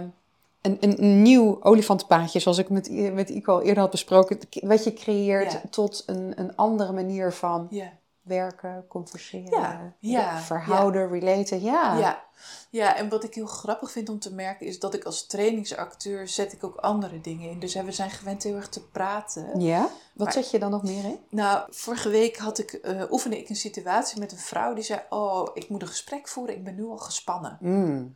een, 0.65 0.77
een, 0.79 1.03
een 1.03 1.21
nieuw 1.21 1.63
olifantenpaadje, 1.63 2.39
zoals 2.39 2.57
ik 2.57 2.69
met, 2.69 3.13
met 3.13 3.29
Ico 3.29 3.53
al 3.53 3.61
eerder 3.61 3.81
had 3.83 3.91
besproken, 3.91 4.39
wat 4.61 4.83
je 4.83 4.93
creëert 4.93 5.51
Ja. 5.51 5.61
tot 5.69 6.03
een, 6.05 6.33
een 6.35 6.55
andere 6.55 6.91
manier 6.91 7.33
van 7.33 7.67
Ja, 7.69 7.91
werken, 8.21 8.85
converseren, 8.87 9.59
Ja, 9.59 9.93
ja, 9.99 10.37
verhouden, 10.39 11.09
relaten. 11.09 11.61
Ja. 11.61 11.97
ja. 11.97 12.23
ja, 12.69 12.95
en 12.95 13.09
wat 13.09 13.23
ik 13.23 13.33
heel 13.33 13.45
grappig 13.45 13.91
vind 13.91 14.09
om 14.09 14.19
te 14.19 14.33
merken 14.33 14.65
is 14.65 14.79
dat 14.79 14.93
ik 14.93 15.03
als 15.03 15.27
trainingsacteur 15.27 16.27
zet 16.27 16.53
ik 16.53 16.63
ook 16.63 16.75
andere 16.75 17.21
dingen 17.21 17.49
in. 17.49 17.59
Dus 17.59 17.73
hè, 17.73 17.83
we 17.83 17.91
zijn 17.91 18.09
gewend 18.09 18.43
heel 18.43 18.55
erg 18.55 18.69
te 18.69 18.81
praten. 18.87 19.59
Ja? 19.59 19.79
Wat 20.13 20.23
Maar- 20.25 20.33
zet 20.33 20.51
je 20.51 20.59
dan 20.59 20.71
nog 20.71 20.83
meer 20.83 21.03
in? 21.03 21.19
Nou, 21.29 21.63
vorige 21.69 22.09
week 22.09 22.37
had 22.37 22.57
ik, 22.59 22.71
eh, 22.73 23.01
oefende 23.11 23.39
ik 23.39 23.49
een 23.49 23.55
situatie 23.55 24.19
met 24.19 24.31
een 24.31 24.37
vrouw 24.37 24.73
die 24.73 24.83
zei... 24.83 24.99
Oh, 25.09 25.47
ik 25.53 25.69
moet 25.69 25.81
een 25.81 25.87
gesprek 25.87 26.27
voeren, 26.27 26.55
ik 26.55 26.63
ben 26.63 26.75
nu 26.75 26.85
al 26.85 26.97
gespannen. 26.97 27.57
Mm. 27.61 28.15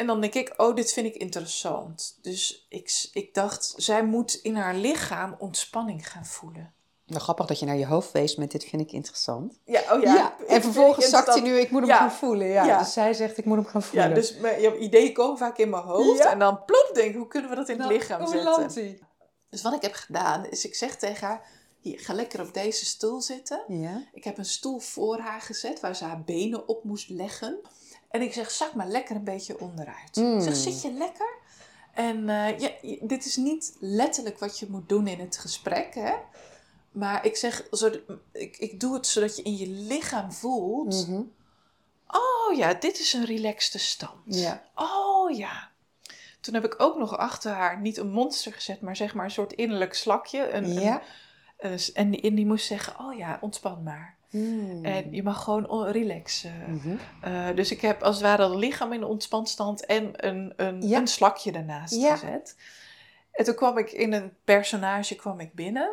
En 0.00 0.06
dan 0.06 0.20
denk 0.20 0.34
ik, 0.34 0.54
oh, 0.56 0.74
dit 0.76 0.92
vind 0.92 1.06
ik 1.06 1.14
interessant. 1.14 2.18
Dus 2.22 2.66
ik, 2.68 3.08
ik 3.12 3.34
dacht, 3.34 3.74
zij 3.76 4.04
moet 4.04 4.34
in 4.34 4.56
haar 4.56 4.74
lichaam 4.74 5.34
ontspanning 5.38 6.08
gaan 6.10 6.24
voelen. 6.26 6.72
Wel 7.06 7.20
grappig 7.20 7.46
dat 7.46 7.58
je 7.58 7.66
naar 7.66 7.76
je 7.76 7.86
hoofd 7.86 8.12
wees 8.12 8.36
met 8.36 8.50
dit 8.50 8.64
vind 8.64 8.82
ik 8.82 8.92
interessant. 8.92 9.58
Ja, 9.64 9.80
oh 9.90 10.50
en 10.52 10.62
vervolgens 10.62 11.08
zakt 11.08 11.26
hij 11.28 11.40
nu, 11.40 11.58
ik 11.58 11.70
moet 11.70 11.80
hem 11.80 11.88
Ja. 11.90 11.96
gaan 11.96 12.12
voelen. 12.12 12.46
Ja. 12.46 12.64
Ja. 12.64 12.78
Dus 12.78 12.92
zij 12.92 13.12
zegt, 13.14 13.38
ik 13.38 13.44
moet 13.44 13.56
hem 13.56 13.66
gaan 13.66 13.80
Ja, 13.80 13.86
voelen. 13.88 14.14
dus 14.14 14.36
mijn, 14.36 14.60
ja, 14.60 14.74
ideeën 14.74 15.12
komen 15.12 15.38
vaak 15.38 15.58
in 15.58 15.70
mijn 15.70 15.82
hoofd. 15.82 16.18
Ja. 16.18 16.30
En 16.30 16.38
dan 16.38 16.64
plop 16.64 16.90
denk 16.94 17.10
ik, 17.10 17.16
hoe 17.16 17.26
kunnen 17.28 17.50
we 17.50 17.56
dat 17.56 17.68
in 17.68 17.74
het 17.78 17.84
Nou, 17.86 17.98
lichaam 17.98 18.20
hoe 18.20 18.30
zetten? 18.32 18.50
landt 18.50 18.74
hij? 18.74 18.98
Dus 19.50 19.62
wat 19.62 19.72
ik 19.74 19.82
heb 19.82 19.92
gedaan, 19.94 20.46
is 20.46 20.64
ik 20.64 20.74
zeg 20.74 20.96
tegen 20.96 21.26
haar... 21.26 21.46
Hier, 21.80 21.98
ga 22.00 22.12
lekker 22.14 22.40
op 22.40 22.54
deze 22.54 22.84
stoel 22.84 23.20
zitten. 23.20 23.62
Ja. 23.68 24.02
Ik 24.12 24.24
heb 24.24 24.38
een 24.38 24.44
stoel 24.44 24.78
voor 24.78 25.18
haar 25.18 25.40
gezet 25.40 25.80
waar 25.80 25.96
ze 25.96 26.04
haar 26.04 26.22
benen 26.24 26.68
op 26.68 26.84
moest 26.84 27.08
leggen. 27.08 27.60
En 28.10 28.22
ik 28.22 28.32
zeg, 28.32 28.50
zak 28.50 28.74
maar 28.74 28.86
lekker 28.86 29.16
een 29.16 29.24
beetje 29.24 29.60
onderuit. 29.60 30.16
Mm. 30.16 30.36
Ik 30.36 30.42
zeg, 30.42 30.56
zit 30.56 30.82
je 30.82 30.92
lekker? 30.92 31.38
En 31.94 32.28
eh, 32.28 32.58
ja, 32.58 32.70
dit 33.00 33.24
is 33.26 33.36
niet 33.36 33.76
letterlijk 33.80 34.38
wat 34.38 34.58
je 34.58 34.66
moet 34.70 34.88
doen 34.88 35.06
in 35.06 35.20
het 35.20 35.38
gesprek, 35.38 35.94
hè? 35.94 36.14
Maar 36.92 37.24
ik 37.26 37.36
zeg, 37.36 37.66
zo, 37.72 37.90
ik, 38.32 38.56
ik 38.56 38.80
doe 38.80 38.94
het 38.94 39.06
zodat 39.06 39.36
je 39.36 39.42
in 39.42 39.56
je 39.56 39.66
lichaam 39.68 40.32
voelt... 40.32 41.06
Mhm. 41.08 41.22
Oh 42.06 42.56
ja, 42.56 42.74
dit 42.74 42.98
is 43.00 43.12
een 43.12 43.24
relaxte 43.24 43.78
stand. 43.78 44.20
Ja. 44.24 44.62
Oh 44.74 45.36
ja. 45.36 45.70
Toen 46.40 46.54
heb 46.54 46.64
ik 46.64 46.74
ook 46.82 46.96
nog 46.98 47.16
achter 47.16 47.52
haar 47.52 47.80
niet 47.80 47.96
een 47.96 48.10
monster 48.10 48.52
gezet, 48.52 48.80
maar 48.80 48.96
zeg 48.96 49.14
maar 49.14 49.24
een 49.24 49.30
soort 49.30 49.52
innerlijk 49.52 49.94
slakje. 49.94 50.50
Een, 50.50 50.72
Ja. 50.72 51.02
een- 51.58 51.72
een- 51.72 51.80
en, 51.94 52.10
die, 52.10 52.20
en 52.20 52.34
die 52.34 52.46
moest 52.46 52.66
zeggen, 52.66 52.98
oh 52.98 53.16
ja, 53.16 53.38
ontspan 53.40 53.82
maar. 53.82 54.16
Mm. 54.30 54.84
En 54.84 55.12
je 55.12 55.22
mag 55.22 55.44
gewoon 55.44 55.68
on- 55.68 55.86
relaxen. 55.86 56.64
Mhm. 56.68 56.96
Eh, 57.20 57.54
dus 57.56 57.70
ik 57.70 57.80
heb 57.80 58.02
als 58.02 58.14
het 58.14 58.24
ware 58.24 58.42
het 58.48 58.54
lichaam 58.54 58.92
in 58.92 59.00
de 59.00 59.06
ontspanstand 59.06 59.86
en 59.86 60.26
een, 60.26 60.52
een, 60.56 60.88
Ja. 60.88 60.98
een 60.98 61.06
slakje 61.08 61.52
ernaast 61.52 61.94
Ja. 61.94 62.16
gezet. 62.16 62.56
En 63.32 63.44
toen 63.44 63.54
kwam 63.54 63.78
ik 63.78 63.92
in 63.92 64.12
een 64.12 64.32
personage 64.44 65.14
kwam 65.14 65.40
ik 65.40 65.54
binnen. 65.54 65.90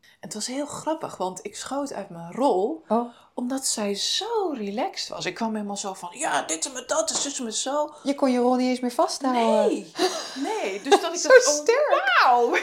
En 0.00 0.32
het 0.32 0.34
was 0.34 0.46
heel 0.46 0.66
grappig, 0.66 1.16
want 1.16 1.44
ik 1.44 1.56
schoot 1.56 1.92
uit 1.92 2.08
mijn 2.10 2.32
rol 2.32 2.84
Oh, 2.88 3.12
omdat 3.34 3.66
zij 3.66 3.94
zo 3.94 4.52
relaxed 4.54 5.08
was. 5.08 5.26
Ik 5.26 5.34
kwam 5.34 5.54
helemaal 5.54 5.76
zo 5.76 5.94
van, 5.94 6.08
ja, 6.12 6.42
dit 6.42 6.66
en 6.66 6.72
me 6.72 6.84
dat, 6.86 7.10
zus 7.10 7.38
en 7.38 7.44
me 7.44 7.52
zo. 7.52 7.94
je 8.02 8.14
kon 8.14 8.30
je 8.32 8.38
rol 8.38 8.54
niet 8.54 8.68
eens 8.68 8.80
meer 8.80 8.90
vasthouden. 8.92 9.42
Nee, 9.68 9.92
nee. 10.42 10.82
Dus 10.82 11.00
dat 11.02 11.12
ik 11.14 11.18
Zo 11.20 11.28
dacht, 11.28 11.46
oh, 11.46 11.52
sterk. 11.54 12.12
wauw, 12.22 12.54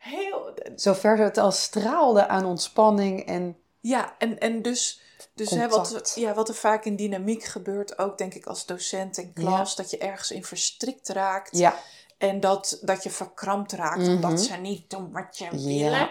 heel... 0.00 0.54
Zover 0.76 1.18
het 1.18 1.38
al 1.38 1.50
straalde 1.52 2.28
aan 2.28 2.44
ontspanning 2.44 3.26
en... 3.26 3.56
Ja, 3.86 4.14
en, 4.18 4.38
en 4.38 4.62
dus, 4.62 5.00
dus 5.34 5.50
hè, 5.50 5.68
wat, 5.68 6.12
ja, 6.14 6.34
wat 6.34 6.48
er 6.48 6.54
vaak 6.54 6.84
in 6.84 6.96
dynamiek 6.96 7.44
gebeurt, 7.44 7.98
ook 7.98 8.18
denk 8.18 8.34
ik 8.34 8.46
als 8.46 8.66
docent 8.66 9.18
in 9.18 9.32
klas, 9.32 9.76
dat 9.76 9.90
je 9.90 9.98
ergens 9.98 10.30
in 10.30 10.44
verstrikt 10.44 11.08
raakt. 11.08 11.56
Ja. 11.58 11.74
En 12.18 12.40
dat, 12.40 12.78
dat 12.82 13.02
je 13.02 13.10
verkrampt 13.10 13.72
raakt, 13.72 14.00
Mhm. 14.00 14.10
omdat 14.10 14.40
ze 14.40 14.56
niet 14.56 14.90
doen 14.90 15.12
wat 15.12 15.38
je 15.38 15.44
Ja. 15.44 15.50
willen. 15.50 16.10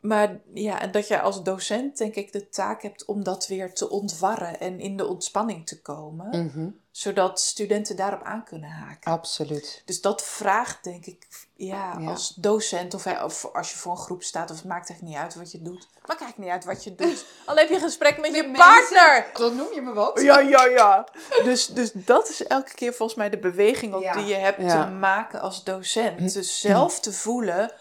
maar 0.00 0.40
ja, 0.54 0.80
en 0.80 0.90
dat 0.92 1.08
jij 1.08 1.20
als 1.20 1.42
docent 1.42 1.98
denk 1.98 2.14
ik 2.14 2.32
de 2.32 2.48
taak 2.48 2.82
hebt 2.82 3.04
om 3.04 3.24
dat 3.24 3.46
weer 3.46 3.74
te 3.74 3.90
ontwarren 3.90 4.60
en 4.60 4.80
in 4.80 4.96
de 4.96 5.06
ontspanning 5.06 5.66
te 5.66 5.80
komen. 5.82 6.44
Mhm. 6.44 6.68
Zodat 6.90 7.40
studenten 7.40 7.96
daarop 7.96 8.22
aan 8.22 8.44
kunnen 8.44 8.70
haken. 8.70 9.12
Absoluut. 9.12 9.82
Dus 9.84 10.00
dat 10.00 10.24
vraagt 10.24 10.84
denk 10.84 11.06
ik, 11.06 11.26
ja, 11.56 11.96
Ja. 11.98 12.08
als 12.10 12.34
docent 12.34 12.94
of, 12.94 13.06
of 13.06 13.48
als 13.52 13.70
je 13.70 13.76
voor 13.78 13.92
een 13.92 13.98
groep 13.98 14.22
staat, 14.22 14.50
of 14.50 14.56
het 14.56 14.64
maakt 14.64 14.90
echt 14.90 15.02
niet 15.02 15.16
uit 15.16 15.34
wat 15.34 15.52
je 15.52 15.62
doet. 15.62 15.88
Maakt 16.06 16.20
eigenlijk 16.20 16.38
niet 16.38 16.48
uit 16.50 16.64
wat 16.64 16.84
je 16.84 16.94
doet. 16.94 17.24
Al 17.46 17.56
heb 17.56 17.68
je 17.68 17.74
een 17.74 17.80
gesprek 17.80 18.20
met, 18.20 18.34
je 18.34 18.50
partner. 18.52 19.26
Dan 19.34 19.56
noem 19.56 19.72
je 19.74 19.80
me 19.80 19.92
wat. 19.92 20.20
Ja, 20.20 20.38
ja, 20.38 20.64
ja. 20.66 21.08
Dus, 21.44 21.66
dus 21.66 21.90
dat 21.94 22.28
is 22.28 22.46
elke 22.46 22.74
keer 22.74 22.94
volgens 22.94 23.18
mij 23.18 23.30
de 23.30 23.38
beweging 23.38 23.94
ook 23.94 24.02
Ja. 24.02 24.12
die 24.12 24.24
je 24.26 24.34
hebt 24.34 24.60
Ja. 24.62 24.84
te 24.84 24.90
maken 24.90 25.40
als 25.40 25.64
docent. 25.64 26.32
Dus 26.34 26.60
zelf 26.60 27.00
te 27.00 27.12
voelen, 27.12 27.72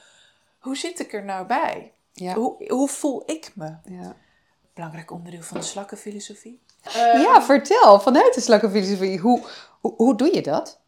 hoe 0.59 0.77
zit 0.77 0.99
ik 0.99 1.13
er 1.13 1.23
nou 1.23 1.45
bij? 1.45 1.91
Ja. 2.13 2.33
Hoe, 2.33 2.65
hoe 2.71 2.89
voel 2.89 3.23
ik 3.25 3.51
me? 3.55 3.75
Ja. 3.83 4.15
Belangrijk 4.73 5.11
onderdeel 5.11 5.41
van 5.41 5.57
de 5.57 5.63
slakkenfilosofie. 5.63 6.61
ja, 6.93 7.41
vertel 7.43 7.99
vanuit 7.99 8.33
de 8.33 8.41
slakkenfilosofie. 8.41 9.19
Hoe, 9.19 9.41
hoe, 9.81 9.93
hoe 9.95 10.15
doe 10.17 10.33
je 10.35 10.41
dat? 10.41 10.79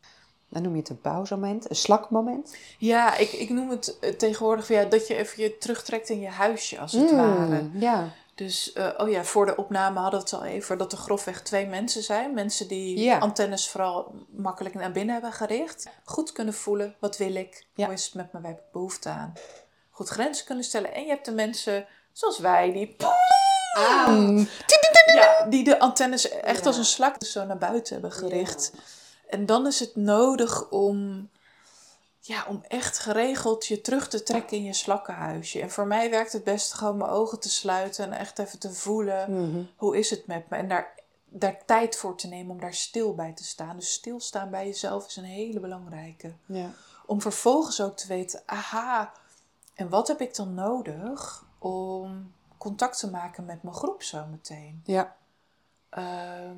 Dan 0.55 0.63
noem 0.63 0.73
je 0.73 0.79
het 0.79 0.89
een 0.89 1.01
pauzemoment, 1.01 1.69
een 1.69 1.75
slakmoment. 1.75 2.55
Ja, 2.77 3.17
ik, 3.17 3.31
ik 3.31 3.49
noem 3.49 3.69
het 3.69 3.99
eh, 3.99 4.13
tegenwoordig 4.13 4.67
ja, 4.67 4.83
dat 4.85 5.07
je 5.07 5.15
even 5.15 5.43
je 5.43 5.57
terugtrekt 5.57 6.09
in 6.09 6.19
je 6.19 6.27
huisje, 6.27 6.79
als 6.79 6.91
het 6.91 7.11
Mm, 7.11 7.17
ware. 7.17 7.69
Ja. 7.73 8.09
Dus, 8.35 8.73
eh, 8.73 8.87
oh 8.97 9.09
ja, 9.09 9.23
voor 9.23 9.45
de 9.45 9.55
opname 9.55 9.99
hadden 9.99 10.19
we 10.19 10.25
het 10.25 10.35
al 10.35 10.43
even 10.45 10.77
dat 10.77 10.91
er 10.91 10.97
grofweg 10.97 11.41
twee 11.41 11.65
mensen 11.67 12.03
zijn. 12.03 12.33
Mensen 12.33 12.67
die 12.67 12.99
Ja. 12.99 13.17
antennes 13.17 13.69
vooral 13.69 14.11
makkelijk 14.29 14.75
naar 14.75 14.91
binnen 14.91 15.13
hebben 15.13 15.33
gericht. 15.33 15.87
Goed 16.03 16.31
kunnen 16.31 16.53
voelen, 16.53 16.95
wat 16.99 17.17
wil 17.17 17.35
ik? 17.35 17.65
Ja. 17.73 17.85
Hoe 17.85 17.93
is 17.93 18.05
het 18.05 18.13
met 18.13 18.33
me, 18.33 18.41
waar 18.41 18.49
heb 18.51 18.59
ik 18.59 18.71
behoefte 18.71 19.09
aan? 19.09 19.33
Goed 19.91 20.09
grenzen 20.09 20.45
kunnen 20.45 20.63
stellen. 20.63 20.93
En 20.93 21.01
je 21.03 21.09
hebt 21.09 21.25
de 21.25 21.31
mensen 21.31 21.85
zoals 22.11 22.39
wij, 22.39 22.71
die, 22.71 22.95
ja, 25.15 25.45
die 25.49 25.63
de 25.63 25.79
antennes 25.79 26.29
echt 26.29 26.65
als 26.65 26.77
een 26.77 26.85
slak 26.85 27.15
zo 27.23 27.45
naar 27.45 27.57
buiten 27.57 27.93
hebben 27.93 28.11
gericht. 28.11 28.71
En 29.35 29.45
dan 29.45 29.67
is 29.67 29.79
het 29.79 29.95
nodig 29.95 30.69
om, 30.69 31.29
ja, 32.19 32.45
om 32.47 32.63
echt 32.67 32.99
geregeld 32.99 33.65
je 33.65 33.81
terug 33.81 34.07
te 34.07 34.23
trekken 34.23 34.57
in 34.57 34.63
je 34.63 34.73
slakkenhuisje. 34.73 35.61
En 35.61 35.71
voor 35.71 35.87
mij 35.87 36.09
werkt 36.09 36.33
het 36.33 36.43
best 36.43 36.73
gewoon 36.73 36.97
mijn 36.97 37.09
ogen 37.09 37.39
te 37.39 37.49
sluiten 37.49 38.05
en 38.05 38.11
echt 38.13 38.39
even 38.39 38.59
te 38.59 38.73
voelen 38.73 39.31
Mhm. 39.49 39.63
hoe 39.75 39.97
is 39.97 40.09
het 40.09 40.27
met 40.27 40.49
me? 40.49 40.57
En 40.57 40.67
daar, 40.67 40.93
daar 41.25 41.65
tijd 41.65 41.95
voor 41.97 42.15
te 42.17 42.27
nemen 42.27 42.51
om 42.51 42.59
daar 42.59 42.73
stil 42.73 43.15
bij 43.15 43.33
te 43.33 43.43
staan. 43.43 43.75
Dus 43.75 43.93
stilstaan 43.93 44.49
bij 44.49 44.65
jezelf 44.65 45.07
is 45.07 45.15
een 45.15 45.23
hele 45.23 45.59
belangrijke. 45.59 46.33
Ja. 46.45 46.69
Om 47.05 47.21
vervolgens 47.21 47.81
ook 47.81 47.97
te 47.97 48.07
weten, 48.07 48.41
aha, 48.45 49.11
en 49.73 49.89
wat 49.89 50.07
heb 50.07 50.21
ik 50.21 50.35
dan 50.35 50.53
nodig 50.53 51.45
om 51.59 52.33
contact 52.57 52.99
te 52.99 53.09
maken 53.09 53.45
met 53.45 53.63
mijn 53.63 53.75
groep 53.75 54.03
zo 54.03 54.25
meteen? 54.31 54.81
Ja. 54.85 55.15
Ehm, 55.89 56.57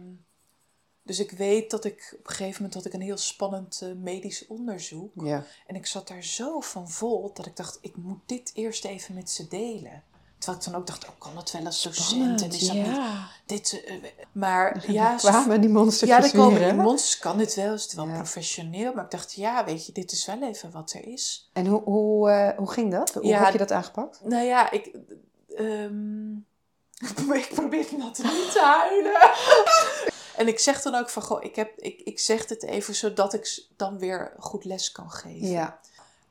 dus 1.08 1.20
ik 1.20 1.32
weet 1.32 1.72
dat 1.72 1.86
ik 1.86 2.14
op 2.20 2.28
een 2.28 2.36
gegeven 2.36 2.56
moment 2.56 2.74
had 2.74 2.86
ik 2.86 2.94
een 2.94 3.02
heel 3.02 3.18
spannend 3.18 3.80
eh, 3.84 3.90
medisch 4.02 4.48
onderzoek. 4.48 5.12
Ja. 5.24 5.44
En 5.68 5.76
ik 5.76 5.86
zat 5.86 6.08
daar 6.08 6.24
zo 6.24 6.60
van 6.60 6.90
vol 6.90 7.32
dat 7.34 7.46
ik 7.46 7.56
dacht, 7.56 7.78
ik 7.82 7.96
moet 7.96 8.20
dit 8.26 8.52
eerst 8.54 8.86
even 8.86 9.16
met 9.16 9.30
ze 9.30 9.48
delen. 9.48 10.04
Terwijl 10.38 10.58
ik 10.64 10.72
dan 10.72 10.76
ook 10.82 10.88
dacht, 10.88 11.06
oh, 11.06 11.12
kan 11.18 11.36
dat 11.36 11.52
wel 11.52 11.66
als 11.66 11.84
docent? 11.84 12.42
En 12.42 12.52
is 12.52 12.68
dat 12.68 12.76
niet 12.76 12.86
ja. 12.86 13.28
dit? 13.46 13.84
eh, 13.86 13.94
maar 14.32 14.84
Ja, 14.92 14.92
ja, 15.12 15.16
kwamen 15.16 15.62
die 15.62 15.70
monsters 15.70 16.10
ja, 16.10 16.24
er 16.24 16.32
komen 16.32 16.64
die 16.64 16.74
monsters. 16.74 17.20
Kan 17.20 17.38
dit 17.38 17.56
wel? 17.56 17.74
Is 17.74 17.84
het 17.84 17.94
wel 17.94 18.08
Ja. 18.08 18.14
professioneel? 18.16 18.94
Maar 18.94 19.04
ik 19.04 19.12
dacht, 19.12 19.34
ja, 19.34 19.66
weet 19.66 19.86
je, 19.86 19.92
dit 19.92 20.12
is 20.12 20.26
wel 20.26 20.42
even 20.44 20.72
wat 20.72 20.94
er 20.94 21.08
is. 21.08 21.50
En 21.54 21.66
hoe, 21.66 21.82
hoe, 21.84 22.30
eh, 22.30 22.58
hoe 22.58 22.72
ging 22.72 22.92
dat? 22.92 23.14
Hoe 23.14 23.26
Ja, 23.26 23.44
heb 23.44 23.52
je 23.52 23.58
dat 23.58 23.72
aangepakt? 23.72 24.20
Nou 24.24 24.44
ja, 24.46 24.72
ik... 24.72 24.92
ehm, 25.56 26.32
ik 27.42 27.50
probeer 27.54 27.86
not 27.98 28.18
niet 28.18 28.52
te 28.52 28.62
huilen. 28.62 29.32
en 30.38 30.48
ik 30.48 30.60
zeg 30.60 30.82
dan 30.82 30.96
ook 30.96 31.10
van, 31.10 31.22
goh, 31.24 31.44
ik, 31.44 31.56
heb, 31.56 31.72
ik, 31.80 32.02
ik 32.02 32.20
zeg 32.20 32.46
dit 32.46 32.64
even 32.64 32.96
zodat 32.96 33.34
ik 33.34 33.64
dan 33.76 34.00
weer 34.00 34.32
goed 34.40 34.64
les 34.66 34.92
kan 34.92 35.12
geven. 35.12 35.48
Ja. 35.50 35.80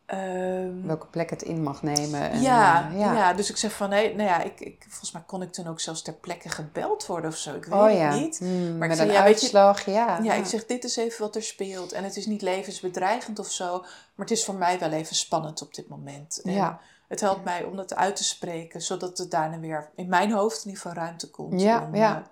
Ehm, 0.06 0.86
Welke 0.86 1.06
plek 1.06 1.30
het 1.30 1.42
in 1.42 1.62
mag 1.62 1.82
nemen. 1.82 2.30
En, 2.30 2.40
ja, 2.40 2.90
eh, 2.92 2.98
ja. 2.98 3.32
dus 3.32 3.50
ik 3.50 3.56
zeg 3.56 3.72
van, 3.72 3.88
nee, 3.88 4.14
nou 4.14 4.28
ja, 4.28 4.42
ik, 4.42 4.60
ik, 4.60 4.84
volgens 4.88 5.12
mij 5.12 5.22
kon 5.26 5.42
ik 5.42 5.52
toen 5.52 5.66
ook 5.66 5.80
zelfs 5.80 6.02
ter 6.02 6.12
plekke 6.12 6.48
gebeld 6.48 7.06
worden 7.06 7.30
of 7.30 7.36
zo. 7.36 7.54
Ik 7.54 7.64
weet 7.64 7.74
Oh 7.74 7.84
het 7.86 7.96
ja. 7.96 8.14
niet. 8.14 8.40
Mm, 8.40 8.78
Maar 8.78 8.90
ik 8.90 8.96
ja, 8.96 9.02
weet 9.04 9.12
je- 9.12 9.18
uitslag, 9.18 9.84
ja. 9.84 10.18
Ja, 10.22 10.32
ik 10.34 10.44
zeg, 10.46 10.66
dit 10.66 10.84
is 10.84 10.96
even 10.96 11.20
wat 11.20 11.36
er 11.36 11.42
speelt. 11.42 11.92
En 11.92 12.04
het 12.04 12.16
is 12.16 12.26
niet 12.26 12.42
levensbedreigend 12.42 13.38
of 13.38 13.50
zo, 13.50 13.78
maar 13.80 14.26
het 14.26 14.30
is 14.30 14.44
voor 14.44 14.54
mij 14.54 14.78
wel 14.78 14.90
even 14.90 15.16
spannend 15.16 15.62
op 15.62 15.74
dit 15.74 15.88
moment. 15.88 16.40
En 16.44 16.52
Ja. 16.52 16.80
Het 17.08 17.20
helpt 17.20 17.44
mij 17.44 17.64
om 17.64 17.76
dat 17.76 17.94
uit 17.94 18.16
te 18.16 18.24
spreken, 18.24 18.82
zodat 18.82 19.18
het 19.18 19.30
daarna 19.30 19.58
weer 19.58 19.90
in 19.94 20.08
mijn 20.08 20.32
hoofd 20.32 20.64
in 20.64 20.68
ieder 20.70 20.82
geval 20.82 21.02
ruimte 21.02 21.30
komt. 21.30 21.60
Ja, 21.60 21.82
om, 21.82 21.94
ja. 21.94 22.30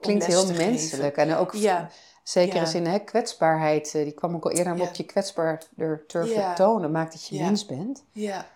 Klinkt 0.00 0.26
heel 0.26 0.46
geven. 0.46 0.56
menselijk. 0.56 1.16
En 1.16 1.34
ook 1.34 1.52
Ja, 1.54 1.90
zeker 2.22 2.54
ja. 2.54 2.60
in 2.60 2.66
zin, 2.66 2.86
hè, 2.86 2.98
kwetsbaarheid. 2.98 3.86
eh, 3.94 4.04
Die 4.04 4.12
kwam 4.12 4.34
ook 4.34 4.44
al 4.44 4.50
eerder 4.50 4.72
aan 4.72 4.78
Ja. 4.78 4.84
op 4.88 4.94
je 4.94 5.04
kwetsbaar 5.04 5.62
er 5.76 6.04
durven 6.06 6.34
Ja. 6.34 6.54
tonen. 6.54 6.90
Maakt 6.90 7.12
dat 7.12 7.26
je 7.26 7.40
mens 7.40 7.66
bent. 7.66 8.04
ja, 8.12 8.46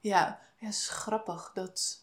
ja. 0.00 0.38
Ja, 0.56 0.68
is 0.68 0.88
grappig 0.88 1.50
dat... 1.54 2.02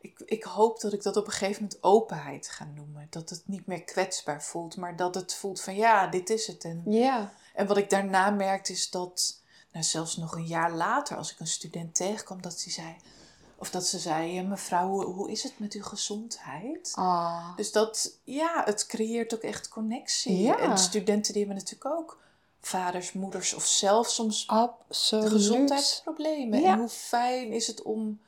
Ik, 0.00 0.20
ik 0.24 0.42
hoop 0.44 0.80
dat 0.80 0.92
ik 0.92 1.02
dat 1.02 1.16
op 1.16 1.26
een 1.26 1.32
gegeven 1.32 1.62
moment 1.62 1.82
openheid 1.82 2.48
ga 2.48 2.64
noemen. 2.74 3.06
Dat 3.10 3.30
het 3.30 3.42
niet 3.44 3.66
meer 3.66 3.82
kwetsbaar 3.84 4.42
voelt, 4.42 4.76
maar 4.76 4.96
dat 4.96 5.14
het 5.14 5.34
voelt 5.34 5.60
van 5.60 5.74
ja, 5.74 6.06
dit 6.06 6.30
is 6.30 6.46
het. 6.46 6.64
En 6.64 6.82
Ja. 6.86 7.32
En 7.54 7.66
wat 7.66 7.76
ik 7.76 7.90
daarna 7.90 8.30
merkte 8.30 8.72
is 8.72 8.90
dat, 8.90 9.40
nou 9.72 9.84
zelfs 9.84 10.16
nog 10.16 10.34
een 10.36 10.46
jaar 10.46 10.72
later, 10.72 11.16
als 11.16 11.32
ik 11.32 11.40
een 11.40 11.46
student 11.46 11.94
tegenkwam, 11.94 12.42
dat 12.42 12.58
ze 12.60 12.70
zei, 12.70 12.96
of 13.58 13.70
dat 13.70 13.86
ze 13.86 13.98
zei, 13.98 14.38
"Eh, 14.38 14.44
mevrouw, 14.48 15.02
hoe, 15.02 15.30
is 15.30 15.42
het 15.42 15.58
met 15.58 15.72
uw 15.72 15.82
gezondheid? 15.82 16.92
Ah. 16.94 17.56
Dus 17.56 17.72
dat, 17.72 18.12
ja, 18.24 18.62
het 18.64 18.86
creëert 18.86 19.34
ook 19.34 19.42
echt 19.42 19.68
connectie. 19.68 20.38
Ja. 20.42 20.58
En 20.58 20.78
studenten 20.78 21.32
die 21.32 21.44
hebben 21.44 21.62
natuurlijk 21.64 21.94
ook 21.98 22.18
vaders, 22.60 23.12
moeders 23.12 23.54
of 23.54 23.66
zelf 23.66 24.08
soms 24.08 24.46
Absoluut. 24.46 25.28
gezondheidsproblemen. 25.28 26.60
Ja. 26.60 26.72
En 26.72 26.78
hoe 26.78 26.88
fijn 26.88 27.52
is 27.52 27.66
het 27.66 27.82
om, 27.82 28.20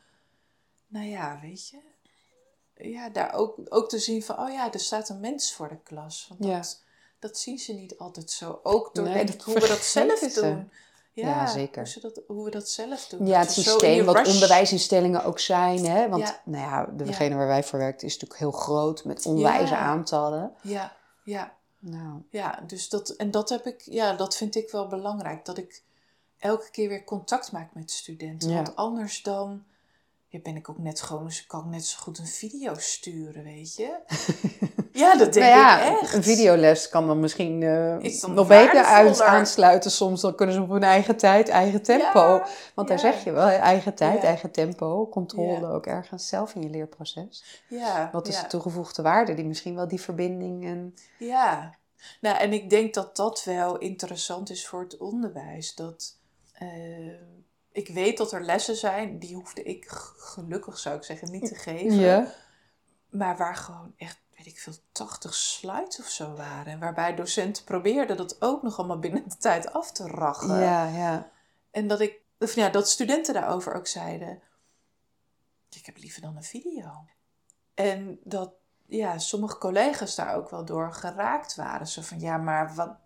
nou 0.86 1.06
ja, 1.06 1.38
weet 1.42 1.68
je, 1.68 1.78
ja, 2.74 3.08
daar 3.08 3.32
ook, 3.32 3.56
ook 3.68 3.88
te 3.88 3.98
zien 3.98 4.22
van, 4.22 4.38
oh 4.38 4.52
ja, 4.52 4.72
er 4.72 4.80
staat 4.80 5.08
een 5.08 5.20
mens 5.20 5.52
voor 5.52 5.68
de 5.68 5.78
klas. 5.82 6.26
Want 6.28 6.44
Ja. 6.44 6.56
dat, 6.56 6.82
dat 7.18 7.38
zien 7.38 7.58
ze 7.58 7.72
niet 7.72 7.98
altijd 7.98 8.30
zo. 8.30 8.60
Ook 8.62 8.94
door 8.94 9.04
Nee, 9.04 9.26
hoe 9.44 9.54
we 9.54 9.68
dat 9.68 9.78
zelf 9.84 10.18
ze. 10.18 10.40
doen. 10.40 10.70
Ja, 11.12 11.28
Ja, 11.28 11.46
zeker. 11.46 11.90
Hoe, 11.92 12.02
dat, 12.02 12.22
hoe 12.26 12.44
we 12.44 12.50
dat 12.50 12.68
zelf 12.68 13.06
doen. 13.06 13.26
Ja, 13.26 13.38
Dat 13.38 13.54
het 13.54 13.64
systeem 13.64 14.04
wat 14.04 14.16
rush- 14.16 14.34
onderwijsinstellingen 14.34 15.24
ook 15.24 15.38
zijn. 15.38 15.86
Hè? 15.86 16.08
Want 16.08 16.22
Ja. 16.22 16.40
nou 16.44 16.64
ja, 16.64 17.04
degene 17.04 17.34
waar 17.36 17.46
wij 17.46 17.64
voor 17.64 17.78
werken 17.78 18.06
is 18.06 18.12
natuurlijk 18.12 18.40
heel 18.40 18.50
groot 18.50 19.04
met 19.04 19.26
onwijze 19.26 19.76
aantallen. 19.76 20.52
Ja, 20.62 20.96
ja, 21.24 21.52
Nou, 21.78 22.22
ja. 22.30 22.62
Dus 22.66 22.88
dat, 22.88 23.08
en 23.08 23.30
dat 23.30 23.48
heb 23.48 23.66
ik, 23.66 23.80
ja, 23.80 24.12
dat 24.12 24.36
vind 24.36 24.54
ik 24.56 24.70
wel 24.70 24.86
belangrijk. 24.86 25.44
Dat 25.44 25.58
ik 25.58 25.82
elke 26.38 26.70
keer 26.70 26.88
weer 26.88 27.04
contact 27.04 27.52
maak 27.52 27.74
met 27.74 27.90
studenten. 27.90 28.54
Want 28.54 28.76
anders 28.76 29.22
dan 29.22 29.64
ja, 30.32 30.38
ben 30.42 30.56
ik 30.56 30.68
ook 30.68 30.78
net 30.78 31.00
gewoon, 31.00 31.24
dus 31.24 31.46
kan 31.46 31.60
ik 31.60 31.66
net 31.66 31.86
zo 31.86 31.98
goed 32.00 32.18
een 32.18 32.26
video 32.26 32.74
sturen, 32.76 33.44
weet 33.44 33.74
je? 33.74 33.96
ja, 34.92 35.16
dat 35.16 35.32
denk 35.32 35.46
nou 35.46 35.58
ja, 35.58 35.80
ik 35.80 36.00
echt. 36.00 36.14
een 36.14 36.22
videoles 36.22 36.88
kan 36.88 37.06
dan 37.06 37.20
misschien 37.20 37.62
eh, 37.62 38.28
nog 38.28 38.48
beter 38.48 38.84
uit 38.84 39.22
aansluiten. 39.22 39.90
Soms 39.90 40.20
dan 40.20 40.34
kunnen 40.34 40.54
ze 40.54 40.62
op 40.62 40.68
hun 40.70 40.82
eigen 40.82 41.16
tijd, 41.16 41.48
eigen 41.48 41.82
tempo. 41.82 42.20
Ja, 42.20 42.46
Want 42.74 42.88
daar 42.88 42.98
zeg 42.98 43.24
je 43.24 43.32
wel, 43.32 43.46
eigen 43.48 43.94
tijd, 43.94 44.22
eigen 44.22 44.50
tempo, 44.50 45.08
controle 45.08 45.66
ook 45.66 45.86
ergens 45.86 46.28
zelf 46.28 46.54
in 46.54 46.62
je 46.62 46.70
leerproces. 46.70 47.62
Ja, 47.68 48.08
Wat 48.12 48.28
is 48.28 48.40
de 48.40 48.46
toegevoegde 48.46 49.02
waarde 49.02 49.34
die 49.34 49.44
misschien 49.44 49.74
wel 49.74 49.88
die 49.88 50.00
verbinding 50.00 50.64
en... 50.64 50.94
Ja, 51.18 51.74
nou 52.20 52.38
en 52.38 52.52
ik 52.52 52.70
denk 52.70 52.94
dat 52.94 53.16
dat 53.16 53.44
wel 53.44 53.78
interessant 53.78 54.50
is 54.50 54.66
voor 54.66 54.80
het 54.80 54.96
onderwijs. 54.96 55.74
Dat 55.74 56.16
eh, 56.52 56.68
ik 57.72 57.88
weet 57.88 58.18
dat 58.18 58.32
er 58.32 58.44
lessen 58.44 58.76
zijn, 58.76 59.18
die 59.18 59.34
hoefde 59.34 59.62
ik 59.62 59.84
gelukkig 60.16 60.78
zou 60.78 60.96
ik 60.96 61.02
zeggen 61.02 61.30
niet 61.30 61.46
te 61.46 61.54
geven. 61.54 62.32
Maar 63.10 63.36
waar 63.36 63.56
gewoon 63.56 63.94
echt, 63.96 64.20
weet 64.36 64.46
ik 64.46 64.58
veel, 64.58 64.74
80 64.92 65.34
slides 65.34 66.00
of 66.00 66.08
zo 66.08 66.34
waren. 66.34 66.72
En 66.72 66.78
waarbij 66.78 67.14
docenten 67.14 67.64
probeerden 67.64 68.16
dat 68.16 68.42
ook 68.42 68.62
nog 68.62 68.78
allemaal 68.78 68.98
binnen 68.98 69.28
de 69.28 69.36
tijd 69.36 69.72
af 69.72 69.92
te 69.92 70.06
rachen. 70.06 70.60
ja, 70.60 70.86
ja. 70.88 71.30
En 71.70 71.86
dat 71.86 72.00
ik, 72.00 72.20
of 72.38 72.54
ja, 72.54 72.68
dat 72.68 72.88
studenten 72.88 73.34
daarover 73.34 73.74
ook 73.74 73.86
zeiden. 73.86 74.42
Ik 75.70 75.86
heb 75.86 75.96
liever 75.98 76.20
dan 76.20 76.36
een 76.36 76.42
video. 76.42 77.04
En 77.74 78.20
dat 78.24 78.52
ja, 78.86 79.18
sommige 79.18 79.58
collega's 79.58 80.14
daar 80.14 80.34
ook 80.34 80.50
wel 80.50 80.64
door 80.64 80.92
geraakt 80.92 81.54
waren. 81.54 81.86
Zo 81.86 82.02
van 82.02 82.20
ja, 82.20 82.36
maar 82.36 82.74
wat, 82.74 82.96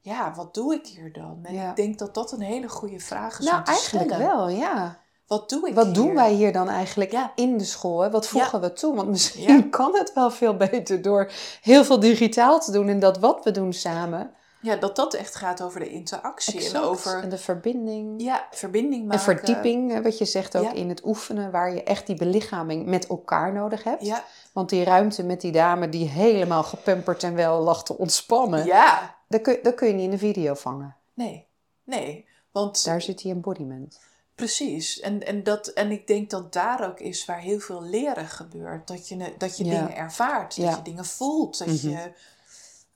ja, 0.00 0.32
wat 0.36 0.54
doe 0.54 0.74
ik 0.74 0.86
hier 0.86 1.12
dan? 1.12 1.38
En 1.42 1.54
Ja. 1.54 1.70
ik 1.70 1.76
denk 1.76 1.98
dat 1.98 2.14
dat 2.14 2.32
een 2.32 2.40
hele 2.40 2.68
goede 2.68 2.98
vraag 3.00 3.38
is 3.38 3.44
Nou, 3.44 3.58
om 3.58 3.64
te 3.64 3.70
eigenlijk 3.70 4.08
stellen. 4.10 4.26
wel, 4.26 4.48
ja. 4.48 4.98
Wat 5.26 5.48
doe 5.48 5.68
ik 5.68 5.74
Wat 5.74 5.84
hier? 5.84 5.94
doen 5.94 6.14
wij 6.14 6.32
hier 6.32 6.52
dan 6.52 6.68
eigenlijk 6.68 7.12
Ja. 7.12 7.32
in 7.34 7.58
de 7.58 7.64
school? 7.64 8.00
Hè? 8.00 8.10
Wat 8.10 8.26
voegen 8.26 8.60
we 8.60 8.72
toe? 8.72 8.96
Want 8.96 9.08
misschien 9.08 9.70
kan 9.78 9.94
het 9.94 10.12
wel 10.12 10.30
veel 10.30 10.56
beter 10.56 11.02
door 11.02 11.30
heel 11.62 11.84
veel 11.84 12.00
digitaal 12.00 12.60
te 12.60 12.72
doen 12.72 12.88
en 12.88 12.98
dat 12.98 13.18
wat 13.18 13.44
we 13.44 13.50
doen 13.50 13.72
samen 13.72 14.30
Ja, 14.62 14.76
dat 14.76 14.96
dat 14.96 15.14
echt 15.14 15.34
gaat 15.34 15.62
over 15.62 15.80
de 15.80 15.88
interactie 15.90 16.54
Exact. 16.54 16.74
en 16.74 16.80
over 16.80 17.22
En 17.22 17.28
de 17.28 17.38
verbinding. 17.38 18.22
ja, 18.22 18.46
verbinding 18.50 19.00
En 19.02 19.06
maken. 19.08 19.24
verdieping, 19.24 19.90
hè, 19.92 20.02
wat 20.02 20.18
je 20.18 20.24
zegt 20.24 20.56
ook 20.56 20.72
in 20.72 20.88
het 20.88 21.04
oefenen, 21.04 21.50
waar 21.50 21.74
je 21.74 21.82
echt 21.82 22.06
die 22.06 22.16
belichaming 22.16 22.86
met 22.86 23.06
elkaar 23.06 23.52
nodig 23.52 23.84
hebt. 23.84 24.06
Ja, 24.06 24.24
Want 24.52 24.68
die 24.68 24.84
ruimte 24.84 25.22
met 25.24 25.40
die 25.40 25.52
dame 25.52 25.88
die 25.88 26.08
helemaal 26.08 26.62
gepamperd 26.62 27.22
en 27.22 27.34
wel 27.34 27.60
lag 27.60 27.82
te 27.84 27.98
ontspannen, 27.98 28.64
ja. 28.64 29.18
Dat, 29.30 29.40
kun, 29.40 29.58
dat 29.62 29.74
kun 29.74 29.88
je 29.88 29.94
niet 29.94 30.04
in 30.04 30.10
de 30.10 30.18
video 30.18 30.54
vangen. 30.54 30.96
Nee, 31.14 31.46
nee. 31.84 32.26
Want 32.50 32.84
Daar 32.84 33.02
zit 33.02 33.18
die 33.22 33.32
embodiment. 33.32 34.00
Precies. 34.34 35.00
En, 35.00 35.26
en, 35.26 35.42
dat, 35.42 35.66
en 35.66 35.90
ik 35.90 36.06
denk 36.06 36.30
dat 36.30 36.52
daar 36.52 36.88
ook 36.88 37.00
is 37.00 37.24
waar 37.24 37.40
heel 37.40 37.58
veel 37.60 37.82
leren 37.82 38.28
gebeurt. 38.28 38.88
Dat 38.88 39.08
je, 39.08 39.34
dat 39.38 39.56
je 39.56 39.64
Ja. 39.64 39.70
dingen 39.70 39.96
ervaart, 39.96 40.56
dat 40.56 40.64
Ja. 40.64 40.76
je 40.76 40.82
dingen 40.82 41.04
voelt. 41.04 41.58
Dat 41.58 41.68
Mhm. 41.68 41.88
je, 41.88 42.12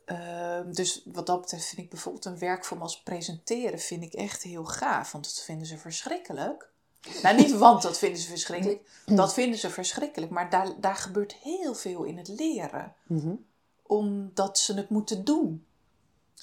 ehm, 0.04 0.72
dus 0.72 1.02
wat 1.12 1.26
dat 1.26 1.40
betreft 1.40 1.64
vind 1.66 1.80
ik 1.80 1.90
bijvoorbeeld 1.90 2.24
een 2.24 2.38
werkvorm 2.38 2.82
als 2.82 3.02
presenteren 3.02 3.78
vind 3.78 4.02
ik 4.02 4.12
echt 4.12 4.42
heel 4.42 4.64
gaaf. 4.64 5.12
Want 5.12 5.24
dat 5.24 5.42
vinden 5.44 5.66
ze 5.66 5.78
verschrikkelijk. 5.78 6.72
Nou, 7.22 7.36
niet 7.36 7.52
want 7.52 7.82
dat 7.82 7.98
vinden 7.98 8.20
ze 8.20 8.28
verschrikkelijk. 8.28 8.88
Dat 9.06 9.34
vinden 9.34 9.58
ze 9.58 9.70
verschrikkelijk. 9.70 10.32
Maar 10.32 10.50
daar, 10.50 10.68
daar 10.80 10.96
gebeurt 10.96 11.32
heel 11.34 11.74
veel 11.74 12.04
in 12.04 12.16
het 12.18 12.28
leren. 12.28 12.94
Mhm. 13.06 13.34
Omdat 13.82 14.58
ze 14.58 14.74
het 14.74 14.88
moeten 14.88 15.24
doen. 15.24 15.66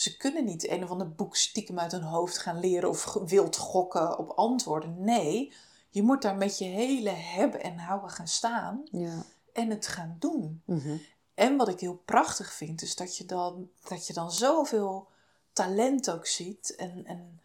Ze 0.02 0.18
kunnen 0.18 0.46
niet 0.46 0.70
een 0.70 0.84
of 0.84 0.90
ander 0.90 1.12
boek 1.12 1.36
stiekem 1.36 1.80
uit 1.80 1.92
hun 1.92 2.02
hoofd 2.02 2.38
gaan 2.38 2.60
leren 2.60 2.90
of 2.90 3.14
wild 3.26 3.58
gokken 3.58 4.18
op 4.18 4.30
antwoorden. 4.30 4.96
Nee, 5.04 5.54
je 5.90 6.02
moet 6.04 6.22
daar 6.22 6.36
met 6.36 6.58
je 6.58 6.66
hele 6.66 7.10
hebben 7.10 7.64
en 7.64 7.78
houden 7.78 8.10
gaan 8.10 8.28
staan 8.28 8.84
Ja. 8.92 9.24
en 9.54 9.70
het 9.70 9.88
gaan 9.88 10.16
doen. 10.20 10.62
Mhm. 10.66 10.98
En 11.34 11.58
wat 11.58 11.68
ik 11.68 11.80
heel 11.80 12.02
prachtig 12.06 12.54
vind, 12.54 12.82
is 12.82 12.96
dat 12.96 13.18
je 13.18 13.26
dan, 13.26 13.70
dat 13.88 14.08
je 14.08 14.14
dan 14.14 14.32
zoveel 14.32 15.08
talent 15.54 16.12
ook 16.12 16.26
ziet. 16.28 16.76
En, 16.76 17.02
en 17.06 17.40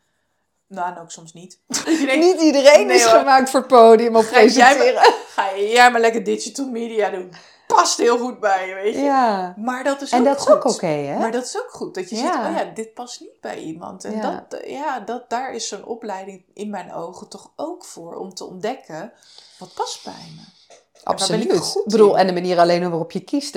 nou, 0.67 0.95
en 0.95 1.01
ook 1.01 1.11
soms 1.11 1.33
niet. 1.33 1.59
Denkt, 1.85 2.17
Niet 2.17 2.41
iedereen 2.41 2.87
Nee, 2.87 2.97
is 2.97 3.05
hoor. 3.05 3.19
gemaakt 3.19 3.51
voor 3.51 3.67
podium 3.67 4.17
of 4.17 4.29
Ga 4.29 4.35
jij 4.43 4.45
presenteren. 4.47 4.95
maar, 4.95 5.15
ga 5.37 5.57
jij 5.59 5.91
maar 5.91 6.01
lekker 6.01 6.25
digital 6.25 6.69
media 6.69 7.11
doen. 7.11 7.33
Past 7.77 7.99
heel 7.99 8.19
goed 8.19 8.41
bij 8.41 8.69
je, 8.69 8.75
weet 8.75 8.95
je. 8.95 9.01
Ja. 9.01 9.55
Maar 9.57 9.85
dat 9.85 10.01
is 10.01 10.11
En 10.11 10.19
ook 10.19 10.25
dat 10.25 10.39
is 10.41 10.49
ook 10.49 10.65
oké, 10.65 10.87
hè? 10.87 11.19
Maar 11.19 11.33
dat 11.33 11.45
is 11.45 11.57
ook 11.59 11.71
goed. 11.71 11.95
Dat 11.95 12.11
je 12.11 12.17
Ja. 12.17 12.23
ziet, 12.23 12.53
oh 12.53 12.57
ja, 12.67 12.73
dit 12.75 12.95
past 12.95 13.21
niet 13.21 13.41
bij 13.41 13.59
iemand. 13.59 14.05
En 14.05 14.13
Ja. 14.17 14.47
dat, 14.49 14.61
ja, 14.67 15.01
dat, 15.01 15.31
daar 15.31 15.53
is 15.55 15.69
zo'n 15.69 15.85
opleiding 15.85 16.45
in 16.55 16.71
mijn 16.71 16.93
ogen 16.95 17.29
toch 17.29 17.51
ook 17.57 17.85
voor. 17.85 18.15
Om 18.15 18.35
te 18.35 18.45
ontdekken, 18.45 19.13
wat 19.59 19.75
past 19.75 20.05
bij 20.05 20.13
me. 20.37 20.43
ben 20.43 21.15
ik 21.15 21.21
Absoluut. 21.21 21.59
goed 21.59 21.85
Ik 21.85 21.91
bedoel, 21.91 22.19
en 22.19 22.27
de 22.27 22.33
manier 22.33 22.59
alleen 22.59 22.81
waarop 22.91 23.13
je 23.13 23.21
kiest, 23.21 23.53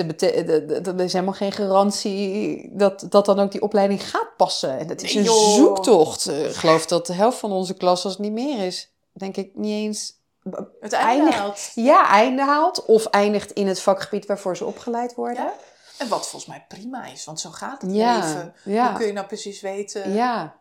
dat 0.84 1.00
is 1.00 1.12
helemaal 1.12 1.34
geen 1.34 1.52
garantie 1.52 2.68
dat, 2.76 3.06
dat 3.08 3.24
dan 3.24 3.38
ook 3.40 3.52
die 3.52 3.62
opleiding 3.62 4.08
gaat 4.10 4.36
passen. 4.36 4.78
En 4.78 4.86
dat 4.86 5.02
is 5.02 5.14
Nee, 5.14 5.18
een 5.24 5.30
joh. 5.30 5.54
zoektocht. 5.54 6.26
Eh, 6.26 6.44
Ik 6.48 6.54
geloof 6.54 6.86
dat 6.86 7.06
de 7.06 7.12
helft 7.12 7.38
van 7.38 7.52
onze 7.52 7.74
klas, 7.74 8.04
als 8.04 8.12
het 8.12 8.22
niet 8.22 8.32
meer 8.32 8.66
is, 8.66 8.90
denk 9.12 9.36
ik 9.36 9.50
niet 9.54 9.72
eens 9.72 10.18
Het 10.80 10.92
einde 10.92 11.32
haalt. 11.32 11.70
ja, 11.74 12.08
einde 12.08 12.42
haalt 12.42 12.84
of 12.84 13.06
eindigt 13.06 13.50
in 13.52 13.66
het 13.66 13.80
vakgebied 13.80 14.26
waarvoor 14.26 14.56
ze 14.56 14.64
opgeleid 14.64 15.14
worden. 15.14 15.42
Ja. 15.44 15.52
En 15.98 16.08
wat 16.08 16.20
volgens 16.28 16.46
mij 16.46 16.64
prima 16.68 17.04
is, 17.06 17.24
want 17.24 17.40
zo 17.40 17.50
gaat 17.50 17.82
het 17.82 17.92
Ja, 17.94 18.16
leven. 18.16 18.54
ja. 18.64 18.88
Hoe 18.88 18.96
kun 18.98 19.06
je 19.06 19.12
nou 19.12 19.26
precies 19.26 19.60
weten 19.60 20.12
Ja, 20.12 20.56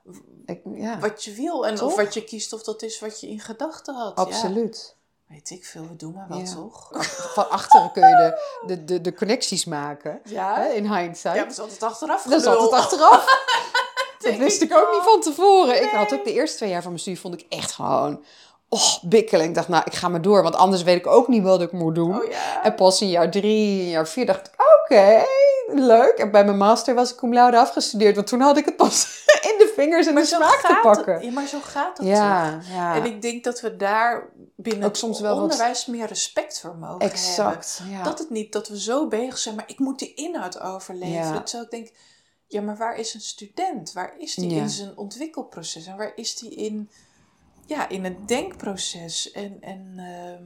ik- 0.45 0.61
wat 0.99 1.23
je 1.23 1.33
wil? 1.33 1.67
En 1.67 1.75
Toch? 1.75 1.89
of 1.89 1.95
wat 1.95 2.13
je 2.13 2.23
kiest, 2.23 2.53
of 2.53 2.63
dat 2.63 2.81
is 2.81 2.99
wat 2.99 3.21
je 3.21 3.27
in 3.29 3.39
gedachten 3.39 3.95
had. 3.95 4.13
Ja. 4.17 4.23
absoluut. 4.23 4.97
Weet 5.27 5.49
ik 5.49 5.65
veel, 5.65 5.81
we 5.87 5.95
doen 5.95 6.13
maar 6.13 6.25
wat, 6.27 6.53
toch? 6.55 6.89
Van 7.33 7.49
achteren 7.49 7.91
kun 7.91 8.07
je 8.09 8.15
de, 8.15 8.65
de, 8.75 8.83
de, 8.85 9.01
de 9.01 9.13
connecties 9.13 9.65
maken, 9.65 10.19
Ja, 10.23 10.55
hè, 10.55 10.67
in 10.69 10.93
hindsight. 10.95 11.35
ja 11.37 11.43
dat 11.43 11.51
is 11.51 11.59
altijd 11.59 11.83
achteraf 11.83 12.23
Dat 12.23 12.33
is 12.39 12.43
gelul. 12.43 12.59
altijd 12.59 12.81
achteraf. 12.81 13.25
dat 14.19 14.35
wist 14.35 14.61
ik 14.61 14.77
ook 14.77 14.91
niet 14.93 15.03
van 15.03 15.21
tevoren. 15.21 15.81
Ik 15.83 15.89
had 15.89 16.13
ook 16.13 16.23
de 16.23 16.33
eerste 16.33 16.57
twee 16.57 16.69
jaar 16.69 16.81
van 16.81 16.89
mijn 16.91 17.01
studie 17.01 17.19
vond 17.21 17.33
ik 17.33 17.45
echt 17.49 17.71
gewoon 17.71 18.23
oh, 18.69 18.97
bikkelen. 19.03 19.45
Ik 19.45 19.55
dacht, 19.55 19.67
nou, 19.67 19.83
ik 19.85 19.93
ga 19.93 20.07
maar 20.07 20.21
door, 20.21 20.43
want 20.43 20.55
anders 20.55 20.83
weet 20.83 20.97
ik 20.97 21.07
ook 21.07 21.27
niet 21.27 21.43
wat 21.43 21.61
ik 21.61 21.71
moet 21.71 21.95
doen. 21.95 22.21
Oh 22.21 22.29
ja. 22.31 22.63
En 22.63 22.75
pas 22.75 23.01
in 23.01 23.09
jaar 23.09 23.31
drie, 23.31 23.81
in 23.81 23.89
jaar 23.89 24.07
vier 24.07 24.25
dacht 24.25 24.47
ik, 24.47 24.53
oké, 24.83 25.23
leuk. 25.73 26.13
En 26.17 26.31
bij 26.31 26.45
mijn 26.45 26.57
master 26.57 26.95
was 26.95 27.11
ik 27.11 27.17
cum 27.17 27.33
laude 27.33 27.57
afgestudeerd, 27.57 28.15
want 28.15 28.27
toen 28.27 28.39
had 28.41 28.57
ik 28.57 28.65
het 28.65 28.75
pas 28.75 29.23
in 29.51 29.55
de 29.57 29.71
vingers 29.75 30.07
en 30.07 30.15
de 30.15 30.25
smaak 30.25 30.59
te 30.61 30.79
pakken. 30.81 31.13
Het, 31.13 31.23
ja, 31.23 31.31
maar 31.31 31.47
zo 31.47 31.59
gaat 31.63 31.95
toch? 31.95 32.05
Ja. 32.05 32.59
En 32.95 33.05
ik 33.05 33.21
denk 33.21 33.43
dat 33.43 33.61
we 33.61 33.75
daar 33.75 34.29
binnen 34.55 34.87
Ook 34.87 34.95
soms 34.95 35.19
wel 35.19 35.33
wat- 35.33 35.41
onderwijs 35.43 35.85
meer 35.85 36.05
respect 36.07 36.59
voor 36.59 36.75
mogen 36.75 36.87
hebben. 36.99 37.09
exact. 37.09 37.81
Ja. 37.89 38.03
Dat 38.03 38.19
het 38.19 38.29
niet 38.29 38.51
dat 38.51 38.67
we 38.67 38.79
zo 38.79 39.07
bezig 39.07 39.37
zijn, 39.37 39.55
maar 39.55 39.63
ik 39.67 39.79
moet 39.79 39.99
die 39.99 40.13
inhoud 40.13 40.59
overleveren. 40.61 41.33
Ja. 41.33 41.41
Terwijl 41.41 41.63
ik 41.63 41.71
denk, 41.71 41.89
ja, 42.47 42.61
maar 42.61 42.77
waar 42.77 42.97
is 42.97 43.13
een 43.13 43.21
student? 43.21 43.93
Waar 43.93 44.13
is 44.17 44.35
die 44.35 44.51
in 44.51 44.69
zijn 44.69 44.97
ontwikkelproces? 44.97 45.85
En 45.85 45.97
waar 45.97 46.11
is 46.15 46.35
die 46.35 46.55
in, 46.55 46.89
ja, 47.69 47.89
in 47.89 48.03
het 48.03 48.27
denkproces? 48.27 49.31
En, 49.31 49.61
en 49.61 49.93
ehm, 49.97 50.43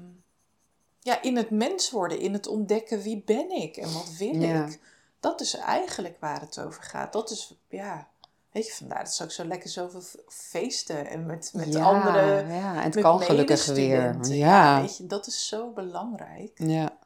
ja, 1.00 1.22
in 1.22 1.36
het 1.38 1.50
mens 1.50 1.92
worden, 1.92 2.20
in 2.20 2.34
het 2.34 2.48
ontdekken 2.48 3.02
wie 3.02 3.22
ben 3.26 3.50
ik 3.52 3.78
en 3.78 3.94
wat 3.94 4.16
wil 4.18 4.36
Ja. 4.36 4.66
ik? 4.66 4.80
Dat 5.20 5.42
is 5.42 5.54
eigenlijk 5.54 6.18
waar 6.20 6.42
het 6.42 6.60
over 6.60 6.84
gaat. 6.84 7.14
Dat 7.14 7.30
is, 7.30 7.54
ja, 7.70 8.08
weet 8.52 8.66
je, 8.68 8.74
vandaar 8.74 9.04
dat 9.04 9.14
ze 9.14 9.24
ook 9.24 9.32
zo 9.32 9.46
lekker 9.46 9.70
zoveel 9.70 10.02
feesten 10.28 11.08
en 11.08 11.26
met, 11.26 11.52
met 11.54 11.74
ja, 11.74 11.84
andere 11.84 12.54
Ja, 12.54 12.76
en 12.76 12.92
het 12.92 13.02
kan 13.02 13.22
gelukkig 13.22 13.66
weer. 13.66 14.26
Ja. 14.26 14.82
Weet 14.82 14.98
je, 14.98 15.06
dat 15.08 15.28
is 15.28 15.48
zo 15.48 15.70
belangrijk. 15.72 16.52
ja. 16.60 16.98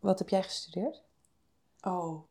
Wat 0.00 0.18
heb 0.18 0.28
jij 0.28 0.42
gestudeerd? 0.42 1.02
Oh, 1.80 2.22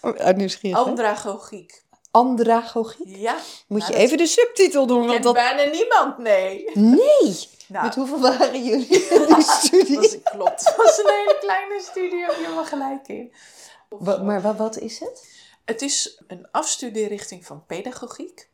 Uit 0.16 0.36
nieuwsgierigheid. 0.36 0.88
andragogiek. 0.88 1.84
Andragogie. 2.10 3.18
Ja, 3.20 3.36
Moet 3.66 3.80
Nou, 3.80 3.92
je 3.92 3.98
even 3.98 4.16
de 4.18 4.26
subtitel 4.26 4.86
doen, 4.86 5.06
want 5.06 5.22
dat... 5.22 5.34
bijna 5.34 5.70
niemand, 5.72 6.18
nee. 6.18 6.70
Nee! 6.74 7.48
Nou, 7.68 7.84
Met 7.84 7.94
hoeveel 7.94 8.20
waren 8.20 8.64
jullie 8.64 8.86
in 9.08 9.26
die 9.34 9.42
studie? 9.60 10.00
dat 10.00 10.22
klopt. 10.22 10.64
Het 10.64 10.76
was 10.84 10.98
een 10.98 11.10
hele 11.10 11.36
kleine 11.40 11.80
studie, 11.80 12.20
heb 12.24 12.30
je 12.30 12.42
helemaal 12.42 12.64
gelijk 12.64 13.08
in. 13.08 13.32
Maar 14.22 14.42
wa- 14.42 14.54
wat 14.54 14.78
is 14.78 14.98
het? 14.98 15.28
Het 15.64 15.82
is 15.82 16.22
een 16.26 16.48
afstudeerrichting 16.50 17.46
van 17.46 17.66
pedagogiek. 17.66 18.48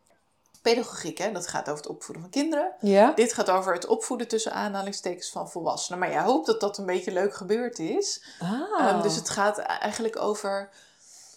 Pedagogiek, 0.62 1.18
hè, 1.18 1.32
dat 1.32 1.46
gaat 1.46 1.68
over 1.68 1.76
het 1.82 1.86
opvoeden 1.92 2.22
van 2.22 2.32
kinderen. 2.32 2.72
Ja? 2.80 3.12
Dit 3.14 3.32
gaat 3.32 3.50
over 3.50 3.72
het 3.74 3.86
opvoeden 3.86 4.28
tussen 4.28 4.52
aanhalingstekens 4.52 5.30
van 5.30 5.50
volwassenen. 5.50 5.98
Maar 5.98 6.10
ja, 6.10 6.22
hoop 6.24 6.46
dat 6.46 6.60
dat 6.60 6.78
een 6.78 6.86
beetje 6.86 7.12
leuk 7.12 7.34
gebeurd 7.34 7.78
is. 7.78 8.24
Ah. 8.40 8.86
Ehm, 8.88 9.02
dus 9.02 9.16
het 9.16 9.28
gaat 9.30 9.58
eigenlijk 9.58 10.20
over 10.20 10.70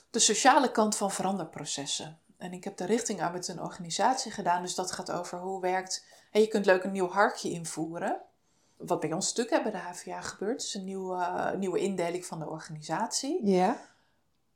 de 0.10 0.20
sociale 0.20 0.72
kant 0.72 0.96
van 0.96 1.12
veranderprocessen. 1.12 2.20
En 2.38 2.54
ik 2.54 2.64
heb 2.64 2.78
de 2.78 2.86
richting 2.86 3.22
aan 3.22 3.32
met 3.32 3.48
een 3.48 3.62
organisatie 3.62 4.32
gedaan. 4.32 4.62
Dus 4.62 4.76
dat 4.76 4.92
gaat 4.92 5.12
over 5.12 5.40
hoe 5.40 5.62
werkt... 5.62 6.06
En 6.32 6.42
je 6.42 6.48
kunt 6.48 6.66
leuk 6.66 6.84
een 6.84 6.92
nieuw 6.92 7.10
harkje 7.10 7.50
invoeren. 7.50 8.22
Wat 8.78 9.00
bij 9.00 9.14
ons 9.14 9.34
natuurlijk 9.34 9.64
bij 9.64 9.72
de 9.72 9.78
HVA 9.88 10.22
gebeurt. 10.22 10.60
Dus 10.60 10.74
een 10.74 10.84
nieuwe, 10.84 11.16
eh, 11.24 11.54
nieuwe 11.54 11.80
indeling 11.80 12.26
van 12.26 12.40
de 12.40 12.50
organisatie. 12.50 13.46
Ja? 13.48 13.78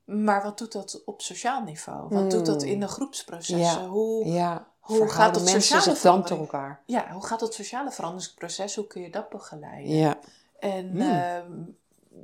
Maar 0.04 0.43
wat 0.43 0.58
doet 0.58 0.72
dat 0.72 1.02
op 1.06 1.22
sociaal 1.22 1.62
niveau? 1.64 2.16
Wat 2.16 2.32
doet 2.32 2.45
dat 2.45 2.64
in 2.64 2.80
de 2.80 2.88
groepsprocessen? 2.88 3.82
Ja. 3.82 3.88
Hoe, 3.88 4.26
Ja. 4.26 4.70
Hoe 4.80 5.10
gaat 5.10 5.36
het 5.36 5.47
sociale 5.49 5.95
verandering? 5.95 6.39
elkaar? 6.39 6.82
ja, 6.86 7.12
hoe 7.12 7.26
gaat 7.26 7.39
dat 7.39 7.54
sociale 7.54 7.91
veranderingsproces? 7.91 8.76
Hoe 8.76 8.88
kun 8.88 9.02
je 9.02 9.10
dat 9.10 9.30
begeleiden? 9.30 9.95
Ja. 9.95 10.20
En 10.60 10.89
Hmm. 10.89 11.02
ehm, 11.02 11.52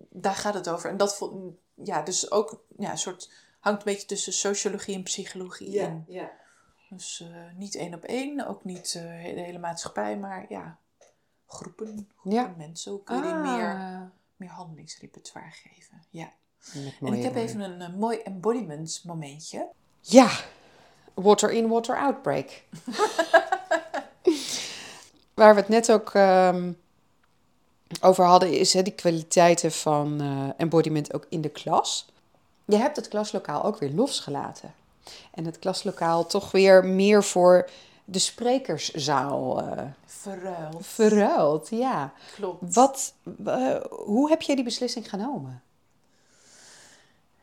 daar 0.10 0.36
gaat 0.36 0.54
het 0.54 0.70
over. 0.70 0.90
En 0.90 0.98
dat 0.98 1.32
ja, 1.84 2.02
dus 2.02 2.32
ook 2.32 2.64
ja, 2.78 2.92
een 2.92 2.98
soort 2.98 3.32
hangt 3.60 3.80
een 3.86 3.92
beetje 3.94 4.08
tussen 4.08 4.34
sociologie 4.34 4.96
en 4.96 5.04
psychologie 5.04 5.76
in. 5.76 6.04
ja. 6.08 6.32
Dus 6.90 7.20
eh, 7.32 7.54
niet 7.56 7.76
één 7.76 7.94
op 7.94 8.04
één, 8.04 8.48
ook 8.48 8.64
niet 8.64 8.94
eh, 8.96 9.02
de 9.36 9.42
hele 9.42 9.60
maatschappij, 9.60 10.18
maar 10.18 10.46
ja, 10.50 10.78
groepen, 11.48 11.88
groepen 12.18 12.32
Ja. 12.42 12.54
mensen. 12.58 12.92
Hoe 12.92 13.04
kun 13.04 13.16
je 13.16 13.22
die 13.22 13.32
Ah. 13.32 13.42
meer, 13.42 14.10
meer 14.36 14.50
handelingsrepertoire 14.50 15.52
geven? 15.52 16.04
Ja. 16.10 16.32
En 17.02 17.14
ik 17.14 17.24
heb 17.24 17.36
even 17.36 17.60
een, 17.60 17.82
eh, 17.82 17.94
mooi 17.94 18.18
embodiment 18.18 19.02
momentje. 19.04 19.68
Ja, 20.02 20.30
water 21.14 21.52
in, 21.52 21.68
water 21.68 21.98
out 21.98 22.22
break. 22.22 22.64
Waar 25.34 25.54
we 25.56 25.60
het 25.60 25.70
net 25.70 25.92
ook 25.92 26.14
ehm, 26.14 26.74
over 28.02 28.26
hadden, 28.26 28.52
is 28.60 28.74
hè, 28.74 28.82
die 28.82 28.94
kwaliteiten 28.94 29.72
van 29.72 30.22
eh, 30.22 30.50
embodiment 30.58 31.14
ook 31.14 31.26
in 31.30 31.42
de 31.42 31.50
klas. 31.50 32.06
Je 32.66 32.76
hebt 32.76 32.96
het 32.96 33.08
klaslokaal 33.08 33.64
ook 33.64 33.78
weer 33.80 33.92
losgelaten. 33.92 34.74
En 35.34 35.46
het 35.46 35.60
klaslokaal 35.60 36.26
toch 36.26 36.52
weer 36.52 36.86
meer 36.86 37.24
voor 37.24 37.70
de 38.06 38.20
sprekerszaal 38.20 39.62
eh 39.62 39.84
Verruild. 40.06 40.86
verruild. 40.86 41.70
Ja. 41.70 42.14
Klopt. 42.36 42.74
Wat, 42.74 43.14
eh, 43.46 43.76
hoe 43.90 44.30
heb 44.30 44.42
jij 44.42 44.56
die 44.56 44.64
beslissing 44.64 45.10
genomen? 45.10 45.62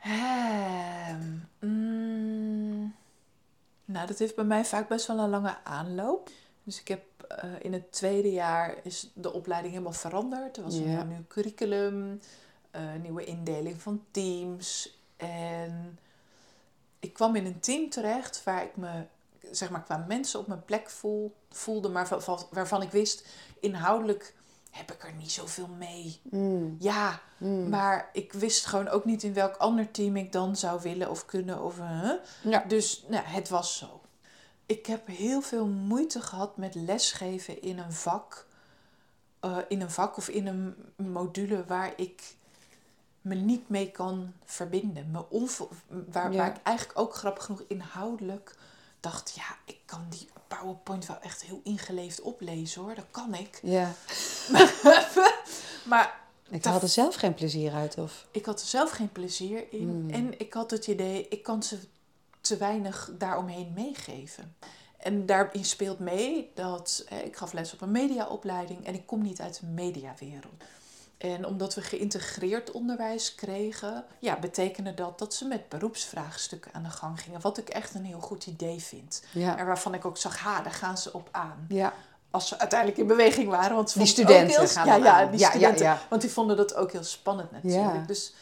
Ehm, 0.02 1.22
mm, 1.58 2.94
nou, 3.84 4.06
dat 4.06 4.18
heeft 4.18 4.34
bij 4.34 4.44
mij 4.44 4.64
vaak 4.64 4.88
best 4.88 5.06
wel 5.06 5.18
een 5.18 5.30
lange 5.30 5.56
aanloop. 5.64 6.30
Dus 6.62 6.80
ik 6.80 6.88
heb 6.88 7.02
eh, 7.28 7.50
in 7.60 7.72
het 7.72 7.92
tweede 7.92 8.32
jaar 8.32 8.74
is 8.82 9.10
de 9.14 9.32
opleiding 9.32 9.72
helemaal 9.72 9.92
veranderd. 9.94 10.56
Er 10.56 10.62
was 10.62 10.74
een 10.98 11.08
nieuw 11.08 11.24
curriculum, 11.28 12.20
een 12.70 13.00
nieuwe 13.02 13.24
indeling 13.24 13.82
van 13.82 14.04
teams. 14.10 14.98
En 15.16 15.98
ik 16.98 17.12
kwam 17.12 17.36
in 17.36 17.46
een 17.46 17.60
team 17.60 17.90
terecht 17.90 18.44
waar 18.44 18.62
ik 18.64 18.76
me, 18.76 19.04
zeg 19.50 19.70
maar, 19.70 19.82
qua 19.84 20.04
mensen 20.08 20.40
op 20.40 20.46
mijn 20.46 20.64
plek 20.64 20.90
voel, 20.90 21.34
voelde, 21.50 21.88
maar 21.88 22.06
va- 22.06 22.20
va- 22.20 22.46
waarvan 22.50 22.82
ik 22.82 22.90
wist, 22.90 23.26
inhoudelijk 23.60 24.34
heb 24.70 24.92
ik 24.92 25.02
er 25.04 25.12
niet 25.14 25.32
zoveel 25.32 25.68
mee. 25.78 26.20
Mm. 26.22 26.76
Ja, 26.78 27.20
Mm. 27.38 27.68
maar 27.68 28.08
ik 28.12 28.32
wist 28.32 28.66
gewoon 28.66 28.88
ook 28.88 29.04
niet 29.04 29.22
in 29.22 29.34
welk 29.34 29.56
ander 29.56 29.90
team 29.90 30.16
ik 30.16 30.32
dan 30.32 30.56
zou 30.56 30.80
willen 30.82 31.10
of 31.10 31.24
kunnen. 31.26 31.62
Of, 31.62 31.78
eh, 31.78 32.10
Ja. 32.42 32.64
Dus 32.68 33.04
nou, 33.08 33.24
het 33.26 33.48
was 33.48 33.76
zo. 33.78 34.00
Ik 34.66 34.86
heb 34.86 35.06
heel 35.06 35.40
veel 35.40 35.66
moeite 35.66 36.20
gehad 36.20 36.56
met 36.56 36.74
lesgeven 36.74 37.62
in 37.62 37.78
een 37.78 37.92
vak. 37.92 38.46
eh, 39.40 39.58
in 39.68 39.80
een 39.80 39.90
vak 39.90 40.16
of 40.16 40.28
in 40.28 40.46
een 40.46 40.74
module 40.96 41.64
waar 41.66 41.92
ik 41.96 42.22
me 43.20 43.34
niet 43.34 43.68
mee 43.68 43.90
kan 43.90 44.32
verbinden. 44.44 45.10
Me 45.10 45.24
onvo- 45.30 45.68
waar, 45.88 46.32
Ja. 46.32 46.38
waar 46.38 46.56
ik 46.56 46.62
eigenlijk 46.62 46.98
ook 46.98 47.14
grappig 47.14 47.44
genoeg 47.44 47.64
inhoudelijk 47.68 48.54
dacht... 49.00 49.32
ja, 49.34 49.56
ik 49.64 49.78
kan 49.84 50.06
die 50.08 50.28
PowerPoint 50.48 51.06
wel 51.06 51.18
echt 51.20 51.42
heel 51.42 51.60
ingeleefd 51.64 52.20
oplezen 52.20 52.82
hoor. 52.82 52.94
Dat 52.94 53.04
kan 53.10 53.34
ik. 53.34 53.60
Ja. 53.62 53.92
maar 55.84 56.22
Ik 56.48 56.62
Dat- 56.62 56.72
had 56.72 56.82
er 56.82 56.88
zelf 56.88 57.14
geen 57.14 57.34
plezier 57.34 57.72
uit, 57.72 57.98
of? 57.98 58.26
ik 58.30 58.44
had 58.46 58.60
er 58.60 58.66
zelf 58.66 58.90
geen 58.90 59.12
plezier 59.12 59.64
in. 59.72 59.88
Hmm. 59.88 60.10
En 60.10 60.38
ik 60.40 60.52
had 60.52 60.70
het 60.70 60.86
idee, 60.86 61.28
ik 61.28 61.42
kan 61.42 61.62
ze 61.62 61.78
te 62.44 62.56
weinig 62.56 63.10
daaromheen 63.18 63.72
meegeven. 63.74 64.56
En 64.96 65.26
daarin 65.26 65.64
speelt 65.64 65.98
mee 65.98 66.50
dat 66.54 67.04
eh, 67.08 67.24
ik 67.24 67.36
gaf 67.36 67.52
les 67.52 67.72
op 67.72 67.80
een 67.80 67.90
mediaopleiding 67.90 68.86
en 68.86 68.94
ik 68.94 69.06
kom 69.06 69.22
niet 69.22 69.40
uit 69.40 69.60
de 69.60 69.66
mediawereld. 69.66 70.64
En 71.18 71.46
omdat 71.46 71.74
we 71.74 71.82
geïntegreerd 71.82 72.70
onderwijs 72.70 73.34
kregen, 73.34 74.04
ja, 74.18 74.38
betekende 74.38 74.94
dat 74.94 75.18
dat 75.18 75.34
ze 75.34 75.44
met 75.44 75.68
beroepsvraagstukken 75.68 76.70
aan 76.74 76.82
de 76.82 76.90
gang 76.90 77.20
gingen. 77.20 77.40
Wat 77.40 77.58
ik 77.58 77.68
echt 77.68 77.94
een 77.94 78.04
heel 78.04 78.20
goed 78.20 78.46
idee 78.46 78.80
vind. 78.82 79.22
Ja. 79.32 79.58
En 79.58 79.66
waarvan 79.66 79.94
ik 79.94 80.04
ook 80.04 80.16
zag, 80.16 80.38
ha, 80.38 80.60
daar 80.62 80.72
gaan 80.72 80.98
ze 80.98 81.12
op 81.12 81.28
aan. 81.30 81.66
Ja. 81.68 81.92
Als 82.30 82.48
ze 82.48 82.58
uiteindelijk 82.58 83.00
in 83.00 83.06
beweging 83.06 83.48
waren. 83.48 83.76
Want 83.76 83.94
Die 83.94 84.06
studenten 84.06 84.58
heel- 84.58 84.68
gaan 84.68 84.86
ja, 84.86 84.96
ja, 84.96 85.26
die 85.26 85.44
studenten. 85.46 85.98
Want 86.08 86.22
die 86.22 86.30
vonden 86.30 86.56
dat 86.56 86.74
ook 86.74 86.92
heel 86.92 87.04
spannend 87.04 87.50
natuurlijk. 87.50 88.06
Dus, 88.06 88.34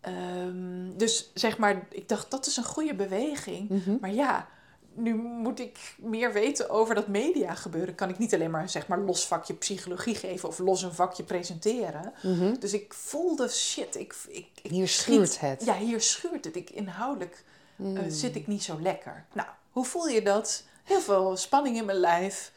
ehm, 0.00 0.90
dus 0.96 1.30
zeg 1.34 1.58
maar, 1.58 1.86
ik 1.90 2.08
dacht, 2.08 2.30
dat 2.30 2.46
is 2.46 2.56
een 2.56 2.64
goede 2.64 2.94
beweging. 2.94 3.68
Mhm. 3.68 3.96
Maar 4.00 4.12
ja, 4.12 4.48
nu 4.94 5.14
moet 5.14 5.60
ik 5.60 5.94
meer 5.98 6.32
weten 6.32 6.70
over 6.70 6.94
dat 6.94 7.08
media 7.08 7.54
gebeuren. 7.54 7.94
Kan 7.94 8.08
ik 8.08 8.18
niet 8.18 8.34
alleen 8.34 8.50
maar 8.50 8.68
zeg 8.68 8.86
maar 8.86 8.98
los 8.98 9.26
vakje 9.26 9.54
psychologie 9.54 10.14
geven 10.14 10.48
of 10.48 10.58
los 10.58 10.82
een 10.82 10.94
vakje 10.94 11.22
presenteren. 11.22 12.12
Mhm. 12.22 12.54
Dus 12.58 12.72
ik 12.72 12.94
voelde 12.94 13.48
shit, 13.48 13.96
ik, 13.96 14.14
ik, 14.28 14.46
ik 14.62 14.70
Hier 14.70 14.88
schiet- 14.88 15.04
schuurt 15.14 15.40
het. 15.40 15.64
Ja, 15.64 15.76
hier 15.76 16.00
schuurt 16.00 16.44
het. 16.44 16.56
Ik, 16.56 16.70
inhoudelijk 16.70 17.44
eh, 17.76 17.84
Mm. 17.86 18.10
zit 18.10 18.34
ik 18.36 18.46
niet 18.46 18.62
zo 18.62 18.80
lekker. 18.80 19.24
Nou, 19.32 19.48
hoe 19.70 19.84
voel 19.84 20.08
je 20.08 20.22
dat? 20.22 20.64
Heel 20.84 21.00
veel 21.00 21.36
spanning 21.36 21.76
in 21.76 21.84
mijn 21.84 21.98
lijf. 21.98 22.52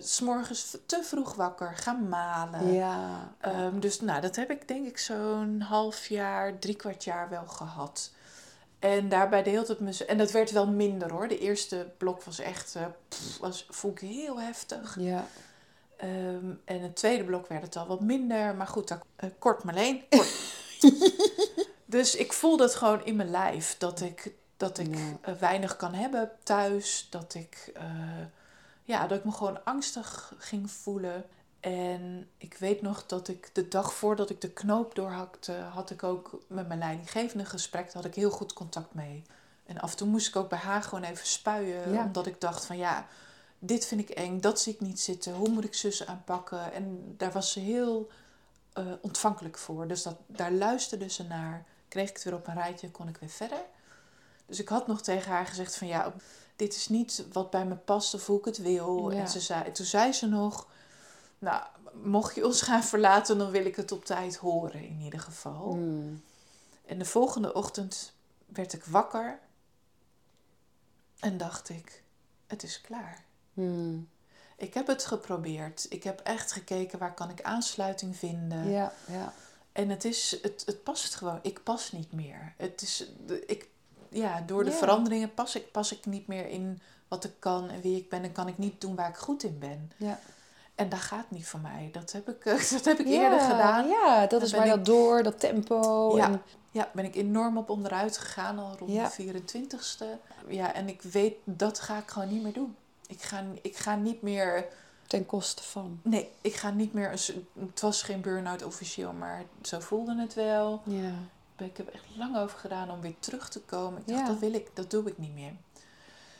S 0.00 0.14
s'morgens 0.14 0.76
te 0.86 1.02
vroeg 1.02 1.34
wakker, 1.34 1.76
gaan 1.76 2.08
malen. 2.08 2.72
Ja. 2.72 3.32
Ehm, 3.40 3.78
dus 3.78 4.00
nou, 4.00 4.20
dat 4.20 4.36
heb 4.36 4.50
ik 4.50 4.68
denk 4.68 4.86
ik 4.86 4.98
zo'n 4.98 5.60
half 5.60 6.06
jaar, 6.06 6.58
drie 6.58 6.76
kwart 6.76 7.04
jaar 7.04 7.28
wel 7.28 7.46
gehad. 7.46 8.10
En 8.78 9.08
daarbij 9.08 9.42
de 9.42 9.50
hele 9.50 9.62
tijd 9.64 9.80
me... 9.80 10.04
En 10.06 10.18
dat 10.18 10.30
werd 10.30 10.50
wel 10.50 10.66
minder 10.66 11.10
hoor. 11.12 11.28
De 11.28 11.38
eerste 11.38 11.86
blok 11.96 12.22
was 12.22 12.38
echt... 12.38 12.76
pff, 13.08 13.38
was, 13.38 13.66
vond 13.70 14.02
ik 14.02 14.08
heel 14.08 14.40
heftig. 14.40 14.96
Ja. 15.00 15.26
Ehm, 15.96 16.50
en 16.64 16.80
het 16.82 16.96
tweede 16.96 17.24
blok 17.24 17.46
werd 17.46 17.62
het 17.62 17.76
al 17.76 17.86
wat 17.86 18.00
minder. 18.00 18.54
Maar 18.54 18.66
goed, 18.66 18.88
dat, 18.88 19.04
eh, 19.16 19.30
kort 19.38 19.62
Marleen. 19.64 20.02
Kort. 20.08 20.34
dus 21.84 22.16
ik 22.16 22.32
voelde 22.32 22.62
het 22.62 22.74
gewoon 22.74 23.04
in 23.04 23.16
mijn 23.16 23.30
lijf. 23.30 23.76
Dat 23.78 24.00
ik, 24.00 24.32
dat 24.56 24.78
ik 24.78 24.96
Ja. 24.96 25.36
weinig 25.38 25.76
kan 25.76 25.94
hebben 25.94 26.30
thuis. 26.42 27.06
Dat 27.10 27.34
ik, 27.34 27.72
ja, 28.88 29.06
dat 29.06 29.18
ik 29.18 29.24
me 29.24 29.32
gewoon 29.32 29.64
angstig 29.64 30.32
ging 30.38 30.70
voelen. 30.70 31.24
En 31.60 32.30
ik 32.38 32.56
weet 32.58 32.82
nog 32.82 33.06
dat 33.06 33.28
ik 33.28 33.50
de 33.52 33.68
dag 33.68 33.92
voordat 33.94 34.30
ik 34.30 34.40
de 34.40 34.50
knoop 34.50 34.94
doorhakte... 34.94 35.52
had 35.52 35.90
ik 35.90 36.02
ook 36.02 36.42
met 36.46 36.68
mijn 36.68 36.78
leidinggevende 36.78 37.44
gesprek. 37.44 37.84
Daar 37.84 37.94
had 37.94 38.04
ik 38.04 38.14
heel 38.14 38.30
goed 38.30 38.52
contact 38.52 38.94
mee. 38.94 39.22
En 39.66 39.78
af 39.80 39.90
en 39.90 39.96
toe 39.96 40.08
moest 40.08 40.28
ik 40.28 40.36
ook 40.36 40.48
bij 40.48 40.58
haar 40.58 40.82
gewoon 40.82 41.04
even 41.04 41.26
spuien. 41.26 41.92
Ja. 41.92 42.04
Omdat 42.04 42.26
ik 42.26 42.40
dacht 42.40 42.64
van 42.64 42.76
ja, 42.76 43.06
dit 43.58 43.86
vind 43.86 44.00
ik 44.00 44.10
eng, 44.10 44.40
dat 44.40 44.60
zie 44.60 44.72
ik 44.72 44.80
niet 44.80 45.00
zitten. 45.00 45.34
Hoe 45.34 45.48
moet 45.48 45.64
ik 45.64 45.74
zussen 45.74 46.06
aanpakken? 46.06 46.72
En 46.72 47.14
daar 47.16 47.32
was 47.32 47.52
ze 47.52 47.60
heel 47.60 48.10
eh, 48.72 48.84
ontvankelijk 49.00 49.58
voor. 49.58 49.88
Dus 49.88 50.02
dat, 50.02 50.16
daar 50.26 50.52
luisterde 50.52 51.08
ze 51.08 51.24
naar. 51.24 51.64
Kreeg 51.88 52.08
ik 52.08 52.14
het 52.14 52.24
weer 52.24 52.34
op 52.34 52.46
een 52.46 52.54
rijtje, 52.54 52.90
kon 52.90 53.08
ik 53.08 53.16
weer 53.16 53.28
verder. 53.28 53.62
Dus 54.46 54.60
ik 54.60 54.68
had 54.68 54.86
nog 54.86 55.02
tegen 55.02 55.32
haar 55.32 55.46
gezegd 55.46 55.76
van 55.76 55.86
ja, 55.86 56.12
dit 56.58 56.74
is 56.74 56.88
niet 56.88 57.24
wat 57.32 57.50
bij 57.50 57.66
me 57.66 57.74
past 57.74 58.14
of 58.14 58.26
hoe 58.26 58.38
ik 58.38 58.44
het 58.44 58.58
wil. 58.58 59.10
Ja. 59.10 59.20
En 59.20 59.28
ze 59.28 59.40
zei, 59.40 59.72
toen 59.72 59.86
zei 59.86 60.12
ze 60.12 60.26
nog, 60.26 60.66
nou, 61.38 61.62
mocht 62.02 62.34
je 62.34 62.46
ons 62.46 62.62
gaan 62.62 62.84
verlaten, 62.84 63.38
dan 63.38 63.50
wil 63.50 63.64
ik 63.64 63.76
het 63.76 63.92
op 63.92 64.04
tijd 64.04 64.36
horen 64.36 64.82
in 64.82 65.00
ieder 65.00 65.20
geval. 65.20 65.72
Mm. 65.74 66.22
En 66.86 66.98
de 66.98 67.04
volgende 67.04 67.54
ochtend 67.54 68.12
werd 68.46 68.72
ik 68.72 68.84
wakker 68.84 69.38
en 71.18 71.36
dacht 71.36 71.68
ik, 71.68 72.02
het 72.46 72.62
is 72.62 72.80
klaar. 72.80 73.24
Mm. 73.52 74.08
Ik 74.56 74.74
heb 74.74 74.86
het 74.86 75.04
geprobeerd. 75.04 75.86
Ik 75.88 76.02
heb 76.02 76.20
echt 76.20 76.52
gekeken 76.52 76.98
waar 76.98 77.14
kan 77.14 77.30
ik 77.30 77.42
aansluiting 77.42 78.16
vinden. 78.16 78.70
Ja, 78.70 78.92
ja. 79.06 79.32
En 79.72 79.88
het, 79.88 80.04
is, 80.04 80.38
het, 80.42 80.62
het 80.66 80.82
past 80.82 81.14
gewoon. 81.14 81.38
Ik 81.42 81.62
pas 81.62 81.92
niet 81.92 82.12
meer. 82.12 82.54
Het 82.56 82.82
is, 82.82 83.10
ik, 83.46 83.68
ja, 84.10 84.40
door 84.46 84.64
de 84.64 84.70
Ja. 84.70 84.76
veranderingen 84.76 85.34
pas 85.34 85.54
ik, 85.56 85.72
pas 85.72 85.92
ik 85.92 86.06
niet 86.06 86.26
meer 86.26 86.48
in 86.48 86.80
wat 87.08 87.24
ik 87.24 87.32
kan 87.38 87.68
en 87.70 87.80
wie 87.80 87.96
ik 87.96 88.08
ben. 88.08 88.22
En 88.22 88.32
kan 88.32 88.48
ik 88.48 88.58
niet 88.58 88.80
doen 88.80 88.94
waar 88.94 89.08
ik 89.08 89.16
goed 89.16 89.42
in 89.42 89.58
ben. 89.58 89.90
Ja. 89.96 90.18
En 90.74 90.88
dat 90.88 90.98
gaat 90.98 91.30
niet 91.30 91.46
voor 91.46 91.60
mij. 91.60 91.88
Dat 91.92 92.12
heb 92.12 92.28
ik, 92.28 92.44
dat 92.72 92.84
heb 92.84 92.98
ik 92.98 93.06
Ja, 93.06 93.12
eerder 93.22 93.40
gedaan. 93.40 93.88
Ja, 93.88 94.20
dat 94.20 94.30
Dan 94.30 94.42
is 94.42 94.52
ik- 94.52 94.64
dat 94.66 94.84
door, 94.84 95.22
dat 95.22 95.40
tempo. 95.40 96.12
Ja. 96.16 96.24
En, 96.24 96.42
Ja, 96.70 96.88
ben 96.92 97.04
ik 97.04 97.14
enorm 97.14 97.58
op 97.58 97.70
onderuit 97.70 98.18
gegaan 98.18 98.58
al 98.58 98.76
rond 98.78 98.92
Ja. 98.92 99.04
de 99.04 99.10
24ste. 99.12 100.04
Ja, 100.48 100.74
en 100.74 100.88
ik 100.88 101.02
weet, 101.02 101.34
dat 101.44 101.80
ga 101.80 101.98
ik 101.98 102.08
gewoon 102.08 102.28
niet 102.28 102.42
meer 102.42 102.52
doen. 102.52 102.76
Ik 103.06 103.22
ga, 103.22 103.42
ik 103.62 103.76
ga 103.76 103.96
niet 103.96 104.22
meer... 104.22 104.64
ten 105.06 105.26
koste 105.26 105.62
van. 105.62 106.00
Nee, 106.02 106.30
ik 106.40 106.54
ga 106.54 106.70
niet 106.70 106.92
meer... 106.92 107.10
Het 107.10 107.80
was 107.80 108.02
geen 108.02 108.20
burn-out 108.20 108.64
officieel, 108.64 109.12
maar 109.12 109.42
zo 109.62 109.80
voelde 109.80 110.20
het 110.20 110.34
wel. 110.34 110.80
Ja. 110.84 111.12
Ik 111.58 111.76
heb 111.76 111.86
er 111.86 111.94
echt 111.94 112.04
lang 112.16 112.36
over 112.36 112.58
gedaan 112.58 112.90
om 112.90 113.00
weer 113.00 113.14
terug 113.18 113.48
te 113.48 113.60
komen. 113.60 114.00
Ik 114.00 114.06
dacht, 114.06 114.20
Ja. 114.20 114.26
dat 114.26 114.38
wil 114.38 114.52
ik, 114.52 114.70
dat 114.74 114.90
doe 114.90 115.06
ik 115.08 115.18
niet 115.18 115.34
meer. 115.34 115.52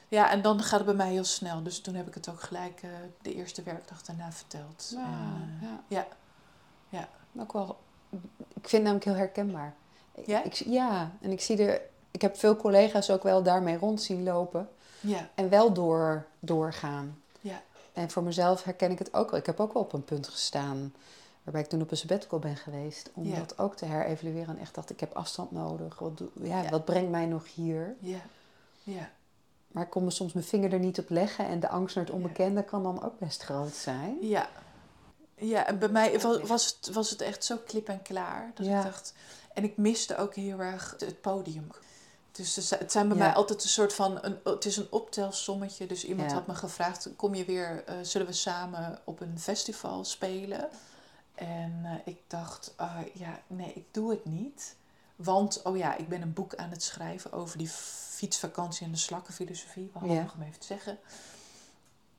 Ja, 0.09 0.31
en 0.31 0.43
dan 0.43 0.61
gaat 0.63 0.79
het 0.79 0.87
bij 0.87 0.95
mij 0.97 1.11
heel 1.11 1.25
snel. 1.25 1.63
Dus 1.63 1.81
toen 1.81 1.95
heb 1.95 2.07
ik 2.09 2.15
het 2.15 2.29
ook 2.29 2.41
gelijk 2.41 2.81
eh, 2.83 2.91
de 3.23 3.35
eerste 3.35 3.63
werkdag 3.63 4.03
daarna 4.03 4.33
verteld. 4.33 4.93
En, 4.97 5.01
eh, 5.63 5.69
ja. 5.69 5.81
ja. 5.89 6.07
Ja. 6.89 7.09
Ook 7.43 7.53
wel, 7.53 7.77
ik 8.49 8.69
vind 8.69 8.71
het 8.73 8.83
namelijk 8.83 9.05
heel 9.05 9.15
herkenbaar. 9.15 9.75
Ik- 10.15 10.27
Ja? 10.27 10.43
Ik, 10.43 10.53
ja, 10.55 11.11
en 11.21 11.31
ik 11.31 11.41
zie 11.41 11.63
er, 11.67 11.81
ik 12.11 12.23
heb 12.23 12.37
veel 12.37 12.57
collega's 12.57 13.11
ook 13.11 13.23
wel 13.23 13.43
daarmee 13.43 13.79
rond 13.79 14.03
zien 14.03 14.23
lopen. 14.23 14.69
ja, 15.01 15.29
En 15.35 15.49
wel 15.49 15.73
door, 15.73 16.27
doorgaan. 16.41 17.23
ja, 17.41 17.63
En 17.93 18.11
voor 18.11 18.23
mezelf 18.23 18.63
herken 18.65 18.91
ik 18.91 18.99
het 18.99 19.15
ook 19.15 19.31
wel. 19.31 19.41
Ik 19.41 19.47
heb 19.47 19.61
ook 19.61 19.73
wel 19.73 19.83
op 19.83 19.93
een 19.93 20.05
punt 20.05 20.29
gestaan 20.29 20.95
waarbij 21.49 21.67
ik 21.67 21.69
toen 21.73 21.83
op 21.83 21.91
een 21.91 21.97
sabbatical 21.97 22.39
ben 22.39 22.57
geweest. 22.57 23.11
Om 23.15 23.27
Ja. 23.27 23.37
dat 23.39 23.59
ook 23.59 23.77
te 23.77 23.85
herevalueren. 23.85 24.49
En 24.57 24.59
echt 24.61 24.75
dacht, 24.75 24.91
ik 24.91 25.01
heb 25.01 25.13
afstand 25.15 25.51
nodig. 25.51 25.99
Wat, 25.99 26.19
doe, 26.19 26.29
ja, 26.43 26.63
Ja. 26.63 26.71
wat 26.71 26.85
brengt 26.85 27.11
mij 27.11 27.27
nog 27.27 27.55
hier? 27.55 27.97
ja, 28.01 28.19
ja. 28.83 29.11
Maar 29.69 29.83
ik 29.85 29.91
kon 29.91 30.05
me 30.05 30.11
soms 30.11 30.33
mijn 30.33 30.47
vinger 30.47 30.73
er 30.73 30.79
niet 30.79 30.99
op 30.99 31.11
leggen. 31.11 31.47
En 31.47 31.61
de 31.61 31.69
angst 31.69 31.97
naar 31.97 32.05
het 32.05 32.15
onbekende 32.15 32.63
kan 32.65 32.83
dan 32.83 33.03
ook 33.05 33.19
best 33.19 33.43
groot 33.43 33.75
zijn. 33.75 34.17
Ja. 34.21 34.49
Ja, 35.35 35.67
en 35.67 35.79
bij 35.79 35.89
mij 35.89 36.21
was, 36.21 36.41
was, 36.43 36.67
het, 36.67 36.95
was 36.95 37.11
het 37.11 37.21
echt 37.21 37.45
zo 37.45 37.57
klip 37.67 37.89
en 37.89 38.03
klaar. 38.03 38.51
Dat 38.55 38.67
ik 38.67 38.73
dacht... 38.73 39.15
En 39.55 39.65
ik 39.65 39.77
miste 39.77 40.17
ook 40.17 40.35
heel 40.35 40.59
erg 40.61 40.95
het 40.99 41.21
podium. 41.21 41.67
Dus 42.33 42.57
het 42.71 42.93
zijn 42.93 43.09
bij 43.09 43.17
Ja. 43.17 43.25
mij 43.25 43.35
altijd 43.35 43.63
een 43.63 43.69
soort 43.69 43.93
van... 43.95 44.19
Een, 44.25 44.39
het 44.45 44.65
is 44.65 44.77
een 44.77 44.87
optelsommetje. 44.91 45.87
Dus 45.87 46.05
iemand 46.05 46.31
Ja. 46.31 46.37
had 46.37 46.47
me 46.47 46.55
gevraagd... 46.55 47.09
Kom 47.17 47.35
je 47.35 47.45
weer... 47.45 47.83
eh, 47.87 47.95
zullen 48.03 48.27
we 48.27 48.33
samen 48.33 48.99
op 49.05 49.21
een 49.21 49.39
festival 49.39 50.05
spelen? 50.05 50.69
En 51.39 51.81
eh, 51.85 52.13
ik 52.13 52.19
dacht... 52.27 52.73
ah, 52.77 52.97
ja, 53.15 53.41
nee, 53.47 53.73
ik 53.75 53.85
doe 53.91 54.11
het 54.11 54.25
niet. 54.25 54.77
Want, 55.17 55.61
oh 55.63 55.77
ja, 55.77 55.97
ik 55.97 56.09
ben 56.09 56.23
een 56.23 56.33
boek 56.33 56.55
aan 56.55 56.71
het 56.71 56.83
schrijven... 56.83 57.33
over 57.33 57.59
die 57.59 57.69
fietsvakantie 57.69 58.87
en 58.87 58.93
de 58.93 58.99
slakkenfilosofie. 58.99 59.91
Wat 59.93 60.03
Ja. 60.11 60.23
nog 60.23 60.35
om 60.35 60.43
even 60.43 60.61
te 60.61 60.67
zeggen. 60.67 60.99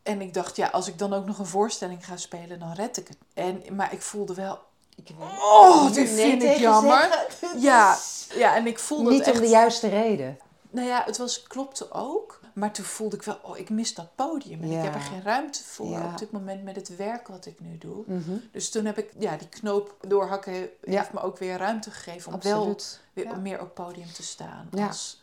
En 0.03 0.21
ik 0.21 0.33
dacht, 0.33 0.55
ja, 0.55 0.67
als 0.67 0.87
ik 0.87 0.97
dan 0.97 1.13
ook 1.13 1.25
nog 1.25 1.39
een 1.39 1.45
voorstelling 1.45 2.05
ga 2.05 2.17
spelen, 2.17 2.59
dan 2.59 2.73
red 2.73 2.97
ik 2.97 3.07
het. 3.07 3.17
En, 3.33 3.75
maar 3.75 3.93
ik 3.93 4.01
voelde 4.01 4.33
wel, 4.33 4.59
Ik 4.95 5.09
oh, 5.19 5.93
dit 5.93 6.09
vind 6.09 6.43
ik 6.43 6.57
jammer. 6.57 7.27
Ja, 7.57 7.97
ja, 8.35 8.55
en 8.55 8.67
ik 8.67 8.79
voelde 8.79 9.09
Niet 9.09 9.19
het 9.19 9.27
echt. 9.27 9.37
om 9.37 9.43
de 9.43 9.49
juiste 9.49 9.87
reden. 9.87 10.39
Nou 10.69 10.87
ja, 10.87 11.03
het 11.05 11.17
was, 11.17 11.43
klopte 11.43 11.91
ook. 11.91 12.38
Maar 12.53 12.71
toen 12.71 12.85
voelde 12.85 13.15
ik 13.15 13.23
wel, 13.23 13.39
oh, 13.41 13.57
ik 13.57 13.69
mis 13.69 13.93
dat 13.93 14.15
podium. 14.15 14.61
En 14.61 14.69
Ja. 14.71 14.77
ik 14.77 14.83
heb 14.83 14.93
er 14.93 14.99
geen 15.01 15.21
ruimte 15.23 15.63
voor 15.63 15.87
Ja. 15.89 16.05
op 16.11 16.17
dit 16.17 16.31
moment 16.31 16.63
met 16.63 16.75
het 16.75 16.95
werk 16.95 17.27
wat 17.27 17.45
ik 17.45 17.59
nu 17.59 17.77
doe. 17.77 18.03
Mhm. 18.05 18.31
Dus 18.51 18.69
toen 18.69 18.85
heb 18.85 18.97
ik, 18.97 19.11
ja, 19.17 19.35
die 19.37 19.47
knoop 19.49 19.95
doorhakken 20.07 20.53
heeft 20.53 20.69
Ja. 20.83 21.09
me 21.13 21.21
ook 21.21 21.37
weer 21.37 21.57
ruimte 21.57 21.91
gegeven 21.91 22.33
om 22.33 22.39
wel 22.41 22.75
weer 23.13 23.25
Ja. 23.25 23.35
meer 23.35 23.61
op 23.61 23.73
podium 23.75 24.13
te 24.13 24.23
staan. 24.23 24.67
Ja. 24.71 24.87
Als, 24.87 25.21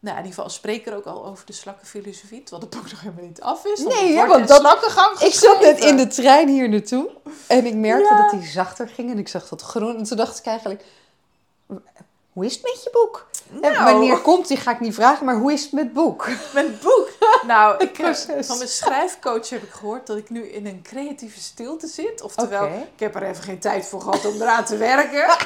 Nou, 0.00 0.16
in 0.16 0.22
ieder 0.22 0.36
geval 0.36 0.50
spreek 0.54 0.86
er 0.86 0.94
ook 0.96 1.04
al 1.04 1.26
over 1.26 1.46
de 1.46 1.52
slakkenfilosofie, 1.52 2.42
terwijl 2.42 2.70
de 2.70 2.76
boek 2.76 2.90
nog 2.90 3.00
helemaal 3.00 3.24
niet 3.24 3.40
af 3.40 3.64
is. 3.64 3.80
Nee, 3.84 4.12
ja, 4.12 4.26
want 4.26 4.48
dat- 4.48 4.60
slakkengang 4.60 5.18
Ik 5.18 5.32
zat 5.32 5.60
net 5.60 5.78
in 5.80 5.96
de 5.96 6.06
trein 6.06 6.48
hier 6.48 6.68
naartoe 6.68 7.10
en 7.46 7.66
ik 7.66 7.74
merkte 7.74 8.14
Ja. 8.14 8.22
dat 8.22 8.30
hij 8.30 8.46
zachter 8.50 8.88
ging 8.88 9.10
en 9.10 9.18
ik 9.18 9.28
zag 9.28 9.48
dat 9.48 9.62
groen. 9.62 9.96
En 9.96 10.02
toen 10.04 10.16
dacht 10.16 10.38
ik 10.38 10.44
eigenlijk, 10.46 10.84
hoe 12.32 12.44
is 12.44 12.52
het 12.54 12.62
met 12.62 12.82
je 12.82 12.90
boek? 12.92 13.26
En 13.62 13.72
Nou. 13.72 13.84
wanneer 13.92 14.18
komt 14.20 14.48
die 14.48 14.56
ga 14.56 14.70
ik 14.70 14.80
niet 14.80 14.94
vragen, 14.94 15.26
maar 15.26 15.36
hoe 15.36 15.52
is 15.52 15.62
het 15.62 15.72
met 15.72 15.92
boek? 15.92 16.28
Mijn 16.54 16.78
boek. 16.82 17.10
Nou, 17.46 17.76
ik, 17.84 17.96
van 18.44 18.56
mijn 18.56 18.68
schrijfcoach 18.68 19.48
heb 19.48 19.62
ik 19.62 19.70
gehoord 19.70 20.06
dat 20.06 20.16
ik 20.16 20.30
nu 20.30 20.42
in 20.48 20.66
een 20.66 20.82
creatieve 20.82 21.40
stilte 21.40 21.86
zit. 21.86 22.22
Oftewel, 22.22 22.64
ik 22.66 23.00
heb 23.00 23.14
er 23.14 23.22
even 23.22 23.42
geen 23.42 23.58
tijd 23.58 23.86
voor 23.86 24.00
gehad 24.00 24.24
om 24.26 24.34
eraan 24.42 24.64
te 24.64 24.76
werken. 24.76 25.36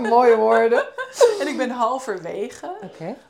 Mooie 0.10 0.36
woorden. 0.36 0.84
en 1.40 1.46
ik 1.48 1.56
ben 1.56 1.70
halverwege. 1.70 2.70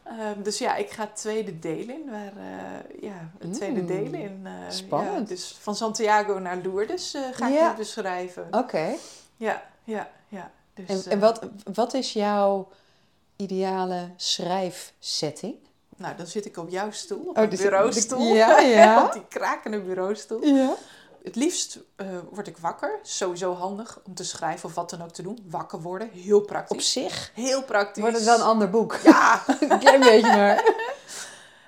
Ehm, 0.05 0.43
dus 0.43 0.59
ja, 0.59 0.75
ik 0.77 0.91
ga 0.91 1.03
het 1.03 1.17
tweede 1.17 1.59
deel 1.59 1.89
in. 1.89 2.11
Waar, 2.11 2.33
eh, 2.37 3.03
ja, 3.03 3.29
het 3.39 3.55
tweede 3.55 3.81
Mm. 3.81 3.87
deel 3.87 4.13
in. 4.13 4.41
eh, 4.45 4.53
Spannend. 4.69 5.29
Ja, 5.29 5.35
dus 5.35 5.57
van 5.61 5.77
Santiago 5.77 6.39
naar 6.39 6.57
Lourdes 6.63 7.15
eh, 7.15 7.23
ga 7.33 7.47
ik 7.49 7.61
nu 7.61 7.77
beschrijven. 7.77 8.47
oké. 8.51 8.95
Ja, 9.37 9.63
ja, 9.85 10.09
ja. 10.29 10.51
Dus, 10.75 10.89
En, 10.89 11.03
eh, 11.07 11.13
en 11.13 11.21
wat, 11.21 11.41
wat 11.75 11.95
is 11.95 12.13
jouw 12.13 12.69
ideale 13.37 14.11
schrijfsetting? 14.17 15.55
Nou, 15.97 16.17
dan 16.17 16.27
zit 16.27 16.47
ik 16.47 16.57
op 16.57 16.69
jouw 16.69 16.91
stoel, 16.91 17.25
op 17.29 17.37
Oh, 17.37 17.43
een 17.43 17.49
dus- 17.51 17.61
bureaustoel. 17.61 18.35
ja, 18.35 18.61
ja. 18.79 19.05
op 19.05 19.13
die 19.13 19.27
krakende 19.29 19.81
bureaustoel. 19.81 20.45
Ja. 20.45 20.75
Het 21.23 21.37
liefst 21.37 21.79
eh, 21.97 22.07
word 22.31 22.47
ik 22.47 22.57
wakker. 22.59 22.99
Sowieso 23.03 23.55
handig 23.55 24.01
om 24.05 24.15
te 24.15 24.25
schrijven 24.25 24.69
of 24.69 24.75
wat 24.75 24.91
dan 24.91 25.03
ook 25.03 25.11
te 25.11 25.23
doen. 25.23 25.39
Wakker 25.51 25.81
worden, 25.81 26.11
heel 26.11 26.39
Op 26.39 26.47
praktisch. 26.47 26.93
zich 26.93 27.31
Heel 27.35 27.63
praktisch. 27.65 28.03
wordt 28.03 28.17
het 28.17 28.27
wel 28.27 28.35
een 28.37 28.43
ander 28.45 28.71
boek. 28.71 28.97
Ja. 29.05 29.45
een 29.69 29.79
klein 29.79 30.01
beetje 30.01 30.37
maar. 30.37 30.65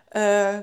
Eh, 0.08 0.56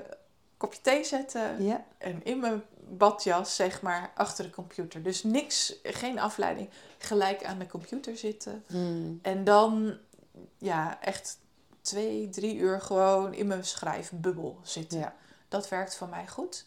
kopje 0.57 0.81
thee 0.81 1.03
zetten 1.03 1.63
Ja. 1.65 1.85
en 1.97 2.21
in 2.23 2.39
mijn 2.39 2.63
badjas, 2.89 3.55
zeg 3.55 3.81
maar, 3.81 4.11
achter 4.15 4.43
de 4.43 4.49
computer. 4.49 5.03
Dus 5.03 5.23
niks, 5.23 5.73
geen 5.83 6.19
afleiding. 6.19 6.69
Gelijk 6.97 7.43
aan 7.43 7.59
de 7.59 7.65
computer 7.67 8.17
zitten. 8.17 8.63
Hmm. 8.67 9.19
En 9.21 9.43
dan, 9.43 9.97
ja, 10.57 10.97
echt 11.01 11.38
twee, 11.81 12.29
drie 12.29 12.55
uur 12.55 12.81
gewoon 12.81 13.33
in 13.33 13.47
mijn 13.47 13.63
schrijfbubbel 13.65 14.59
zitten. 14.63 14.99
Ja. 14.99 15.13
Dat 15.47 15.69
werkt 15.69 15.95
voor 15.95 16.07
mij 16.09 16.27
goed. 16.27 16.65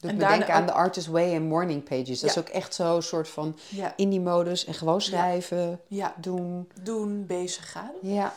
Doet 0.00 0.10
En 0.10 0.16
me 0.16 0.20
daarna 0.22 0.36
denken 0.36 0.54
aan 0.54 0.66
de 0.66 0.72
Artist 0.72 1.06
Way 1.06 1.34
en 1.34 1.42
Morning 1.42 1.84
Pages. 1.84 2.08
Dat 2.08 2.20
Ja. 2.20 2.26
is 2.26 2.38
ook 2.38 2.48
echt 2.48 2.74
zo'n 2.74 3.02
soort 3.02 3.28
van 3.28 3.56
Ja, 3.68 3.92
in 3.96 4.10
die 4.10 4.20
modus 4.20 4.64
en 4.64 4.74
gewoon 4.74 5.00
schrijven, 5.00 5.80
ja, 5.86 6.14
doen. 6.16 6.70
doen, 6.82 7.26
bezig 7.26 7.72
gaan. 7.72 7.92
Ja. 8.02 8.34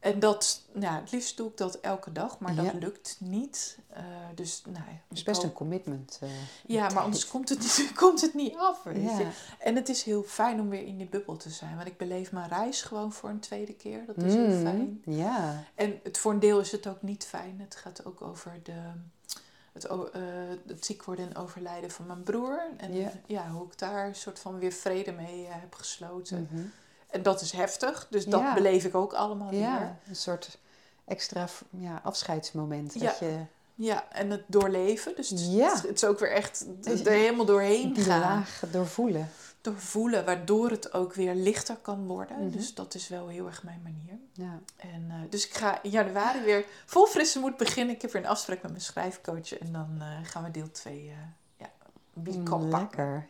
En 0.00 0.18
dat, 0.18 0.62
nou, 0.72 1.00
het 1.00 1.12
liefst 1.12 1.36
doe 1.36 1.48
ik 1.48 1.56
dat 1.56 1.74
elke 1.80 2.12
dag, 2.12 2.38
maar 2.38 2.54
dat 2.54 2.64
Ja. 2.64 2.72
lukt 2.78 3.16
niet. 3.20 3.78
Eh, 3.88 4.02
dus, 4.34 4.62
nou, 4.64 4.76
ja, 4.76 5.00
Dat 5.08 5.18
is 5.18 5.22
best 5.22 5.36
hoop- 5.36 5.50
een 5.50 5.56
commitment. 5.56 6.18
eh. 6.22 6.28
Ja, 6.66 6.88
maar 6.88 7.02
anders 7.02 7.28
komt 7.28 7.48
het 7.48 7.58
niet, 7.58 7.92
komt 7.94 8.20
het 8.20 8.34
niet 8.34 8.56
af, 8.56 8.82
weet 8.82 9.02
Ja. 9.02 9.18
je. 9.18 9.26
En 9.58 9.74
het 9.76 9.88
is 9.88 10.02
heel 10.02 10.22
fijn 10.22 10.60
om 10.60 10.68
weer 10.68 10.86
in 10.86 10.96
die 10.96 11.06
bubbel 11.08 11.36
te 11.36 11.50
zijn. 11.50 11.76
Want 11.76 11.88
ik 11.88 11.96
beleef 11.96 12.32
mijn 12.32 12.48
reis 12.48 12.82
gewoon 12.82 13.12
voor 13.12 13.28
een 13.30 13.40
tweede 13.40 13.74
keer. 13.74 14.06
Dat 14.06 14.16
is 14.16 14.34
heel 14.34 14.46
Mm, 14.56 14.60
fijn. 14.62 15.02
Ja. 15.04 15.64
En 15.74 16.00
het, 16.02 16.18
voor 16.18 16.32
een 16.32 16.40
deel 16.40 16.60
is 16.60 16.72
het 16.72 16.86
ook 16.86 17.02
niet 17.02 17.24
fijn. 17.24 17.56
Het 17.60 17.76
gaat 17.76 18.04
ook 18.04 18.22
over 18.22 18.60
de, 18.62 18.80
het, 19.72 19.84
eh, 19.84 19.98
het 20.66 20.84
ziek 20.84 21.04
worden 21.04 21.26
en 21.28 21.36
overlijden 21.36 21.90
van 21.90 22.06
mijn 22.06 22.22
broer. 22.22 22.60
En 22.76 22.94
Ja. 22.94 23.12
ja. 23.26 23.48
hoe 23.50 23.66
ik 23.66 23.78
daar 23.78 24.06
een 24.06 24.14
soort 24.14 24.38
van 24.38 24.58
weer 24.58 24.72
vrede 24.72 25.12
mee 25.12 25.46
heb 25.46 25.74
gesloten. 25.74 26.48
Mhm. 26.52 26.62
En 27.10 27.22
dat 27.22 27.40
is 27.40 27.52
heftig. 27.52 28.06
Dus 28.10 28.24
dat 28.26 28.40
Ja. 28.40 28.54
beleef 28.54 28.84
ik 28.84 28.94
ook 28.94 29.12
allemaal 29.12 29.50
weer. 29.50 29.60
Ja, 29.60 29.96
een 30.08 30.16
soort 30.16 30.58
extra 31.04 31.48
ja, 31.70 32.00
afscheidsmoment. 32.04 32.94
Ja. 32.94 33.00
Dat 33.00 33.18
je 33.18 33.38
Ja, 33.74 34.10
en 34.12 34.30
het 34.30 34.42
doorleven. 34.46 35.16
Dus 35.16 35.30
het, 35.30 35.38
is- 35.40 35.46
Ja. 35.46 35.74
het, 35.82 35.94
is 35.94 36.04
ook 36.04 36.18
weer 36.18 36.32
echt 36.32 36.66
er 36.84 37.10
helemaal 37.12 37.44
doorheen 37.44 37.92
die 37.92 38.04
gaan. 38.04 38.20
laag 38.20 38.62
doorvoelen. 38.70 39.30
Doorvoelen, 39.60 40.24
waardoor 40.24 40.70
het 40.70 40.92
ook 40.92 41.14
weer 41.14 41.34
lichter 41.34 41.76
kan 41.76 42.06
worden. 42.06 42.38
Mhm. 42.44 42.50
Dus 42.50 42.74
dat 42.74 42.94
is 42.94 43.08
wel 43.08 43.28
heel 43.28 43.46
erg 43.46 43.62
mijn 43.62 43.80
manier. 43.82 44.18
Ja. 44.32 44.58
En, 44.76 45.06
eh, 45.08 45.14
dus 45.30 45.46
ik 45.46 45.54
ga 45.54 45.82
in 45.82 45.90
januari 45.90 46.40
weer 46.44 46.64
vol 46.86 47.06
frisse 47.06 47.38
moed 47.38 47.56
beginnen. 47.56 47.94
Ik 47.94 48.02
heb 48.02 48.12
weer 48.12 48.22
een 48.22 48.28
afspraak 48.28 48.62
met 48.62 48.70
mijn 48.70 48.82
schrijfcoach. 48.82 49.58
En 49.58 49.72
dan 49.72 49.96
eh, 50.00 50.06
gaan 50.22 50.42
we 50.42 50.50
deel 50.50 50.70
2 50.70 51.12
ja, 51.56 51.70
become 52.12 52.64
Lekker. 52.68 53.28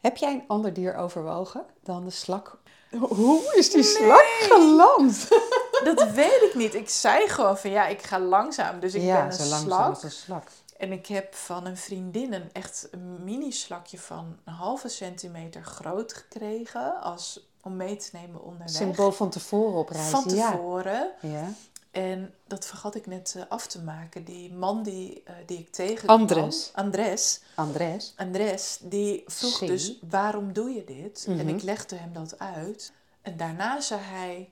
Heb 0.00 0.16
jij 0.16 0.32
een 0.32 0.44
ander 0.46 0.72
dier 0.72 0.94
overwogen 0.96 1.64
dan 1.82 2.04
de 2.04 2.10
slak? 2.10 2.58
Hoe 2.98 3.54
is 3.56 3.70
die 3.70 3.82
slak 3.82 4.26
geland? 4.38 5.28
Dat 5.84 6.10
weet 6.10 6.42
ik 6.42 6.54
niet. 6.54 6.74
Ik 6.74 6.88
zei 6.88 7.28
gewoon 7.28 7.58
van 7.58 7.70
ja, 7.70 7.86
ik 7.86 8.02
ga 8.02 8.20
langzaam. 8.20 8.80
Dus 8.80 8.94
ik 8.94 9.02
ja, 9.02 9.16
ben 9.16 9.26
een 9.26 9.32
zo 9.32 9.44
langzaam 9.44 9.68
slak. 9.68 9.88
als 9.88 10.02
een 10.02 10.10
slak. 10.10 10.48
En 10.76 10.92
ik 10.92 11.06
heb 11.06 11.34
van 11.34 11.66
een 11.66 11.76
vriendin 11.76 12.32
een 12.32 12.50
echt 12.52 12.88
een 12.90 13.24
mini-slakje 13.24 13.98
van 13.98 14.36
een 14.44 14.52
halve 14.52 14.88
centimeter 14.88 15.62
groot 15.62 16.12
gekregen. 16.12 17.00
Als, 17.00 17.48
om 17.62 17.76
mee 17.76 17.96
te 17.96 18.08
nemen 18.12 18.42
onderweg. 18.42 18.70
Symbool 18.70 19.12
van 19.12 19.30
tevoren 19.30 19.78
op 19.78 19.88
reis. 19.88 20.08
Van 20.08 20.24
tevoren. 20.26 21.12
Ja. 21.20 21.48
En 21.96 22.34
dat 22.46 22.66
vergat 22.66 22.94
ik 22.94 23.06
net 23.06 23.34
eh, 23.36 23.42
af 23.48 23.66
te 23.66 23.80
maken. 23.82 24.24
Die 24.24 24.52
man 24.52 24.82
die, 24.82 25.22
eh, 25.24 25.34
die 25.46 25.58
ik 25.58 25.70
tegenkwam. 25.72 26.20
Andres. 26.20 26.70
Andres. 26.74 27.40
Andres. 27.54 28.12
Andres, 28.16 28.78
die 28.82 29.22
vroeg 29.26 29.58
dus, 29.58 29.98
waarom 30.08 30.52
doe 30.52 30.70
je 30.70 30.84
dit? 30.84 31.24
En 31.28 31.34
Mhm. 31.36 31.48
ik 31.48 31.62
legde 31.62 31.96
hem 31.96 32.12
dat 32.12 32.38
uit. 32.38 32.92
En 33.22 33.36
daarna 33.36 33.80
zei 33.80 34.00
hij, 34.00 34.50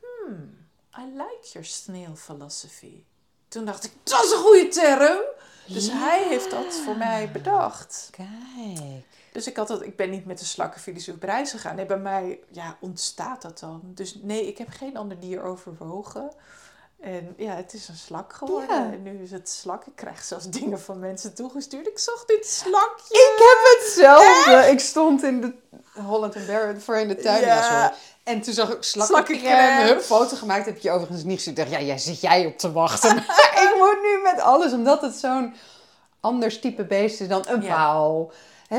hmm, 0.00 0.66
I 0.98 1.02
like 1.12 1.48
your 1.52 1.66
snail 1.66 2.16
philosophy. 2.16 3.02
Toen 3.48 3.64
dacht 3.64 3.84
ik, 3.84 3.92
dat 4.02 4.24
is 4.24 4.30
een 4.30 4.38
goede 4.38 4.68
term. 4.68 5.18
Dus 5.68 5.86
Ja. 5.86 5.92
hij 5.96 6.22
heeft 6.28 6.50
dat 6.50 6.74
voor 6.74 6.96
mij 6.96 7.30
bedacht. 7.32 8.08
Kijk. 8.10 9.02
Dus 9.32 9.46
ik, 9.46 9.56
had 9.56 9.68
dat, 9.68 9.82
ik 9.82 9.96
ben 9.96 10.10
niet 10.10 10.24
met 10.24 10.38
de 10.38 10.44
slakkenfilosofie 10.44 11.14
op 11.14 11.22
reis 11.22 11.50
gegaan. 11.50 11.76
Nee, 11.76 11.86
bij 11.86 11.98
mij 11.98 12.38
ja, 12.50 12.76
ontstaat 12.80 13.42
dat 13.42 13.58
dan. 13.58 13.80
Dus 13.84 14.14
nee, 14.22 14.46
ik 14.46 14.58
heb 14.58 14.68
geen 14.68 14.96
ander 14.96 15.20
dier 15.20 15.42
overwogen. 15.42 16.30
En 17.00 17.34
ja, 17.36 17.54
het 17.54 17.72
is 17.72 17.88
een 17.88 17.96
slak 17.96 18.32
geworden. 18.32 18.76
Ja. 18.76 18.92
En 18.92 19.02
nu 19.02 19.22
is 19.22 19.30
het 19.30 19.48
slak. 19.48 19.86
Ik 19.86 19.92
krijg 19.94 20.24
zelfs 20.24 20.48
dingen 20.60 20.80
van 20.80 20.98
mensen 20.98 21.34
toegestuurd. 21.34 21.86
Ik 21.86 21.98
zag 21.98 22.24
dit 22.24 22.46
slakje. 22.46 23.14
Ik 23.14 23.34
heb 23.36 23.78
hetzelfde. 23.78 24.70
Ik 24.70 24.80
stond 24.80 25.22
in 25.22 25.40
de 25.40 25.52
Holland 26.02 26.36
and 26.36 26.46
Barrett 26.46 26.82
voor 26.84 26.96
in 26.96 27.08
de 27.08 27.16
tuin. 27.16 27.40
Ja. 27.44 27.94
En 28.24 28.40
toen 28.40 28.54
zag 28.54 28.70
ik 28.72 28.82
Slakkencrème. 28.82 29.82
Hup, 29.86 30.00
foto 30.00 30.36
gemaakt. 30.36 30.66
Heb 30.66 30.78
je 30.78 30.90
overigens 30.90 31.22
niet 31.24 31.36
gezien. 31.36 31.52
Ik 31.52 31.58
dacht, 31.58 31.70
ja, 31.70 31.80
jij 31.80 31.98
zit 31.98 32.20
jij 32.20 32.46
op 32.46 32.58
te 32.58 32.72
wachten. 32.72 33.16
ik 33.64 33.74
moet 33.78 33.98
nu 34.02 34.22
met 34.22 34.40
alles. 34.40 34.72
Omdat 34.72 35.00
het 35.00 35.14
zo'n 35.14 35.54
anders 36.20 36.60
type 36.60 36.84
beest 36.84 37.20
is 37.20 37.28
dan 37.28 37.44
een 37.48 37.62
Ja. 37.62 37.74
pauw. 37.76 38.30
Eh, 38.68 38.78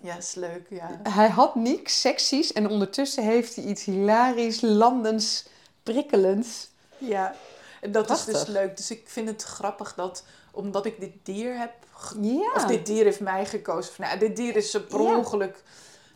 Ja, 0.00 0.16
is 0.16 0.34
leuk, 0.34 0.66
ja. 0.70 1.00
hij 1.02 1.28
had 1.28 1.54
niks 1.54 2.00
seksies. 2.00 2.52
En 2.52 2.68
ondertussen 2.70 3.22
heeft 3.22 3.54
hij 3.56 3.64
iets 3.64 3.84
hilarisch, 3.84 4.60
landends, 4.60 5.44
prikkelends. 5.82 6.68
Ja, 6.98 7.34
en 7.80 7.92
dat 7.92 8.10
is 8.10 8.24
dus 8.24 8.46
leuk. 8.46 8.76
Dus 8.76 8.90
ik 8.90 9.08
vind 9.08 9.28
het 9.28 9.42
grappig 9.42 9.94
dat, 9.94 10.24
omdat 10.50 10.86
ik 10.86 11.00
dit 11.00 11.12
dier 11.22 11.58
heb... 11.58 11.72
Ja. 12.20 12.52
Of 12.54 12.64
dit 12.64 12.86
dier 12.86 13.04
heeft 13.04 13.20
mij 13.20 13.46
gekozen. 13.46 13.90
Of, 13.90 13.98
nou, 13.98 14.18
dit 14.18 14.36
dier 14.36 14.56
is 14.56 14.74
er 14.74 14.80
per 14.80 15.00
Ja. 15.02 15.16
ongeluk... 15.16 15.62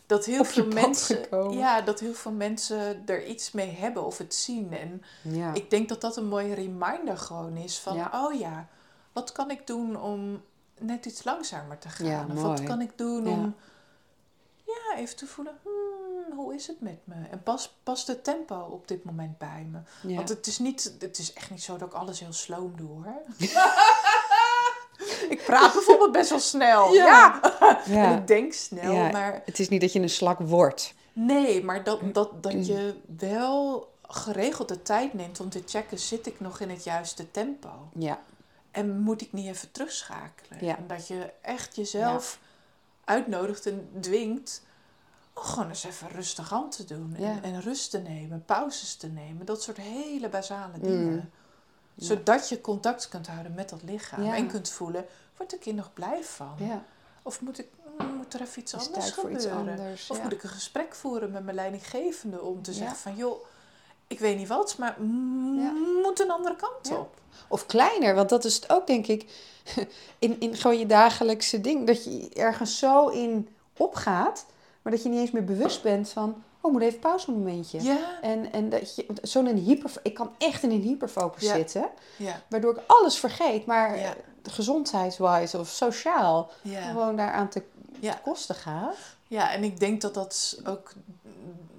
Dat 0.05 0.25
heel 0.25 0.43
veel 0.43 0.65
mensen... 0.65 1.15
gekomen. 1.15 1.57
Ja, 1.57 1.81
dat 1.81 1.99
heel 1.99 2.13
veel 2.13 2.31
mensen 2.31 3.03
er 3.05 3.25
iets 3.25 3.51
mee 3.51 3.69
hebben 3.69 4.05
of 4.05 4.17
het 4.17 4.35
zien. 4.35 4.73
En 4.73 5.03
Ja. 5.21 5.53
ik 5.53 5.69
denk 5.69 5.89
dat 5.89 6.01
dat 6.01 6.17
een 6.17 6.27
mooie 6.27 6.53
reminder 6.53 7.17
gewoon 7.17 7.57
is 7.57 7.79
van... 7.79 8.13
Oh 8.13 8.39
ja, 8.39 8.67
wat 9.13 9.31
kan 9.31 9.51
ik 9.51 9.67
doen 9.67 10.01
om 10.01 10.43
net 10.79 11.05
iets 11.05 11.23
langzamer 11.23 11.79
te 11.79 11.89
gaan? 11.89 12.31
Of 12.31 12.41
wat 12.41 12.63
kan 12.63 12.81
ik 12.81 12.97
doen 12.97 13.27
om... 13.27 13.55
Ja, 14.65 14.97
even 14.97 15.15
te 15.15 15.25
voelen... 15.25 15.53
Hmm, 15.63 15.72
hoe 16.35 16.53
is 16.55 16.67
het 16.67 16.81
met 16.81 16.99
me? 17.03 17.15
En 17.31 17.43
pas, 17.43 17.75
past 17.83 18.07
het 18.07 18.23
tempo 18.23 18.55
op 18.55 18.87
dit 18.87 19.03
moment 19.03 19.37
bij 19.37 19.67
me? 19.71 19.79
ja. 20.09 20.15
Want 20.15 20.29
het 20.29 20.47
is, 20.47 20.59
niet, 20.59 20.95
het 20.99 21.17
is 21.17 21.33
echt 21.33 21.49
niet 21.49 21.63
zo 21.63 21.77
dat 21.77 21.87
ik 21.87 21.93
alles 21.93 22.19
heel 22.19 22.33
sloom 22.33 22.73
doe 22.75 22.89
hoor. 22.89 23.21
ik 25.29 25.41
praat 25.45 25.73
bijvoorbeeld 25.73 26.11
best 26.11 26.29
wel 26.29 26.39
snel. 26.39 26.93
Ja. 26.93 27.41
En 27.85 28.17
ik 28.17 28.27
denk 28.27 28.53
snel, 28.53 29.11
maar 29.11 29.41
Het 29.45 29.59
is 29.59 29.69
niet 29.69 29.81
dat 29.81 29.93
je 29.93 29.99
een 29.99 30.09
slak 30.09 30.39
wordt. 30.39 30.93
nee, 31.13 31.63
maar 31.63 31.83
dat, 31.83 32.13
dat, 32.13 32.43
dat 32.43 32.67
je 32.67 32.95
wel 33.17 33.91
geregeld 34.07 34.67
de 34.67 34.81
tijd 34.81 35.13
neemt 35.13 35.39
om 35.39 35.49
te 35.49 35.63
checken, 35.65 35.99
zit 35.99 36.25
ik 36.27 36.39
nog 36.39 36.59
in 36.59 36.69
het 36.69 36.83
juiste 36.83 37.31
tempo? 37.31 37.69
Ja. 37.93 38.19
En 38.71 38.99
moet 38.99 39.21
ik 39.21 39.33
niet 39.33 39.47
even 39.47 39.71
terugschakelen? 39.71 40.65
Ja. 40.65 40.77
En 40.77 40.87
dat 40.87 41.07
je 41.07 41.31
echt 41.41 41.75
jezelf 41.75 42.39
uitnodigt 43.03 43.65
en 43.65 43.89
dwingt 43.99 44.61
gewoon 45.35 45.69
eens 45.69 45.83
even 45.83 46.09
rustig 46.09 46.53
aan 46.53 46.69
te 46.69 46.85
doen. 46.85 47.13
En, 47.17 47.21
Ja. 47.23 47.41
en 47.41 47.61
rust 47.61 47.91
te 47.91 47.97
nemen, 47.97 48.45
pauzes 48.45 48.95
te 48.95 49.07
nemen. 49.07 49.45
Dat 49.45 49.61
soort 49.61 49.77
hele 49.77 50.29
basale 50.29 50.77
Mm. 50.77 50.81
dingen. 50.83 51.31
Ja. 51.95 52.05
Zodat 52.05 52.49
je 52.49 52.61
contact 52.61 53.09
kunt 53.09 53.27
houden 53.27 53.53
met 53.53 53.69
dat 53.69 53.83
lichaam. 53.83 54.23
Ja. 54.23 54.35
En 54.35 54.47
kunt 54.47 54.69
voelen, 54.69 55.05
word 55.37 55.53
ik 55.53 55.63
hier 55.63 55.73
nog 55.73 55.93
blij 55.93 56.23
van? 56.23 56.55
Ja. 56.57 56.83
Of 57.21 57.41
moet, 57.41 57.59
ik, 57.59 57.67
mm, 57.97 58.15
moet 58.15 58.33
er 58.33 58.41
even 58.41 58.61
iets 58.61 58.73
is 58.73 58.85
anders 58.87 59.05
iets 59.07 59.15
gebeuren? 59.15 59.51
anders. 59.57 60.09
Of 60.09 60.23
moet 60.23 60.31
ik 60.31 60.43
een 60.43 60.49
gesprek 60.49 60.95
voeren 60.95 61.31
met 61.31 61.43
mijn 61.43 61.55
leidinggevende 61.55 62.41
om 62.41 62.61
te 62.61 62.73
zeggen 62.73 62.97
van... 62.97 63.15
joh, 63.15 63.43
ik 64.07 64.19
weet 64.19 64.37
niet 64.37 64.47
wat, 64.47 64.77
maar 64.77 65.01
moet 66.03 66.19
een 66.19 66.31
andere 66.31 66.55
kant 66.55 66.97
op. 66.99 67.21
Of 67.47 67.65
kleiner, 67.65 68.15
want 68.15 68.29
dat 68.29 68.45
is 68.45 68.55
het 68.55 68.69
ook, 68.71 68.87
denk 68.87 69.07
ik, 69.07 69.25
in, 70.19 70.39
in 70.39 70.55
gewoon 70.55 70.79
je 70.79 70.85
dagelijkse 70.85 71.61
ding. 71.61 71.87
Dat 71.87 72.03
je 72.03 72.29
ergens 72.33 72.77
zo 72.79 73.07
in 73.07 73.49
opgaat, 73.77 74.45
maar 74.83 74.93
dat 74.93 75.03
je 75.03 75.09
niet 75.09 75.19
eens 75.19 75.31
meer 75.31 75.43
bewust 75.43 75.81
bent 75.81 76.09
van, 76.09 76.43
oh, 76.61 76.71
moet 76.71 76.81
even 76.81 76.99
pauze 76.99 77.27
een 77.31 77.37
momentje. 77.37 77.81
Ja, 77.83 78.19
En, 78.21 78.51
en 78.51 78.69
dat 78.69 78.95
je, 78.95 79.05
zo'n 79.21 79.47
hyper, 79.47 79.91
ik 80.03 80.13
kan 80.13 80.31
echt 80.37 80.63
in 80.63 80.71
een 80.71 80.81
hyperfocus 80.81 81.43
Ja. 81.43 81.53
zitten, 81.55 81.89
ja, 82.17 82.41
waardoor 82.49 82.71
ik 82.77 82.83
alles 82.87 83.17
vergeet. 83.19 83.65
Maar 83.65 83.97
Ja. 83.97 84.03
eh, 84.03 84.11
gezondheidswise 84.51 85.59
of 85.59 85.67
sociaal 85.67 86.51
ja. 86.61 86.81
gewoon 86.81 87.15
daaraan 87.15 87.49
te, 87.49 87.63
te 88.01 88.13
kosten 88.23 88.55
gaat. 88.55 88.95
Ja, 89.27 89.51
en 89.51 89.63
ik 89.63 89.79
denk 89.79 90.01
dat 90.01 90.13
dat 90.13 90.59
ook. 90.65 90.91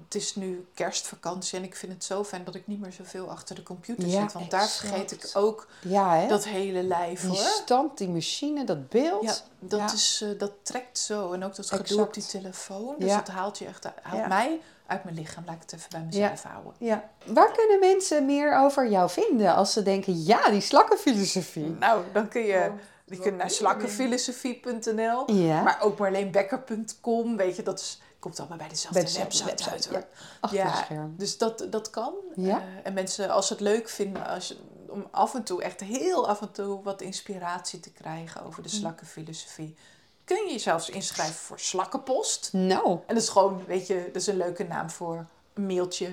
Het 0.05 0.15
is 0.15 0.35
nu 0.35 0.65
kerstvakantie 0.73 1.57
en 1.57 1.63
ik 1.63 1.75
vind 1.75 1.91
het 1.91 2.03
zo 2.03 2.23
fijn 2.23 2.43
dat 2.43 2.55
ik 2.55 2.67
niet 2.67 2.79
meer 2.79 2.91
zoveel 2.91 3.29
achter 3.29 3.55
de 3.55 3.63
computer 3.63 4.07
Ja, 4.07 4.21
zit. 4.21 4.33
Want 4.33 4.51
daar 4.51 4.67
vergeet 4.69 5.11
ik 5.11 5.29
ook 5.33 5.67
Ja, 5.81 6.15
hè? 6.17 6.27
dat 6.27 6.45
hele 6.45 6.83
lijf 6.83 7.21
die 7.21 7.29
hoor. 7.29 7.37
stand, 7.37 7.97
die 7.97 8.09
machine, 8.09 8.63
dat 8.63 8.89
beeld. 8.89 9.23
Ja, 9.23 9.33
dat, 9.59 9.79
Ja. 9.79 9.93
Is, 9.93 10.21
eh, 10.23 10.39
dat 10.39 10.51
trekt 10.61 10.97
zo. 10.99 11.31
En 11.31 11.43
ook 11.43 11.55
dat 11.55 11.65
gedoe 11.65 11.81
Exact. 11.85 12.01
op 12.07 12.13
die 12.13 12.25
telefoon. 12.25 12.95
Dus 12.97 13.09
Ja. 13.09 13.15
dat 13.17 13.27
haalt 13.27 13.57
je 13.57 13.65
echt 13.65 13.85
uit, 13.85 13.95
haalt 14.01 14.19
Ja. 14.21 14.27
mij 14.27 14.61
uit 14.87 15.03
mijn 15.03 15.15
lichaam. 15.15 15.43
Laat 15.45 15.55
ik 15.55 15.61
het 15.61 15.73
even 15.73 15.89
bij 15.91 16.01
mezelf 16.01 16.43
houden. 16.43 16.73
Ja. 16.77 17.09
Waar 17.25 17.51
kunnen 17.51 17.79
mensen 17.79 18.25
meer 18.25 18.57
over 18.57 18.89
jou 18.89 19.09
vinden 19.09 19.55
als 19.55 19.73
ze 19.73 19.81
denken, 19.83 20.23
ja, 20.23 20.49
die 20.49 20.61
slakkenfilosofie? 20.61 21.75
Nou, 21.79 22.03
dan 22.13 22.27
kun 22.27 22.41
je, 22.41 22.71
je 23.05 23.19
kunt 23.19 23.37
naar 23.37 23.49
slakkenfilosofie.nl. 23.49 25.31
Ja. 25.31 25.61
Maar 25.63 25.77
ook 25.81 25.97
marleenbekker.com. 25.99 27.37
Weet 27.37 27.55
je, 27.55 27.63
dat 27.63 27.79
is, 27.79 27.99
komt 28.25 28.39
allemaal 28.39 28.57
bij 28.57 28.67
dezelfde 28.67 28.99
Bij 28.99 29.07
dezelfde 29.11 29.43
website, 29.43 29.69
website, 29.69 29.95
uit 29.95 30.03
hoor. 30.03 30.27
Achter 30.39 30.59
Ja, 30.59 30.67
het 30.67 30.77
scherm. 30.77 31.13
Dus 31.17 31.37
dat, 31.37 31.67
dat 31.69 31.89
kan. 31.89 32.13
Ja. 32.35 32.57
Eh, 32.59 32.65
en 32.83 32.93
mensen, 32.93 33.29
als 33.29 33.47
ze 33.47 33.53
het 33.53 33.61
leuk 33.61 33.89
vinden, 33.89 34.27
als 34.27 34.57
om 34.89 35.07
af 35.11 35.33
en 35.35 35.43
toe, 35.43 35.63
echt 35.63 35.79
heel 35.79 36.27
af 36.27 36.41
en 36.41 36.51
toe, 36.51 36.83
wat 36.83 37.01
inspiratie 37.01 37.79
te 37.79 37.91
krijgen 37.91 38.43
over 38.45 38.55
Hm. 38.63 38.69
de 38.69 38.75
slakkenfilosofie, 38.75 39.75
kun 40.23 40.45
je 40.45 40.51
je 40.51 40.59
zelfs 40.59 40.89
inschrijven 40.89 41.35
voor 41.35 41.59
Slakkenpost. 41.59 42.49
Nou, 42.53 42.89
En 42.89 43.13
dat 43.15 43.23
is 43.23 43.29
gewoon, 43.29 43.65
weet 43.65 43.87
je, 43.87 44.03
dat 44.05 44.21
is 44.21 44.27
een 44.27 44.37
leuke 44.37 44.63
naam 44.63 44.89
voor 44.89 45.25
een 45.57 45.65
mailtje. 45.65 46.07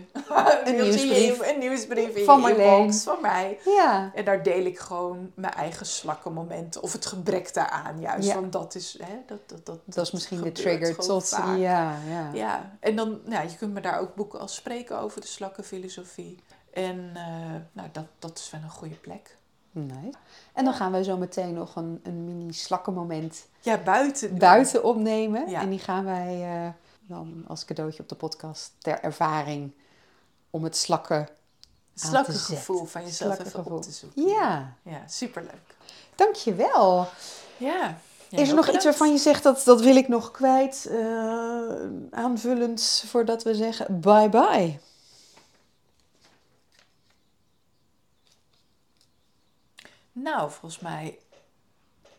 een, 0.64 0.74
nieuwsbrief. 0.74 1.52
een 1.52 1.58
nieuwsbrief 1.58 2.14
in 2.14 2.24
Van 2.24 2.42
je 2.42 2.48
inbox 2.48 3.02
van 3.02 3.18
mij. 3.20 3.58
ja. 3.64 4.10
En 4.14 4.24
daar 4.24 4.42
deel 4.42 4.64
ik 4.64 4.78
gewoon 4.78 5.32
mijn 5.34 5.52
eigen 5.54 5.86
slakkenmomenten. 5.86 6.82
Of 6.82 6.92
het 6.92 7.06
gebrek 7.06 7.54
daaraan 7.54 8.00
juist. 8.00 8.28
Ja. 8.28 8.34
Want 8.34 8.52
dat 8.52 8.74
is, 8.74 8.98
hè, 9.02 9.14
dat, 9.26 9.38
dat, 9.48 9.66
dat, 9.66 9.78
Dat 9.84 10.04
is 10.04 10.10
misschien 10.10 10.40
de 10.40 10.52
trigger 10.52 10.96
tot... 10.96 11.28
vaak. 11.28 11.58
Ja, 11.58 11.96
ja. 12.08 12.30
Ja, 12.32 12.76
en 12.80 12.96
dan, 12.96 13.20
nou, 13.24 13.48
je 13.48 13.56
kunt 13.56 13.72
me 13.72 13.80
daar 13.80 13.98
ook 14.00 14.14
boeken 14.14 14.40
als 14.40 14.54
spreken 14.54 14.98
over 14.98 15.20
de 15.20 15.26
slakkenfilosofie. 15.26 16.38
En 16.72 17.10
eh, 17.14 17.22
nou, 17.72 17.88
dat, 17.92 18.06
dat 18.18 18.38
is 18.38 18.50
wel 18.50 18.60
een 18.62 18.70
goede 18.70 18.94
plek. 18.94 19.36
Nice. 19.70 20.18
En 20.52 20.64
dan 20.64 20.74
gaan 20.74 20.92
we 20.92 21.04
zo 21.04 21.16
meteen 21.16 21.54
nog 21.54 21.76
een, 21.76 22.00
een 22.02 22.24
mini 22.24 22.52
slakkenmoment 22.52 23.46
Ja, 23.60 23.78
buiten. 23.78 24.28
doen. 24.28 24.38
buiten 24.38 24.84
opnemen. 24.84 25.48
Ja. 25.50 25.60
En 25.60 25.70
die 25.70 25.78
gaan 25.78 26.04
wij 26.04 26.42
eh, 26.42 26.68
dan 27.12 27.44
als 27.46 27.64
cadeautje 27.64 28.02
op 28.02 28.08
de 28.08 28.14
podcast 28.14 28.72
ter 28.78 29.00
ervaring 29.00 29.72
om 30.50 30.64
het 30.64 30.76
slakken... 30.76 31.28
Slakkengevoel 31.94 32.76
zetten. 32.76 32.88
van 32.88 33.02
jezelf 33.02 33.38
even 33.38 33.64
op 33.64 33.82
te 33.82 33.90
zoeken. 33.90 34.22
Ja, 34.26 34.76
Ja, 34.82 35.08
superleuk. 35.08 35.74
dankjewel. 36.14 37.08
Ja. 37.56 37.98
Is 38.30 38.48
er 38.48 38.54
nog 38.54 38.68
iets 38.70 38.84
waarvan 38.84 39.12
je 39.12 39.18
zegt 39.18 39.42
dat 39.42 39.64
dat 39.64 39.80
wil 39.80 39.96
ik 39.96 40.08
nog 40.08 40.30
kwijt, 40.30 40.86
eh, 40.90 41.72
aanvullend 42.10 43.04
voordat 43.06 43.42
we 43.42 43.54
zeggen 43.54 44.00
bye 44.00 44.28
bye? 44.28 44.78
Nou, 50.12 50.50
volgens 50.50 50.80
mij, 50.80 51.18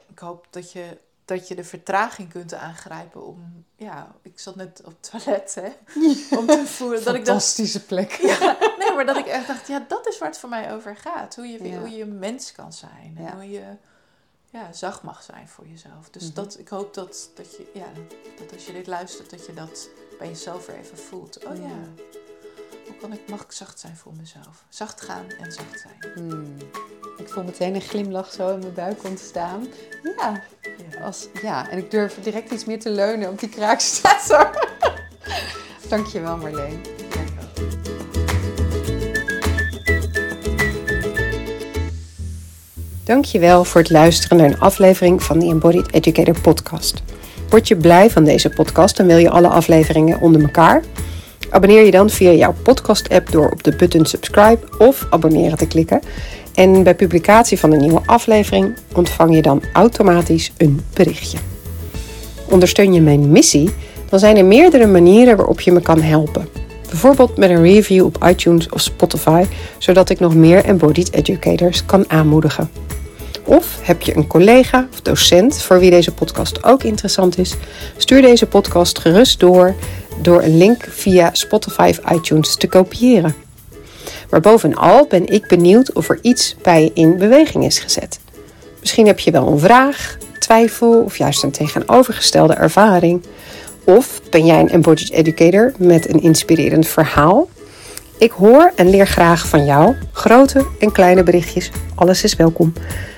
ik 0.07 0.19
hoop 0.19 0.47
dat 0.49 0.71
je, 0.71 0.97
dat 1.25 1.47
je 1.47 1.55
de 1.55 1.63
vertraging 1.63 2.29
kunt 2.29 2.53
aangrijpen 2.53 3.25
om, 3.25 3.65
ja, 3.75 4.15
ik 4.21 4.39
zat 4.39 4.55
net 4.55 4.81
op 4.85 4.93
het 5.01 5.09
toilet, 5.23 5.55
hè, 5.55 5.69
om 6.39 6.45
te 6.47 6.63
voelen 6.65 7.03
dat 7.03 7.15
ik 7.15 7.25
Fantastische 7.25 7.85
plek. 7.85 8.11
ja, 8.39 8.57
nee, 8.77 8.93
maar 8.95 9.05
dat 9.05 9.17
ik 9.17 9.25
echt 9.25 9.47
dacht, 9.47 9.67
ja, 9.67 9.85
dat 9.87 10.07
is 10.07 10.17
waar 10.17 10.29
het 10.29 10.37
voor 10.37 10.49
mij 10.49 10.73
over 10.73 10.95
gaat. 10.95 11.35
Hoe 11.35 11.47
je, 11.47 11.63
Ja. 11.63 11.79
hoe 11.79 11.89
je 11.89 12.01
een 12.03 12.19
mens 12.19 12.51
kan 12.51 12.73
zijn 12.73 13.15
en 13.17 13.33
hoe 13.33 13.49
je, 13.51 13.63
ja, 14.49 14.73
zacht 14.73 15.03
mag 15.03 15.23
zijn 15.23 15.47
voor 15.47 15.67
jezelf. 15.67 16.09
Dus 16.11 16.23
Mhm. 16.23 16.33
dat, 16.33 16.59
ik 16.59 16.67
hoop 16.67 16.93
dat, 16.93 17.29
dat 17.35 17.55
je, 17.55 17.69
ja, 17.73 17.87
dat 18.39 18.53
als 18.53 18.65
je 18.65 18.73
dit 18.73 18.87
luistert, 18.87 19.29
dat 19.29 19.45
je 19.45 19.53
dat 19.53 19.89
bij 20.17 20.27
jezelf 20.27 20.65
weer 20.65 20.77
even 20.77 20.97
voelt. 20.97 21.45
Oh 21.45 21.55
ja, 21.55 21.61
Ja. 21.61 22.03
hoe 22.85 22.95
kan 23.01 23.13
ik, 23.13 23.29
mag 23.29 23.41
ik 23.43 23.51
zacht 23.51 23.79
zijn 23.79 23.95
voor 23.97 24.13
mezelf? 24.13 24.63
Zacht 24.69 25.01
gaan 25.01 25.29
en 25.29 25.51
zacht 25.51 25.79
zijn. 25.79 26.13
Hmm. 26.15 26.55
Ik 27.17 27.29
voel 27.29 27.43
meteen 27.43 27.75
een 27.75 27.81
glimlach 27.81 28.31
zo 28.31 28.53
in 28.53 28.59
mijn 28.59 28.73
buik 28.73 29.03
ontstaan. 29.03 29.67
Ja, 30.17 30.43
Ja. 30.77 30.99
als, 31.05 31.27
ja, 31.41 31.69
en 31.69 31.77
ik 31.77 31.91
durf 31.91 32.17
direct 32.23 32.51
iets 32.51 32.65
meer 32.65 32.79
te 32.79 32.89
leunen 32.89 33.29
op 33.29 33.39
die 33.39 33.49
kraakstator. 33.49 34.49
Dankjewel 35.89 36.37
Marleen. 36.37 36.81
Dankjewel 43.03 43.63
voor 43.63 43.81
het 43.81 43.89
luisteren 43.89 44.37
naar 44.37 44.45
een 44.45 44.59
aflevering 44.59 45.23
van 45.23 45.39
de 45.39 45.45
Embodied 45.45 45.93
Educator 45.93 46.41
podcast. 46.41 47.03
Word 47.49 47.67
je 47.67 47.75
blij 47.75 48.09
van 48.09 48.23
deze 48.23 48.49
podcast 48.49 48.99
en 48.99 49.07
wil 49.07 49.17
je 49.17 49.29
alle 49.29 49.47
afleveringen 49.47 50.19
onder 50.19 50.41
elkaar? 50.41 50.83
Abonneer 51.49 51.85
je 51.85 51.91
dan 51.91 52.09
via 52.09 52.31
jouw 52.31 52.55
podcast-app 52.63 53.31
door 53.31 53.49
op 53.49 53.63
de 53.63 53.75
button 53.75 54.05
subscribe 54.05 54.59
of 54.77 55.07
abonneren 55.09 55.57
te 55.57 55.67
klikken. 55.67 56.01
En 56.53 56.83
bij 56.83 56.95
publicatie 56.95 57.59
van 57.59 57.71
een 57.71 57.79
nieuwe 57.79 58.01
aflevering 58.05 58.77
ontvang 58.93 59.35
je 59.35 59.41
dan 59.41 59.61
automatisch 59.73 60.51
een 60.57 60.81
berichtje. 60.93 61.37
Ondersteun 62.49 62.93
je 62.93 63.01
mijn 63.01 63.31
missie? 63.31 63.69
Dan 64.09 64.19
zijn 64.19 64.37
er 64.37 64.45
meerdere 64.45 64.87
manieren 64.87 65.37
waarop 65.37 65.61
je 65.61 65.71
me 65.71 65.81
kan 65.81 66.01
helpen. 66.01 66.47
Bijvoorbeeld 66.89 67.37
met 67.37 67.49
een 67.49 67.61
review 67.61 68.05
op 68.05 68.25
iTunes 68.27 68.69
of 68.69 68.81
Spotify, 68.81 69.45
zodat 69.77 70.09
ik 70.09 70.19
nog 70.19 70.35
meer 70.35 70.65
embodied 70.65 71.13
educators 71.13 71.85
kan 71.85 72.09
aanmoedigen. 72.09 72.69
Of 73.45 73.79
heb 73.81 74.01
je 74.01 74.15
een 74.15 74.27
collega 74.27 74.87
of 74.91 75.01
docent 75.01 75.61
voor 75.61 75.79
wie 75.79 75.89
deze 75.89 76.13
podcast 76.13 76.63
ook 76.63 76.83
interessant 76.83 77.37
is? 77.37 77.55
Stuur 77.97 78.21
deze 78.21 78.45
podcast 78.45 78.99
gerust 78.99 79.39
door 79.39 79.75
door 80.21 80.41
een 80.41 80.57
link 80.57 80.83
via 80.89 81.29
Spotify 81.33 81.93
of 81.97 82.11
iTunes 82.11 82.55
te 82.55 82.67
kopiëren. 82.67 83.42
Maar 84.33 84.41
bovenal 84.41 85.07
ben 85.07 85.27
ik 85.27 85.47
benieuwd 85.47 85.91
of 85.91 86.09
er 86.09 86.19
iets 86.21 86.55
bij 86.61 86.83
je 86.83 86.91
in 86.93 87.17
beweging 87.17 87.65
is 87.65 87.79
gezet. 87.79 88.19
Misschien 88.79 89.05
heb 89.05 89.19
je 89.19 89.31
wel 89.31 89.47
een 89.47 89.59
vraag, 89.59 90.17
twijfel 90.39 91.01
of 91.01 91.17
juist 91.17 91.43
een 91.43 91.51
tegenovergestelde 91.51 92.53
ervaring. 92.53 93.23
Of 93.83 94.21
ben 94.29 94.45
jij 94.45 94.59
een 94.59 94.69
embodied 94.69 95.11
educator 95.11 95.73
met 95.77 96.13
een 96.13 96.21
inspirerend 96.21 96.87
verhaal? 96.87 97.49
Ik 98.17 98.31
hoor 98.31 98.71
en 98.75 98.89
leer 98.89 99.07
graag 99.07 99.47
van 99.47 99.65
jou. 99.65 99.95
Grote 100.11 100.65
en 100.79 100.91
kleine 100.91 101.23
berichtjes, 101.23 101.71
alles 101.95 102.23
is 102.23 102.35
welkom. 102.35 102.73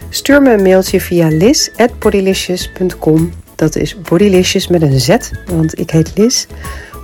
Stuur 0.10 0.42
me 0.42 0.54
een 0.54 0.64
mailtje 0.64 1.02
via 1.02 1.28
liz.bodylicious.com. 1.28 3.32
Dat 3.56 3.76
is 3.76 4.02
bodylicious 4.02 4.68
met 4.68 4.82
een 4.82 5.00
z, 5.00 5.18
want 5.46 5.80
ik 5.80 5.90
heet 5.90 6.12
Liz. 6.16 6.46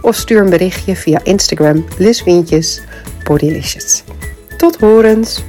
Of 0.01 0.15
stuur 0.15 0.41
een 0.41 0.49
berichtje 0.49 0.95
via 0.95 1.19
Instagram 1.23 1.85
Liz 1.97 2.23
Wientjes 2.23 2.81
Bodylicious. 3.23 4.03
Tot 4.57 4.79
horens! 4.79 5.43